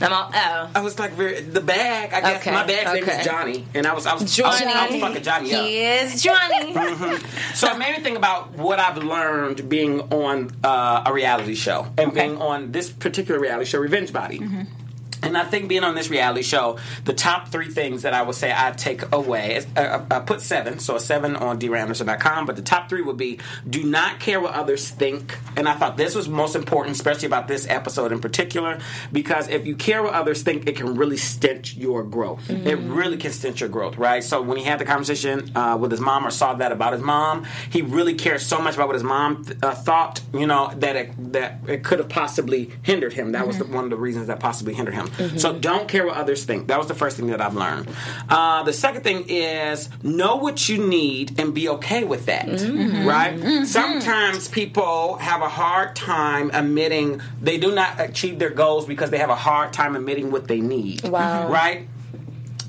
I'm 0.00 0.12
all 0.12 0.30
oh. 0.34 0.70
I 0.74 0.80
was 0.82 0.98
like, 0.98 1.12
very, 1.12 1.40
the 1.40 1.60
bag. 1.60 2.12
I 2.12 2.20
guess 2.20 2.40
Okay, 2.42 2.50
my 2.50 2.66
bag's 2.66 2.92
name 2.92 3.04
is 3.04 3.24
Johnny, 3.24 3.66
and 3.74 3.86
I 3.86 3.94
was, 3.94 4.06
I 4.06 4.12
was, 4.12 4.22
I 4.22 4.24
was, 4.24 4.36
Johnny. 4.36 4.66
I 4.66 4.90
was 4.90 5.00
fucking 5.00 5.22
Johnny 5.22 5.54
up. 5.54 5.64
He 5.64 5.84
is 5.84 6.22
Johnny. 6.22 7.16
So 7.54 7.70
it 7.70 7.78
made 7.78 7.96
me 7.96 8.02
think 8.02 8.18
about 8.18 8.52
what 8.52 8.78
I've 8.78 8.98
learned 8.98 9.68
being 9.68 10.00
on 10.12 10.50
uh, 10.62 11.04
a 11.06 11.12
reality 11.12 11.54
show 11.54 11.86
and 11.96 12.12
being 12.12 12.36
on 12.36 12.72
this 12.72 12.90
particular 12.90 13.40
reality 13.40 13.64
show, 13.70 13.78
Revenge 13.78 14.12
Body. 14.12 14.38
And 15.26 15.36
I 15.36 15.44
think 15.44 15.68
being 15.68 15.82
on 15.82 15.94
this 15.94 16.08
reality 16.08 16.42
show, 16.42 16.78
the 17.04 17.12
top 17.12 17.48
three 17.48 17.68
things 17.68 18.02
that 18.02 18.14
I 18.14 18.22
would 18.22 18.36
say 18.36 18.52
I 18.54 18.70
take 18.70 19.12
away, 19.12 19.56
is, 19.56 19.66
uh, 19.76 20.04
I 20.10 20.20
put 20.20 20.40
seven, 20.40 20.78
so 20.78 20.96
a 20.96 21.00
seven 21.00 21.34
on 21.34 21.58
dranderson.com, 21.58 22.46
but 22.46 22.56
the 22.56 22.62
top 22.62 22.88
three 22.88 23.02
would 23.02 23.16
be 23.16 23.40
do 23.68 23.82
not 23.82 24.20
care 24.20 24.40
what 24.40 24.54
others 24.54 24.88
think. 24.88 25.38
And 25.56 25.68
I 25.68 25.74
thought 25.74 25.96
this 25.96 26.14
was 26.14 26.28
most 26.28 26.54
important, 26.54 26.94
especially 26.94 27.26
about 27.26 27.48
this 27.48 27.66
episode 27.68 28.12
in 28.12 28.20
particular, 28.20 28.78
because 29.12 29.48
if 29.48 29.66
you 29.66 29.74
care 29.74 30.02
what 30.02 30.14
others 30.14 30.42
think, 30.42 30.68
it 30.68 30.76
can 30.76 30.94
really 30.94 31.16
stint 31.16 31.76
your 31.76 32.02
growth. 32.04 32.48
It 32.48 32.76
really 32.76 33.16
can 33.16 33.32
stint 33.32 33.60
your 33.60 33.68
growth, 33.68 33.96
right? 33.96 34.22
So 34.22 34.40
when 34.42 34.58
he 34.58 34.64
had 34.64 34.78
the 34.78 34.84
conversation 34.84 35.50
uh, 35.56 35.76
with 35.76 35.90
his 35.90 36.00
mom 36.00 36.26
or 36.26 36.30
saw 36.30 36.54
that 36.54 36.70
about 36.70 36.92
his 36.92 37.02
mom, 37.02 37.44
he 37.70 37.82
really 37.82 38.14
cared 38.14 38.40
so 38.40 38.58
much 38.60 38.74
about 38.76 38.86
what 38.88 38.94
his 38.94 39.02
mom 39.02 39.44
uh, 39.62 39.74
thought, 39.74 40.20
you 40.32 40.46
know, 40.46 40.72
that 40.76 40.94
it, 40.96 41.32
that 41.32 41.60
it 41.66 41.82
could 41.82 41.98
have 41.98 42.08
possibly 42.08 42.70
hindered 42.82 43.12
him. 43.12 43.32
That 43.32 43.46
was 43.46 43.58
the, 43.58 43.64
one 43.64 43.84
of 43.84 43.90
the 43.90 43.96
reasons 43.96 44.28
that 44.28 44.40
possibly 44.40 44.74
hindered 44.74 44.94
him. 44.94 45.10
Mm-hmm. 45.16 45.38
So 45.38 45.58
don't 45.58 45.88
care 45.88 46.06
what 46.06 46.16
others 46.16 46.44
think. 46.44 46.68
That 46.68 46.78
was 46.78 46.88
the 46.88 46.94
first 46.94 47.16
thing 47.16 47.28
that 47.28 47.40
I've 47.40 47.54
learned. 47.54 47.88
Uh, 48.28 48.62
the 48.62 48.72
second 48.72 49.02
thing 49.02 49.24
is 49.28 49.88
know 50.02 50.36
what 50.36 50.68
you 50.68 50.78
need 50.78 51.40
and 51.40 51.54
be 51.54 51.68
okay 51.70 52.04
with 52.04 52.26
that. 52.26 52.46
Mm-hmm. 52.46 53.06
Right? 53.06 53.38
Mm-hmm. 53.38 53.64
Sometimes 53.64 54.48
people 54.48 55.16
have 55.16 55.42
a 55.42 55.48
hard 55.48 55.96
time 55.96 56.50
admitting 56.52 57.20
they 57.40 57.58
do 57.58 57.74
not 57.74 58.00
achieve 58.00 58.38
their 58.38 58.50
goals 58.50 58.86
because 58.86 59.10
they 59.10 59.18
have 59.18 59.30
a 59.30 59.36
hard 59.36 59.72
time 59.72 59.96
admitting 59.96 60.30
what 60.30 60.48
they 60.48 60.60
need. 60.60 61.08
Wow. 61.08 61.48
Right? 61.48 61.88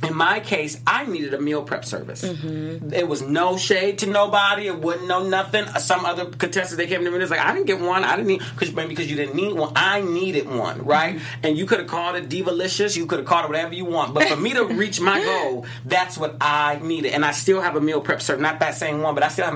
In 0.03 0.15
my 0.15 0.39
case, 0.39 0.79
I 0.85 1.05
needed 1.05 1.33
a 1.33 1.41
meal 1.41 1.63
prep 1.63 1.83
service. 1.85 2.23
It 2.23 3.07
was 3.07 3.21
no 3.21 3.57
shade 3.57 3.99
to 3.99 4.05
nobody. 4.07 4.67
It 4.67 4.77
wasn't 4.79 5.07
no 5.07 5.27
nothing. 5.27 5.65
Some 5.79 6.05
other 6.05 6.25
contestants 6.25 6.75
they 6.75 6.87
came 6.87 7.03
to 7.03 7.09
me 7.09 7.15
and 7.15 7.17
was 7.21 7.29
like, 7.31 7.39
I 7.39 7.53
didn't 7.53 7.67
get 7.67 7.79
one. 7.79 8.03
I 8.03 8.15
didn't 8.15 8.27
need 8.27 8.41
because 8.53 8.73
maybe 8.73 8.89
because 8.89 9.09
you 9.09 9.15
didn't 9.15 9.35
need 9.35 9.53
one. 9.53 9.73
I 9.75 10.01
needed 10.01 10.47
one, 10.49 10.83
right? 10.85 11.19
And 11.43 11.57
you 11.57 11.65
could 11.65 11.79
have 11.79 11.87
called 11.87 12.15
it 12.15 12.29
Divalicious. 12.29 12.95
You 12.95 13.05
could 13.05 13.19
have 13.19 13.27
called 13.27 13.45
it 13.45 13.47
whatever 13.49 13.73
you 13.73 13.85
want. 13.85 14.13
But 14.13 14.27
for 14.27 14.35
me 14.35 14.53
to 14.53 14.65
reach 14.65 14.99
my 15.01 15.23
goal, 15.23 15.65
that's 15.85 16.17
what 16.17 16.37
I 16.41 16.79
needed. 16.81 17.13
And 17.13 17.25
I 17.25 17.31
still 17.31 17.61
have 17.61 17.75
a 17.75 17.81
meal 17.81 18.01
prep 18.01 18.21
service. 18.21 18.41
Not 18.41 18.59
that 18.59 18.75
same 18.75 19.01
one, 19.01 19.13
but 19.15 19.23
I 19.23 19.29
still 19.29 19.45
have 19.45 19.55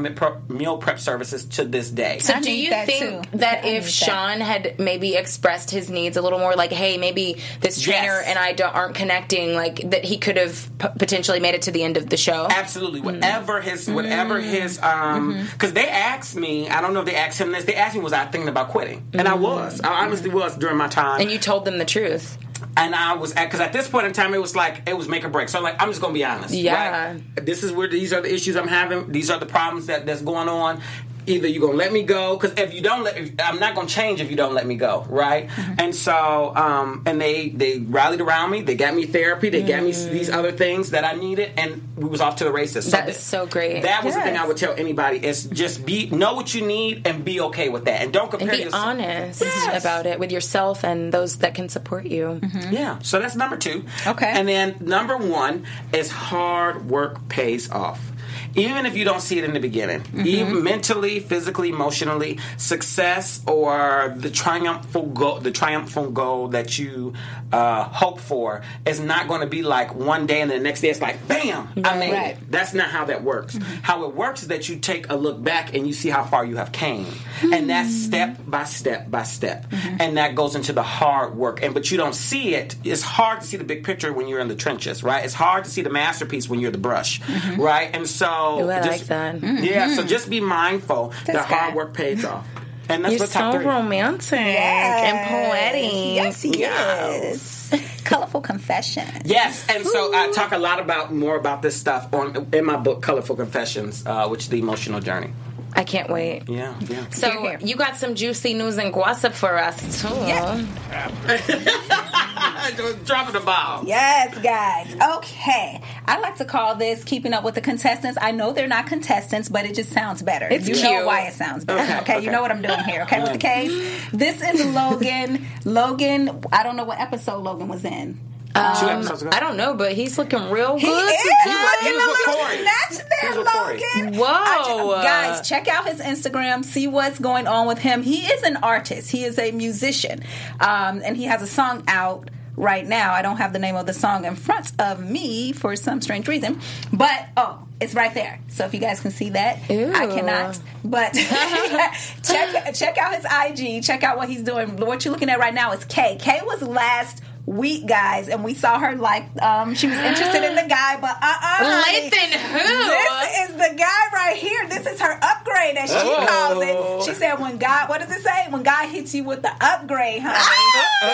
meal 0.49 0.77
prep- 0.77 0.99
services 0.99 1.45
to 1.45 1.63
this 1.65 1.89
day. 1.89 2.19
So 2.19 2.33
I 2.33 2.41
do 2.41 2.51
you 2.51 2.69
that 2.71 2.85
think 2.85 3.31
too. 3.31 3.37
that 3.37 3.63
I 3.63 3.67
if 3.67 3.73
need 3.73 3.83
that. 3.83 3.89
Sean 3.91 4.39
had 4.41 4.79
maybe 4.79 5.15
expressed 5.15 5.71
his 5.71 5.89
needs 5.89 6.17
a 6.17 6.21
little 6.21 6.39
more, 6.39 6.53
like, 6.55 6.71
hey, 6.71 6.97
maybe 6.97 7.37
this 7.61 7.81
trainer 7.81 8.01
Yes. 8.01 8.25
and 8.27 8.37
I 8.39 8.53
don't, 8.53 8.73
aren't 8.75 8.95
connecting, 8.95 9.53
like 9.53 9.89
that 9.91 10.03
he 10.03 10.17
could 10.17 10.30
have 10.37 10.71
p- 10.77 10.87
potentially 10.97 11.39
made 11.39 11.55
it 11.55 11.63
to 11.63 11.71
the 11.71 11.83
end 11.83 11.97
of 11.97 12.09
the 12.09 12.17
show? 12.17 12.47
Absolutely. 12.49 12.99
Mm-hmm. 12.99 13.15
Whatever 13.15 13.61
his, 13.61 13.89
whatever 13.89 14.39
mm-hmm. 14.39 14.49
his, 14.49 14.77
um, 14.79 15.33
mm-hmm. 15.33 15.45
because 15.51 15.73
they 15.73 15.87
asked 15.87 16.35
me, 16.35 16.69
I 16.69 16.81
don't 16.81 16.93
know 16.93 17.01
if 17.01 17.05
they 17.05 17.15
asked 17.15 17.39
him 17.39 17.51
this, 17.51 17.65
they 17.65 17.75
asked 17.75 17.95
me, 17.95 18.01
was 18.01 18.13
I 18.13 18.25
thinking 18.25 18.49
about 18.49 18.69
quitting? 18.69 19.07
And 19.13 19.27
I 19.27 19.35
was. 19.35 19.81
I 19.81 20.05
honestly 20.05 20.29
was 20.29 20.57
during 20.57 20.77
my 20.77 20.87
time. 20.87 21.21
And 21.21 21.31
you 21.31 21.37
told 21.37 21.65
them 21.65 21.77
the 21.77 21.85
truth. 21.85 22.37
and 22.77 22.95
I 22.95 23.15
was 23.15 23.33
at 23.33 23.45
because 23.45 23.59
at 23.59 23.73
this 23.73 23.87
point 23.89 24.07
in 24.07 24.13
time 24.13 24.33
it 24.33 24.41
was 24.41 24.55
like 24.55 24.83
it 24.85 24.95
was 24.95 25.07
make 25.07 25.23
or 25.25 25.29
break. 25.29 25.49
So 25.49 25.57
I'm 25.57 25.63
like 25.63 25.81
I'm 25.81 25.89
just 25.89 26.01
gonna 26.01 26.13
be 26.13 26.23
honest. 26.23 26.53
Yeah. 26.53 27.13
right? 27.13 27.45
This 27.45 27.63
is 27.63 27.71
where 27.71 27.87
these 27.87 28.13
are 28.13 28.21
the 28.21 28.33
issues 28.33 28.55
I'm 28.55 28.67
having. 28.67 29.11
These 29.11 29.29
are 29.29 29.39
the 29.39 29.45
problems 29.45 29.87
that 29.87 30.05
that's 30.05 30.21
going 30.21 30.49
on. 30.49 30.81
Either 31.27 31.47
you're 31.47 31.61
gonna 31.65 31.77
let 31.77 31.91
me 31.93 32.03
go 32.03 32.35
because 32.37 32.57
if 32.57 32.73
you 32.73 32.81
don't 32.81 33.03
let, 33.03 33.17
if, 33.17 33.31
I'm 33.39 33.59
not 33.59 33.75
gonna 33.75 33.87
change 33.87 34.21
if 34.21 34.29
you 34.29 34.35
don't 34.37 34.53
let 34.53 34.65
me 34.65 34.75
go, 34.75 35.05
right? 35.09 35.47
Mm-hmm. 35.47 35.73
And 35.79 35.95
so, 35.95 36.55
um, 36.55 37.03
and 37.05 37.19
they 37.21 37.49
they 37.49 37.79
rallied 37.79 38.21
around 38.21 38.51
me. 38.51 38.61
They 38.61 38.75
got 38.75 38.95
me 38.95 39.05
therapy. 39.05 39.49
They 39.49 39.63
got 39.63 39.83
me 39.83 39.91
these 39.91 40.29
other 40.29 40.51
things 40.51 40.91
that 40.91 41.03
I 41.03 41.13
needed, 41.13 41.51
and 41.57 41.87
we 41.95 42.09
was 42.09 42.21
off 42.21 42.37
to 42.37 42.43
the 42.43 42.51
races. 42.51 42.91
That 42.91 43.05
th- 43.05 43.15
is 43.17 43.21
so 43.23 43.45
great. 43.45 43.83
That 43.83 44.03
was 44.03 44.15
the 44.15 44.21
thing 44.21 44.37
I 44.37 44.47
would 44.47 44.57
tell 44.57 44.73
anybody: 44.73 45.25
is 45.25 45.45
just 45.45 45.85
be 45.85 46.09
know 46.09 46.33
what 46.33 46.53
you 46.53 46.65
need 46.65 47.05
and 47.07 47.23
be 47.23 47.39
okay 47.41 47.69
with 47.69 47.85
that, 47.85 48.01
and 48.01 48.11
don't 48.11 48.29
compare 48.29 48.49
And 48.49 48.57
be 48.57 48.63
yourself. 48.63 48.85
honest 48.85 49.41
Yes. 49.41 49.81
about 49.83 50.05
it 50.05 50.19
with 50.19 50.31
yourself 50.31 50.83
and 50.83 51.11
those 51.13 51.37
that 51.37 51.53
can 51.55 51.69
support 51.69 52.05
you. 52.05 52.39
Yeah, 52.71 52.99
so 53.01 53.19
that's 53.19 53.35
number 53.35 53.57
two. 53.57 53.85
Okay. 54.07 54.27
And 54.27 54.47
then 54.47 54.77
number 54.79 55.17
one 55.17 55.65
is 55.93 56.09
hard 56.11 56.89
work 56.89 57.27
pays 57.29 57.69
off. 57.69 58.10
Even 58.55 58.85
if 58.85 58.95
you 58.95 59.05
don't 59.05 59.21
see 59.21 59.37
it 59.37 59.43
in 59.43 59.53
the 59.53 59.59
beginning, 59.59 60.01
mm-hmm. 60.01 60.25
even 60.25 60.63
mentally, 60.63 61.19
physically, 61.19 61.69
emotionally, 61.69 62.39
success 62.57 63.41
or 63.47 64.13
the 64.17 64.29
triumphal 64.29 65.07
goal, 65.07 65.39
the 65.39 65.51
triumphal 65.51 66.11
goal 66.11 66.49
that 66.49 66.77
you 66.77 67.13
uh, 67.51 67.83
hope 67.83 68.19
for 68.19 68.61
is 68.85 68.99
not 68.99 69.27
going 69.27 69.41
to 69.41 69.47
be 69.47 69.61
like 69.61 69.93
one 69.95 70.25
day 70.25 70.41
and 70.41 70.51
the 70.51 70.59
next 70.59 70.81
day 70.81 70.89
it's 70.89 71.01
like 71.01 71.27
bam, 71.27 71.69
I 71.83 71.97
made 71.97 72.11
Right. 72.11 72.37
it. 72.37 72.51
That's 72.51 72.73
not 72.73 72.89
how 72.89 73.05
that 73.05 73.23
works. 73.23 73.55
Mm-hmm. 73.55 73.81
How 73.81 74.05
it 74.05 74.15
works 74.15 74.41
is 74.43 74.47
that 74.49 74.69
you 74.69 74.77
take 74.77 75.09
a 75.09 75.15
look 75.15 75.41
back 75.41 75.73
and 75.73 75.87
you 75.87 75.93
see 75.93 76.09
how 76.09 76.23
far 76.23 76.45
you 76.45 76.57
have 76.57 76.71
came, 76.71 77.07
and 77.41 77.69
that's 77.69 77.89
hmm. 77.89 77.95
step 77.95 78.37
by 78.45 78.65
step 78.65 79.09
by 79.09 79.23
step, 79.23 79.69
mm-hmm. 79.69 79.97
and 79.99 80.17
that 80.17 80.35
goes 80.35 80.55
into 80.55 80.73
the 80.73 80.83
hard 80.83 81.35
work. 81.35 81.61
And 81.63 81.73
but 81.73 81.91
you 81.91 81.97
don't 81.97 82.15
see 82.15 82.55
it. 82.55 82.75
It's 82.83 83.01
hard 83.01 83.41
to 83.41 83.47
see 83.47 83.57
the 83.57 83.63
big 83.63 83.83
picture 83.83 84.11
when 84.13 84.27
you're 84.27 84.39
in 84.39 84.47
the 84.47 84.55
trenches, 84.55 85.03
right? 85.03 85.23
It's 85.23 85.33
hard 85.33 85.63
to 85.65 85.69
see 85.69 85.81
the 85.81 85.89
masterpiece 85.89 86.49
when 86.49 86.59
you're 86.59 86.71
the 86.71 86.77
brush, 86.77 87.21
right? 87.57 87.89
And 87.93 88.07
so, 88.07 88.40
Ooh, 88.41 88.69
I 88.69 88.81
like 88.81 88.83
just, 88.83 89.07
that. 89.09 89.41
Yeah. 89.41 89.95
So 89.95 90.03
just 90.03 90.29
be 90.29 90.41
mindful 90.41 91.09
that 91.25 91.33
That's 91.33 91.45
hard 91.45 91.75
work 91.75 91.93
pays 91.93 92.25
off, 92.25 92.45
and 92.89 93.03
that's 93.03 93.13
You're 93.13 93.21
what 93.21 93.29
top 93.31 93.53
so 93.53 93.59
three. 93.59 93.67
romantic 93.67 94.39
and 94.39 95.29
poetic. 95.29 95.91
Yes, 96.15 96.41
he 96.41 96.63
is. 96.63 97.73
Colorful 98.03 98.41
confession. 98.41 99.07
Yes, 99.23 99.65
and 99.69 99.85
so 99.85 100.11
I 100.13 100.31
talk 100.33 100.51
a 100.51 100.57
lot 100.57 100.79
about 100.79 101.13
more 101.13 101.37
about 101.37 101.61
this 101.61 101.79
stuff 101.79 102.13
on 102.13 102.47
in 102.53 102.65
my 102.65 102.75
book, 102.75 103.01
Colorful 103.01 103.37
Confessions, 103.37 104.05
uh, 104.05 104.27
which 104.27 104.41
is 104.41 104.49
the 104.49 104.59
emotional 104.59 104.99
journey. 104.99 105.31
I 105.73 105.85
can't 105.85 106.09
wait. 106.09 106.49
Yeah, 106.49 106.75
yeah. 106.81 107.09
So 107.11 107.31
You're 107.31 107.41
here. 107.41 107.59
you 107.61 107.75
got 107.77 107.95
some 107.95 108.15
juicy 108.15 108.53
news 108.55 108.77
and 108.77 108.91
gossip 108.93 109.31
for 109.33 109.57
us 109.57 110.01
too. 110.01 110.09
dropping 113.05 113.33
the 113.33 113.39
ball. 113.39 113.83
Yes, 113.85 114.37
guys. 114.39 114.93
Okay. 115.17 115.81
I 116.05 116.19
like 116.19 116.37
to 116.37 116.45
call 116.45 116.75
this 116.75 117.03
keeping 117.03 117.33
up 117.33 117.43
with 117.43 117.55
the 117.55 117.61
contestants. 117.61 118.17
I 118.21 118.31
know 118.31 118.53
they're 118.53 118.67
not 118.67 118.87
contestants, 118.87 119.49
but 119.49 119.65
it 119.65 119.75
just 119.75 119.91
sounds 119.91 120.21
better. 120.21 120.47
It's 120.49 120.67
you 120.67 120.75
cute. 120.75 120.85
know 120.85 121.05
why 121.05 121.27
it 121.27 121.33
sounds 121.33 121.65
better. 121.65 121.79
Okay, 121.81 121.99
Okay, 122.01 122.15
okay. 122.17 122.25
you 122.25 122.31
know 122.31 122.41
what 122.41 122.51
I'm 122.51 122.61
doing 122.61 122.79
here. 122.85 123.03
Okay, 123.03 123.21
with 123.21 123.33
the 123.33 123.37
case. 123.51 123.71
This 124.11 124.41
is 124.41 124.65
Logan. 124.73 125.45
Logan, 125.65 126.43
I 126.51 126.63
don't 126.63 126.75
know 126.75 126.83
what 126.85 126.99
episode 126.99 127.43
Logan 127.43 127.67
was 127.67 127.83
in. 127.85 128.19
Two 128.53 128.59
episodes 128.89 129.21
ago. 129.21 129.31
I 129.33 129.39
don't 129.39 129.55
know, 129.55 129.75
but 129.75 129.93
he's 129.93 130.17
looking 130.17 130.49
real 130.49 130.77
He 130.77 130.85
good. 130.85 131.09
is 131.13 131.21
tonight. 131.43 131.77
he 131.79 131.87
looking 131.87 131.93
was 131.95 132.03
a 132.03 132.07
with 132.09 132.27
little 132.27 132.33
Corey. 132.43 132.57
snatched 132.57 133.09
there, 133.21 133.29
was 133.29 133.37
with 133.37 133.47
Corey. 133.47 133.81
Logan. 133.95 134.19
Whoa. 134.19 134.25
I 134.27 134.63
ju- 134.97 135.03
guys, 135.07 135.47
check 135.47 135.67
out 135.69 135.87
his 135.87 136.01
Instagram. 136.01 136.65
See 136.65 136.85
what's 136.85 137.17
going 137.17 137.47
on 137.47 137.65
with 137.67 137.77
him. 137.77 138.03
He 138.03 138.25
is 138.25 138.43
an 138.43 138.57
artist. 138.57 139.09
He 139.09 139.23
is 139.23 139.39
a 139.39 139.51
musician, 139.53 140.21
um, 140.59 141.01
and 141.05 141.15
he 141.15 141.23
has 141.25 141.41
a 141.41 141.47
song 141.47 141.85
out 141.87 142.29
right 142.55 142.85
now. 142.85 143.13
I 143.13 143.21
don't 143.21 143.37
have 143.37 143.53
the 143.53 143.59
name 143.59 143.75
of 143.75 143.85
the 143.85 143.93
song 143.93 144.25
in 144.25 144.35
front 144.35 144.71
of 144.79 145.03
me 145.03 145.51
for 145.51 145.75
some 145.75 146.01
strange 146.01 146.27
reason, 146.27 146.59
but 146.93 147.27
oh. 147.37 147.67
It's 147.81 147.95
right 147.95 148.13
there, 148.13 148.39
so 148.47 148.63
if 148.65 148.75
you 148.75 148.79
guys 148.79 148.99
can 148.99 149.09
see 149.09 149.31
that, 149.31 149.67
Ew. 149.67 149.91
I 149.91 150.05
cannot. 150.05 150.59
But 150.83 151.13
check 152.23 152.75
check 152.75 152.97
out 152.99 153.15
his 153.15 153.25
IG. 153.25 153.83
Check 153.83 154.03
out 154.03 154.17
what 154.17 154.29
he's 154.29 154.43
doing. 154.43 154.77
What 154.77 155.03
you're 155.03 155.11
looking 155.11 155.31
at 155.31 155.39
right 155.39 155.51
now 155.51 155.71
is 155.71 155.83
Kay. 155.85 156.15
Kay 156.19 156.41
was 156.43 156.61
last 156.61 157.23
week, 157.45 157.87
guys, 157.87 158.29
and 158.29 158.43
we 158.43 158.53
saw 158.53 158.79
her 158.79 158.95
like 158.95 159.25
um, 159.41 159.73
she 159.75 159.87
was 159.87 159.97
interested 159.97 160.43
in 160.43 160.55
the 160.55 160.65
guy, 160.69 160.97
but 161.01 161.17
uh 161.21 161.35
uh 161.41 161.83
Lathan 161.83 162.31
who? 162.31 162.59
This 162.59 163.49
is 163.49 163.55
the 163.55 163.75
guy 163.77 164.01
right 164.13 164.37
here. 164.37 164.67
This 164.69 164.85
is 164.87 164.99
her 165.01 165.17
upgrade, 165.21 165.77
as 165.77 165.89
she 165.89 165.97
Oh. 165.97 166.25
calls 166.27 166.63
it. 166.63 167.09
She 167.09 167.13
said, 167.19 167.35
"When 167.39 167.57
God, 167.57 167.89
what 167.89 168.01
does 168.01 168.11
it 168.11 168.21
say? 168.21 168.47
When 168.49 168.63
God 168.63 168.89
hits 168.89 169.13
you 169.13 169.23
with 169.23 169.41
the 169.41 169.51
upgrade, 169.61 170.21
honey." 170.23 170.37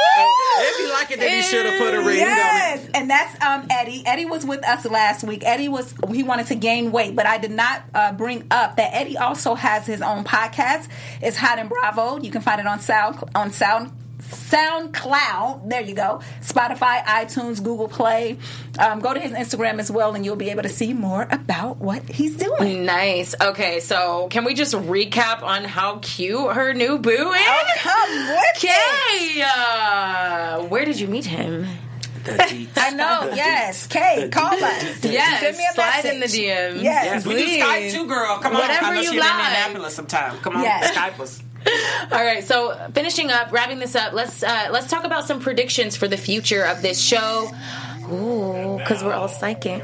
If 0.56 0.78
you 0.78 0.92
like 0.92 1.10
it, 1.10 1.18
then 1.18 1.36
you 1.36 1.42
should 1.42 1.66
have 1.66 1.78
put 1.78 1.94
a 1.94 1.98
ring 1.98 2.20
on. 2.22 2.28
Yes, 2.28 2.88
and 2.94 3.10
that's 3.10 3.42
um, 3.44 3.66
Eddie. 3.70 4.02
Eddie 4.06 4.24
was 4.24 4.46
with 4.46 4.64
us 4.64 4.84
last 4.86 5.24
week. 5.24 5.42
Eddie 5.44 5.68
was 5.68 5.92
he 6.10 6.22
wanted 6.22 6.46
to 6.46 6.54
gain 6.54 6.92
weight, 6.92 7.14
but 7.16 7.26
I 7.26 7.38
did 7.38 7.50
not 7.50 7.82
uh, 7.92 8.12
bring 8.12 8.44
up 8.50 8.76
that 8.76 8.94
Eddie 8.94 9.18
also 9.18 9.54
has 9.56 9.84
his 9.86 10.00
own 10.00 10.24
podcast. 10.24 10.88
It's 11.20 11.36
Hot 11.36 11.58
and 11.58 11.68
Bravo. 11.68 12.18
You 12.18 12.30
can 12.30 12.40
find 12.40 12.60
it 12.60 12.66
on 12.66 12.80
Sound 12.80 13.18
on 13.34 13.50
Sound. 13.50 13.90
SoundCloud, 14.30 15.68
there 15.68 15.80
you 15.80 15.94
go. 15.94 16.20
Spotify, 16.40 17.02
iTunes, 17.04 17.62
Google 17.62 17.88
Play. 17.88 18.38
Um, 18.78 19.00
go 19.00 19.14
to 19.14 19.20
his 19.20 19.32
Instagram 19.32 19.78
as 19.78 19.90
well, 19.90 20.14
and 20.14 20.24
you'll 20.24 20.36
be 20.36 20.50
able 20.50 20.62
to 20.62 20.68
see 20.68 20.92
more 20.92 21.26
about 21.30 21.78
what 21.78 22.02
he's 22.08 22.36
doing. 22.36 22.84
Nice. 22.84 23.34
Okay, 23.40 23.80
so 23.80 24.28
can 24.30 24.44
we 24.44 24.54
just 24.54 24.74
recap 24.74 25.42
on 25.42 25.64
how 25.64 25.98
cute 26.02 26.52
her 26.54 26.72
new 26.74 26.98
boo 26.98 27.10
is? 27.10 27.18
Oh, 27.46 27.64
come 27.78 28.28
with. 28.28 28.56
Okay, 28.56 29.44
uh, 29.44 30.62
where 30.64 30.84
did 30.84 30.98
you 30.98 31.06
meet 31.08 31.24
him? 31.24 31.66
I 32.26 32.90
know. 32.94 33.32
Yes, 33.34 33.86
Kay, 33.86 34.30
call 34.32 34.54
us. 34.54 35.04
Yes, 35.04 35.40
Send 35.40 35.56
me 35.58 35.66
a 35.70 35.74
slide 35.74 36.04
in 36.06 36.14
the 36.14 36.20
message. 36.20 36.40
DMs. 36.40 36.82
Yes. 36.82 37.04
Yes, 37.04 37.26
we 37.26 37.34
do 37.34 37.44
Please. 37.44 37.62
Skype 37.62 37.92
too, 37.92 38.06
girl. 38.08 38.38
Come 38.38 38.54
on. 38.56 38.62
Whatever 38.62 38.86
I 38.86 38.94
know 38.94 39.00
you 39.00 39.02
she's 39.08 39.12
in 39.12 39.18
like. 39.18 39.30
Indianapolis 39.34 39.94
sometime. 39.94 40.38
Come 40.38 40.56
on, 40.56 40.62
Yes. 40.62 40.90
Skype 40.96 41.20
us. 41.20 41.42
All 42.12 42.24
right, 42.24 42.44
so 42.44 42.76
finishing 42.92 43.30
up, 43.30 43.52
wrapping 43.52 43.78
this 43.78 43.94
up, 43.94 44.12
let's 44.12 44.42
uh, 44.42 44.68
let's 44.70 44.88
talk 44.88 45.04
about 45.04 45.24
some 45.26 45.40
predictions 45.40 45.96
for 45.96 46.08
the 46.08 46.16
future 46.16 46.62
of 46.64 46.82
this 46.82 47.00
show. 47.00 47.50
Ooh, 48.10 48.78
because 48.78 49.02
we're 49.02 49.14
all 49.14 49.28
psychic. 49.28 49.82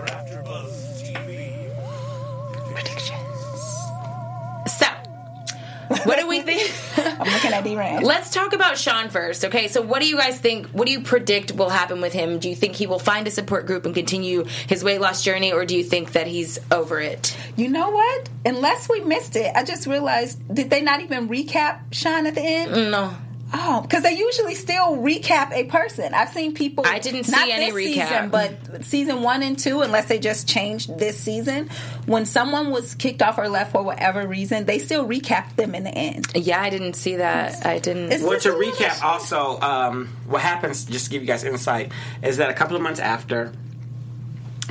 What 6.04 6.18
do 6.18 6.28
we 6.28 6.40
think? 6.42 6.72
I'm 6.96 7.30
looking 7.32 7.52
at 7.52 7.64
D-Ran. 7.64 8.02
Let's 8.02 8.30
talk 8.30 8.52
about 8.52 8.78
Sean 8.78 9.08
first. 9.08 9.44
Okay, 9.44 9.68
so 9.68 9.82
what 9.82 10.00
do 10.02 10.08
you 10.08 10.16
guys 10.16 10.38
think? 10.38 10.68
What 10.68 10.86
do 10.86 10.92
you 10.92 11.00
predict 11.02 11.52
will 11.52 11.68
happen 11.68 12.00
with 12.00 12.12
him? 12.12 12.38
Do 12.38 12.48
you 12.48 12.56
think 12.56 12.76
he 12.76 12.86
will 12.86 12.98
find 12.98 13.26
a 13.26 13.30
support 13.30 13.66
group 13.66 13.86
and 13.86 13.94
continue 13.94 14.44
his 14.68 14.82
weight 14.84 15.00
loss 15.00 15.22
journey, 15.22 15.52
or 15.52 15.64
do 15.64 15.76
you 15.76 15.84
think 15.84 16.12
that 16.12 16.26
he's 16.26 16.58
over 16.70 17.00
it? 17.00 17.36
You 17.56 17.68
know 17.68 17.90
what? 17.90 18.28
Unless 18.44 18.88
we 18.88 19.00
missed 19.00 19.36
it, 19.36 19.52
I 19.54 19.64
just 19.64 19.86
realized 19.86 20.38
did 20.52 20.70
they 20.70 20.80
not 20.82 21.00
even 21.00 21.28
recap 21.28 21.80
Sean 21.92 22.26
at 22.26 22.34
the 22.34 22.42
end? 22.42 22.72
No. 22.90 23.14
Oh, 23.52 23.80
because 23.82 24.02
they 24.04 24.16
usually 24.16 24.54
still 24.54 24.96
recap 24.96 25.52
a 25.52 25.64
person. 25.64 26.14
I've 26.14 26.28
seen 26.30 26.54
people. 26.54 26.84
I 26.86 26.98
didn't 27.00 27.24
see 27.24 27.32
not 27.32 27.48
any 27.48 27.70
this 27.70 27.74
recap. 27.74 28.08
season, 28.08 28.30
but 28.30 28.84
season 28.84 29.22
one 29.22 29.42
and 29.42 29.58
two, 29.58 29.82
unless 29.82 30.06
they 30.06 30.18
just 30.18 30.48
changed 30.48 30.98
this 30.98 31.18
season. 31.18 31.68
When 32.06 32.26
someone 32.26 32.70
was 32.70 32.94
kicked 32.94 33.22
off 33.22 33.38
or 33.38 33.48
left 33.48 33.72
for 33.72 33.82
whatever 33.82 34.26
reason, 34.26 34.66
they 34.66 34.78
still 34.78 35.06
recap 35.06 35.56
them 35.56 35.74
in 35.74 35.84
the 35.84 35.90
end. 35.90 36.26
Yeah, 36.34 36.60
I 36.62 36.70
didn't 36.70 36.94
see 36.94 37.16
that. 37.16 37.66
I 37.66 37.78
didn't. 37.78 38.12
It's- 38.12 38.22
Well, 38.22 38.38
to 38.40 38.50
recap, 38.50 39.02
also, 39.02 39.58
um, 39.60 40.08
what 40.26 40.42
happens, 40.42 40.84
just 40.84 41.06
to 41.06 41.10
give 41.10 41.22
you 41.22 41.26
guys 41.28 41.42
insight, 41.44 41.90
is 42.22 42.36
that 42.36 42.50
a 42.50 42.54
couple 42.54 42.76
of 42.76 42.82
months 42.82 43.00
after, 43.00 43.52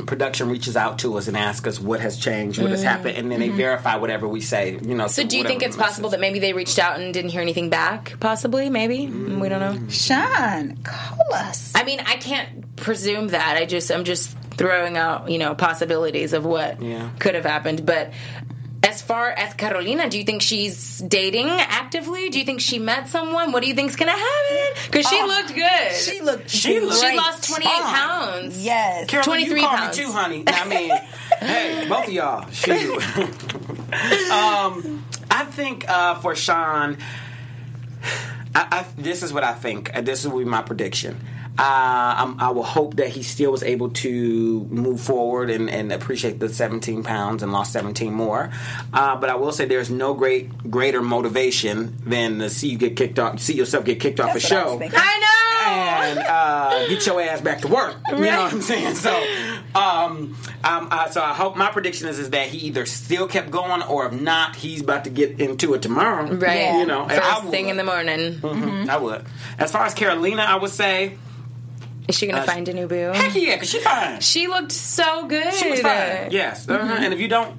production 0.06 0.50
reaches 0.50 0.76
out 0.78 1.00
to 1.00 1.18
us 1.18 1.28
and 1.28 1.36
asks 1.38 1.68
us 1.68 1.80
what 1.80 2.00
has 2.00 2.18
changed, 2.18 2.62
what 2.62 2.72
has 2.72 2.84
happened, 2.84 3.18
and 3.18 3.32
then 3.32 3.40
they 3.40 3.50
verify 3.50 3.96
whatever 3.96 4.28
we 4.28 4.42
say. 4.42 4.72
You 4.82 4.96
know. 4.96 5.06
Mm-hmm. 5.06 5.08
so, 5.08 5.24
do 5.24 5.38
you 5.38 5.44
think 5.44 5.64
it's 5.64 5.76
possible 5.78 6.10
that 6.10 6.20
maybe 6.20 6.40
they 6.40 6.54
reached 6.54 6.80
out 6.80 7.00
and 7.00 7.14
didn't 7.14 7.32
hear 7.32 7.42
anything 7.42 7.70
back? 7.70 8.16
Possibly, 8.20 8.70
maybe. 8.70 9.08
We 9.08 9.50
don't 9.50 9.60
know. 9.60 9.90
Sean, 9.90 10.78
call 10.84 11.34
us. 11.34 11.74
I 11.76 11.84
mean, 11.84 12.00
I 12.02 12.16
can't 12.16 12.76
presume 12.76 13.30
that. 13.30 13.58
I 13.58 13.66
just, 13.66 13.92
I'm 13.92 14.04
just 14.04 14.36
throwing 14.52 14.98
out, 14.98 15.30
you 15.32 15.38
know, 15.38 15.56
possibilities 15.56 16.34
of 16.34 16.46
what 16.46 16.82
Yeah. 16.82 17.10
could 17.20 17.36
have 17.36 17.46
happened. 17.46 17.86
But 17.86 18.12
as 18.82 19.02
far 19.02 19.30
as 19.30 19.54
Carolina, 19.56 20.10
do 20.10 20.18
you 20.18 20.24
think 20.24 20.42
she's 20.42 21.00
dating 21.00 21.48
actively? 21.50 22.30
Do 22.30 22.40
you 22.40 22.46
think 22.46 22.62
she 22.62 22.80
met 22.80 23.10
someone? 23.10 23.52
What 23.52 23.62
do 23.62 23.68
you 23.68 23.76
think's 23.76 23.96
gonna 23.96 24.12
happen? 24.12 24.58
Because 24.86 25.08
she 25.08 25.20
Oh, 25.22 25.28
looked 25.28 25.54
good. 25.54 25.96
She 25.96 26.22
looked. 26.22 26.50
She 26.50 26.80
looked- 26.80 27.00
She 27.02 27.16
lost 27.18 27.50
28 27.50 27.70
pounds. 27.84 28.64
Yes. 28.64 29.10
Carolyn, 29.10 29.26
23 29.48 29.62
pounds. 29.66 29.98
me 29.98 30.04
too, 30.06 30.12
honey. 30.12 30.44
I 30.48 30.68
mean, 30.68 30.92
hey, 31.40 31.86
both 31.90 32.08
of 32.08 32.14
y'all. 32.14 32.50
Shoot. 32.52 33.02
um, 34.32 35.06
I 35.30 35.46
think 35.46 35.90
uh, 35.90 36.16
for 36.16 36.36
Sean, 36.36 36.98
I, 38.56 38.68
I, 38.72 38.86
this 38.98 39.24
is 39.24 39.34
what 39.34 39.44
I 39.44 39.54
think. 39.54 39.96
Uh, 39.96 40.02
This 40.02 40.26
will 40.26 40.40
be 40.40 40.46
my 40.46 40.62
prediction. 40.62 41.20
Uh, 41.60 42.16
I'm, 42.18 42.40
I 42.40 42.52
will 42.52 42.64
hope 42.64 42.96
that 42.96 43.10
he 43.10 43.22
still 43.22 43.52
was 43.52 43.64
able 43.64 43.90
to 43.90 44.66
move 44.70 45.02
forward 45.02 45.50
and, 45.50 45.70
and 45.70 45.92
appreciate 45.92 46.40
the 46.40 46.48
17 46.48 47.04
pounds 47.04 47.44
and 47.44 47.52
lost 47.52 47.74
17 47.74 48.14
more. 48.14 48.50
Uh, 48.94 49.18
but 49.18 49.30
I 49.30 49.36
will 49.36 49.52
say 49.52 49.66
there's 49.66 49.90
no 49.92 50.14
great 50.14 50.72
greater 50.72 51.02
motivation 51.02 51.98
than 52.06 52.40
to 52.40 52.50
see 52.50 52.70
you 52.70 52.78
get 52.78 52.96
kicked 52.96 53.20
off, 53.20 53.40
see 53.42 53.56
yourself 53.56 53.84
get 53.84 54.00
kicked 54.00 54.22
off 54.22 54.30
a 54.30 54.34
what 54.36 54.46
I 54.46 54.48
show. 54.48 54.80
I 54.82 55.20
know. 55.20 55.36
and 55.66 56.20
uh, 56.20 56.88
get 56.88 57.06
your 57.06 57.22
ass 57.22 57.42
back 57.42 57.60
to 57.62 57.68
work. 57.68 57.96
You 58.10 58.16
know 58.16 58.44
what 58.44 58.54
I'm 58.54 58.62
saying? 58.62 58.96
So, 58.96 59.12
um, 59.76 60.38
um, 60.64 60.88
uh, 60.92 61.10
so 61.10 61.22
I 61.22 61.34
hope 61.34 61.58
my 61.58 61.70
prediction 61.72 62.08
is 62.08 62.20
is 62.20 62.30
that 62.30 62.48
he 62.48 62.68
either 62.68 62.86
still 62.86 63.28
kept 63.28 63.52
going, 63.52 63.82
or 63.84 64.06
if 64.08 64.14
not, 64.14 64.56
he's 64.56 64.82
about 64.82 65.04
to 65.04 65.10
get 65.10 65.40
into 65.42 65.74
it 65.74 65.82
tomorrow. 65.82 66.26
Right. 66.34 66.80
You 66.80 66.86
know, 66.86 67.02
and 67.04 67.12
First 67.22 67.48
thing 67.50 67.68
in 67.68 67.76
the 67.78 67.84
morning. 67.84 68.36
Mhm, 68.40 68.88
I 68.88 68.98
would. 68.98 69.26
As 69.58 69.72
far 69.74 69.86
as 69.86 69.94
Carolina, 69.94 70.44
I 70.44 70.56
would 70.56 70.72
say, 70.72 71.18
Is 72.10 72.18
she 72.18 72.26
gonna 72.28 72.42
Uh, 72.42 72.46
find 72.46 72.68
a 72.68 72.74
new 72.74 72.88
boo? 72.88 73.12
heck 73.14 73.34
yeah, 73.36 73.54
because 73.56 73.70
she 73.70 73.80
fine. 73.80 74.20
She 74.20 74.48
looked 74.48 74.72
so 74.74 75.28
good. 75.28 75.54
She 75.54 75.70
was 75.70 75.80
fine. 75.82 76.30
Yes. 76.32 76.68
Uh-huh. 76.68 76.96
And 77.00 77.14
if 77.14 77.20
you 77.20 77.28
don't, 77.30 77.56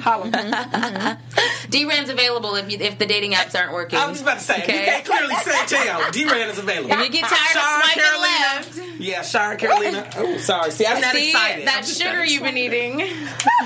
holla. 0.00 1.18
D 1.70 1.84
Rand's 1.84 2.10
available 2.10 2.56
if 2.56 2.70
you, 2.70 2.78
if 2.80 2.98
the 2.98 3.06
dating 3.06 3.32
apps 3.32 3.56
aren't 3.58 3.72
working. 3.72 3.98
I 4.00 4.06
was 4.06 4.20
about 4.20 4.38
to 4.38 4.44
say, 4.44 4.56
you 4.58 4.62
Okay. 4.64 4.84
can't 4.84 5.04
clearly 5.04 5.34
say 5.36 5.64
tell. 5.66 6.10
D-Ran 6.10 6.48
is 6.50 6.58
available. 6.58 6.90
If 6.92 6.98
you 7.04 7.08
get 7.10 7.22
tired 7.22 7.38
Sean, 7.52 7.62
of 7.62 7.84
swiping 7.84 8.02
Carolina. 8.02 8.56
left, 8.90 9.00
Yeah, 9.00 9.22
Sean 9.22 9.56
Carolina. 9.56 10.10
Oh, 10.16 10.36
sorry. 10.38 10.70
See, 10.72 10.84
I'm 10.86 11.00
not 11.00 11.14
see 11.14 11.30
excited. 11.30 11.66
that 11.68 11.78
I'm 11.78 11.84
sugar 11.84 12.24
you've 12.24 12.42
been 12.42 12.56
eating. 12.58 12.98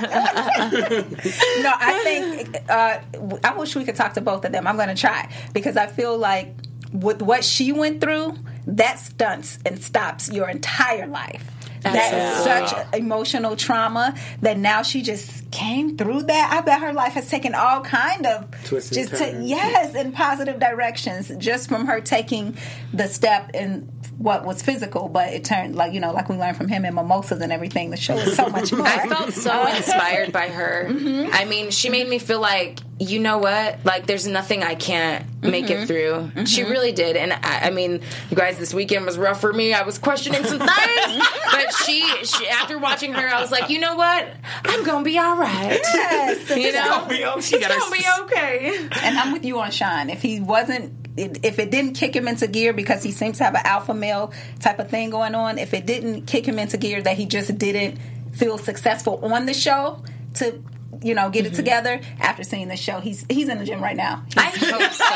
No, 1.63 1.73
I 1.75 2.01
think 2.05 2.57
uh, 2.71 2.99
I 3.43 3.55
wish 3.57 3.75
we 3.75 3.85
could 3.85 3.97
talk 3.97 4.13
to 4.15 4.21
both 4.21 4.45
of 4.45 4.53
them. 4.53 4.67
I'm 4.67 4.77
going 4.77 4.89
to 4.89 4.95
try 4.95 5.33
because 5.55 5.77
I 5.77 5.87
feel 5.87 6.17
like 6.19 6.55
with 6.93 7.23
what 7.23 7.45
she 7.45 7.73
went 7.73 8.01
through, 8.01 8.37
that 8.67 8.99
stunts 8.99 9.59
and 9.65 9.83
stops 9.83 10.31
your 10.31 10.49
entire 10.49 11.07
life. 11.07 11.51
That 11.83 11.95
is 11.95 12.49
Absolutely. 12.49 12.69
such 12.69 13.01
emotional 13.01 13.57
trauma 13.57 14.15
that 14.41 14.59
now 14.59 14.83
she 14.83 15.03
just 15.03 15.51
came 15.51 15.97
through 15.97 16.25
that. 16.25 16.53
I 16.53 16.61
bet 16.63 16.81
her 16.81 16.93
life 16.93 17.13
has 17.13 17.29
taken 17.29 17.55
all 17.55 17.81
kind 17.81 18.27
of 18.27 18.51
Twists 18.65 18.97
and 18.97 19.09
just 19.09 19.23
to, 19.23 19.41
yes 19.43 19.95
in 19.95 20.13
positive 20.13 20.59
directions 20.59 21.31
just 21.39 21.69
from 21.69 21.87
her 21.87 22.01
taking 22.01 22.57
the 22.93 23.07
step 23.07 23.51
in 23.55 23.89
what 24.19 24.45
was 24.45 24.63
physical, 24.63 25.09
but 25.09 25.33
it 25.33 25.45
turned 25.45 25.77
like 25.77 25.93
you 25.93 26.01
know 26.01 26.13
like 26.13 26.29
we 26.29 26.37
learned 26.37 26.57
from 26.57 26.69
him 26.69 26.85
in 26.85 26.95
mimosas 26.95 27.41
and 27.41 27.53
everything. 27.53 27.91
The 27.91 27.97
show 27.97 28.17
is 28.17 28.35
so 28.35 28.49
much 28.49 28.73
more. 28.73 28.87
I 28.87 29.07
felt 29.07 29.33
so 29.33 29.67
inspired 29.77 30.33
by 30.33 30.49
her. 30.49 30.89
Mm-hmm. 30.89 31.31
I 31.33 31.45
mean, 31.45 31.71
she 31.71 31.91
made 31.91 32.09
me 32.09 32.19
feel 32.19 32.41
like, 32.41 32.81
you 32.99 33.19
know 33.19 33.37
what? 33.39 33.85
Like, 33.85 34.07
there's 34.07 34.27
nothing 34.27 34.63
I 34.63 34.75
can't 34.75 35.27
make 35.43 35.69
it 35.69 35.87
mm-hmm. 35.87 36.33
through. 36.33 36.47
She 36.47 36.63
mm-hmm. 36.63 36.71
really 36.71 36.93
did. 36.93 37.17
And 37.17 37.33
I, 37.33 37.67
I 37.67 37.71
mean, 37.71 38.01
you 38.31 38.37
guys, 38.37 38.59
this 38.59 38.73
weekend 38.73 39.05
was 39.05 39.19
rough 39.19 39.41
for 39.41 39.53
me. 39.53 39.75
I 39.75 39.83
was 39.83 39.99
questioning 39.99 40.43
some 40.45 40.59
things. 40.59 40.69
but 41.53 41.75
she, 41.85 42.07
she, 42.25 42.49
after 42.49 42.79
watching 42.79 43.13
her, 43.13 43.29
I 43.29 43.41
was 43.43 43.51
like, 43.51 43.69
you 43.69 43.81
know 43.81 43.97
what? 43.97 44.27
I'm 44.65 44.83
going 44.85 45.05
to 45.05 45.11
be 45.11 45.19
all 45.19 45.37
right. 45.37 45.79
Yes. 45.83 46.51
You 46.57 46.73
know? 46.73 46.85
gonna 46.85 47.09
be 47.09 47.25
okay. 47.25 47.41
She 47.43 47.57
It's 47.57 47.67
got 47.67 47.75
her 47.75 47.81
going 47.81 47.93
to 47.93 47.99
be 47.99 48.23
okay. 48.23 48.89
And 49.03 49.19
I'm 49.19 49.33
with 49.33 49.45
you 49.45 49.59
on 49.61 49.71
Sean. 49.71 50.09
If 50.09 50.23
he 50.23 50.41
wasn't, 50.41 50.93
if 51.17 51.59
it 51.59 51.71
didn't 51.71 51.95
kick 51.95 52.17
him 52.17 52.27
into 52.27 52.47
gear 52.47 52.73
because 52.73 53.03
he 53.03 53.11
seems 53.11 53.39
to 53.39 53.45
have 53.45 53.55
an 53.55 53.61
alpha 53.65 53.93
male 53.93 54.33
type 54.61 54.79
of 54.79 54.89
thing 54.89 55.11
going 55.11 55.35
on, 55.35 55.59
if 55.59 55.75
it 55.75 55.85
didn't 55.85 56.23
kick 56.23 56.47
him 56.47 56.59
into 56.59 56.79
gear 56.79 57.03
that 57.03 57.17
he 57.17 57.27
just 57.27 57.57
didn't 57.59 57.99
feel 58.33 58.57
successful 58.59 59.21
on 59.23 59.47
the 59.47 59.55
show 59.55 60.03
to, 60.35 60.63
you 61.03 61.15
know, 61.15 61.31
get 61.31 61.45
it 61.47 61.49
mm-hmm. 61.49 61.57
together 61.57 62.01
after 62.21 62.43
seeing 62.45 62.69
the 62.69 62.77
show, 62.77 63.01
he's 63.01 63.25
he's 63.29 63.49
in 63.49 63.59
the 63.59 63.65
gym 63.65 63.83
right 63.83 63.97
now. 63.97 64.23
I 64.37 64.45
hope 64.57 64.93
so. 64.93 65.07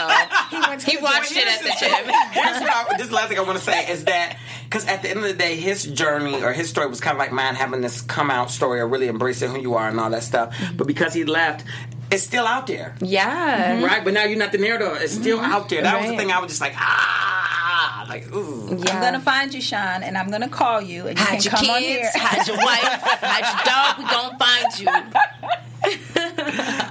He 0.57 0.61
went 0.69 0.81
to 0.81 0.91
He 0.91 0.97
watched 0.99 1.33
gym. 1.33 1.47
it 1.47 1.49
at 1.49 1.63
the 1.63 1.75
gym. 1.79 2.15
Here's 2.33 2.61
what 2.61 2.93
I, 2.93 2.97
this 2.99 3.11
last 3.11 3.29
thing 3.29 3.39
I 3.39 3.43
want 3.43 3.59
to 3.59 3.65
say 3.65 3.91
is 3.91 4.05
that 4.05 4.37
because 4.65 4.87
at 4.87 5.03
the 5.03 5.11
end 5.11 5.19
of 5.21 5.25
the 5.25 5.33
day, 5.35 5.57
his 5.57 5.85
journey 5.85 6.43
or 6.43 6.53
his 6.53 6.69
story 6.69 6.89
was 6.89 7.01
kind 7.01 7.15
of 7.15 7.19
like 7.19 7.33
mine, 7.33 7.55
having 7.55 7.81
this 7.81 8.01
come 8.03 8.31
out 8.31 8.51
story 8.51 8.81
or 8.81 8.89
really 8.89 9.09
embracing 9.09 9.51
who 9.51 9.61
you 9.61 9.75
are 9.75 9.89
and 9.89 9.99
all 10.01 10.11
that 10.11 10.23
stuff. 10.25 10.55
Mm-hmm. 10.57 10.77
But 10.77 10.87
because 10.87 11.15
he 11.15 11.25
left, 11.25 11.65
it's 12.11 12.23
still 12.25 12.47
out 12.47 12.67
there, 12.67 12.95
Yeah. 13.01 13.75
Mm-hmm. 13.77 13.85
right? 13.85 14.05
But 14.05 14.15
now 14.15 14.25
you're 14.25 14.39
not 14.39 14.51
the 14.53 14.59
narrator; 14.59 14.97
it's 15.01 15.13
still 15.13 15.41
out 15.41 15.69
there. 15.69 15.83
That 15.83 16.01
was 16.01 16.11
the 16.11 16.17
thing 16.17 16.33
I 16.33 16.41
was 16.41 16.51
just 16.51 16.61
like, 16.61 16.75
ah, 16.77 18.07
like 18.09 18.33
ooh. 18.35 18.67
Yeah. 18.71 18.95
I'm 18.97 19.01
gonna 19.03 19.21
find 19.21 19.55
you, 19.55 19.61
Sean, 19.61 20.03
and 20.03 20.19
I'm 20.19 20.31
gonna 20.31 20.49
call 20.49 20.81
you, 20.81 21.07
and 21.07 21.17
you 21.19 21.25
Hide 21.25 21.41
can 21.41 21.43
your 21.45 21.53
come 21.53 21.71
on 21.71 21.81
here. 21.81 22.01
kids, 22.01 22.17
hide 22.17 22.47
your 22.49 22.57
wife, 22.57 23.03
hide 23.23 23.47
your 23.47 23.65
dog. 23.65 23.99
We 23.99 24.05
gonna 24.11 24.39
find 24.39 24.79
you. 24.81 25.61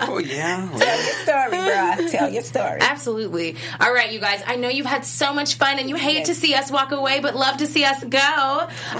Oh 0.02 0.18
yeah. 0.18 0.68
Tell 0.78 1.04
your 1.04 1.14
story, 1.14 1.50
bro. 1.50 2.08
Tell 2.10 2.30
your 2.32 2.42
story. 2.42 2.80
Absolutely. 2.82 3.56
All 3.80 3.94
right, 3.94 4.12
you 4.12 4.20
guys. 4.20 4.42
I 4.48 4.56
know 4.56 4.70
you've 4.70 4.86
had 4.86 5.06
so 5.06 5.34
much 5.34 5.56
fun, 5.56 5.78
and 5.80 5.88
you 5.90 5.96
hate 5.96 6.20
Yes. 6.20 6.28
to 6.28 6.36
see 6.36 6.54
us 6.56 6.72
walk 6.72 6.92
away, 6.92 7.20
but 7.20 7.36
love 7.36 7.58
to 7.58 7.68
see 7.68 7.84
us 7.86 8.04
go. 8.04 8.18
Um, 8.20 8.68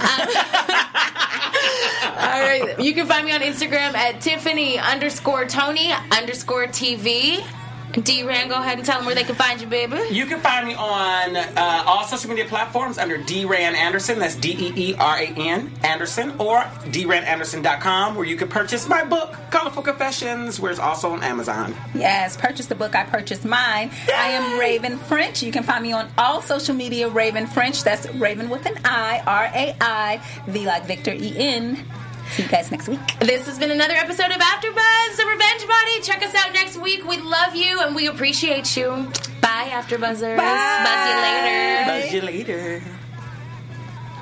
all 2.04 2.40
right. 2.40 2.74
You 2.78 2.94
can 2.94 3.06
find 3.06 3.24
me 3.26 3.32
on 3.32 3.40
Instagram 3.40 3.94
at 3.94 4.20
Tiffany 4.20 4.78
underscore 4.78 5.46
Tony 5.46 5.92
underscore 6.12 6.66
TV. 6.66 7.44
D 7.92 8.22
Ran, 8.22 8.48
go 8.48 8.54
ahead 8.54 8.78
and 8.78 8.86
tell 8.86 8.98
them 8.98 9.06
where 9.06 9.14
they 9.14 9.24
can 9.24 9.34
find 9.34 9.60
you, 9.60 9.66
baby. 9.66 9.98
You 10.10 10.26
can 10.26 10.40
find 10.40 10.66
me 10.66 10.74
on 10.74 11.36
uh, 11.36 11.82
all 11.86 12.04
social 12.04 12.28
media 12.30 12.44
platforms 12.44 12.98
under 12.98 13.18
D 13.18 13.44
Ran 13.44 13.74
Anderson. 13.74 14.18
That's 14.18 14.36
D 14.36 14.50
E 14.52 14.90
E 14.90 14.94
R 14.98 15.16
A 15.18 15.26
N 15.26 15.72
Anderson, 15.82 16.30
or 16.38 16.60
DRanAnderson.com, 16.60 18.14
where 18.14 18.26
you 18.26 18.36
can 18.36 18.48
purchase 18.48 18.88
my 18.88 19.04
book, 19.04 19.36
Colorful 19.50 19.82
Confessions, 19.82 20.60
where 20.60 20.70
it's 20.70 20.80
also 20.80 21.10
on 21.10 21.22
Amazon. 21.22 21.74
Yes, 21.94 22.36
purchase 22.36 22.66
the 22.66 22.74
book. 22.74 22.94
I 22.94 23.04
purchased 23.04 23.44
mine. 23.44 23.90
I 24.08 24.28
am 24.28 24.60
Raiven 24.60 24.98
French. 24.98 25.42
You 25.42 25.52
can 25.52 25.62
find 25.62 25.82
me 25.82 25.92
on 25.92 26.08
all 26.16 26.40
social 26.42 26.74
media, 26.74 27.08
Raiven 27.10 27.48
French. 27.48 27.82
That's 27.82 28.08
Raven 28.14 28.48
with 28.48 28.66
an 28.66 28.78
I, 28.84 29.22
R 29.26 29.50
A 29.52 29.76
I, 29.80 30.20
V 30.46 30.66
like 30.66 30.86
Victor 30.86 31.12
E 31.12 31.34
N. 31.36 31.84
See 32.30 32.42
you 32.44 32.48
guys 32.48 32.70
next 32.70 32.88
week. 32.88 33.00
This 33.20 33.46
has 33.46 33.58
been 33.58 33.70
another 33.70 33.94
episode 33.94 34.30
of 34.30 34.40
AfterBuzz, 34.40 35.16
the 35.16 35.26
Revenge 35.26 35.66
Body. 35.66 36.00
Check 36.02 36.22
us 36.22 36.34
out 36.34 36.52
next 36.52 36.76
week. 36.78 37.04
We 37.06 37.18
love 37.18 37.54
you 37.56 37.80
and 37.80 37.94
we 37.94 38.06
appreciate 38.06 38.76
you. 38.76 39.08
Bye, 39.40 39.68
AfterBuzzers. 39.70 40.36
Buzz 40.36 41.08
you 41.08 41.16
later. 41.22 41.84
Buzz 41.86 42.12
you 42.12 42.20
later. 42.22 42.82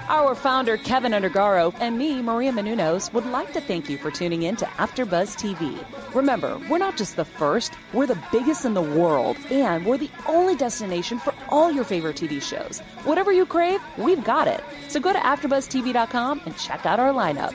Our 0.08 0.34
founder, 0.34 0.78
Kevin 0.78 1.12
Undergaro, 1.12 1.74
and 1.80 1.98
me, 1.98 2.22
Maria 2.22 2.50
Menounos, 2.50 3.12
would 3.12 3.26
like 3.26 3.52
to 3.52 3.60
thank 3.60 3.90
you 3.90 3.98
for 3.98 4.10
tuning 4.10 4.44
in 4.44 4.56
to 4.56 4.64
AfterBuzz 4.64 5.36
TV. 5.36 5.78
Remember, 6.14 6.58
we're 6.70 6.78
not 6.78 6.96
just 6.96 7.16
the 7.16 7.26
first, 7.26 7.74
we're 7.92 8.06
the 8.06 8.18
biggest 8.32 8.64
in 8.64 8.72
the 8.72 8.80
world, 8.80 9.36
and 9.50 9.84
we're 9.84 9.98
the 9.98 10.08
only 10.26 10.56
destination 10.56 11.18
for 11.18 11.34
all 11.50 11.70
your 11.70 11.84
favorite 11.84 12.16
TV 12.16 12.40
shows. 12.40 12.80
Whatever 13.04 13.32
you 13.32 13.44
crave, 13.44 13.82
we've 13.98 14.24
got 14.24 14.48
it. 14.48 14.64
So 14.88 14.98
go 14.98 15.12
to 15.12 15.18
AfterBuzzTV.com 15.18 16.40
and 16.46 16.56
check 16.56 16.86
out 16.86 16.98
our 16.98 17.12
lineup. 17.12 17.54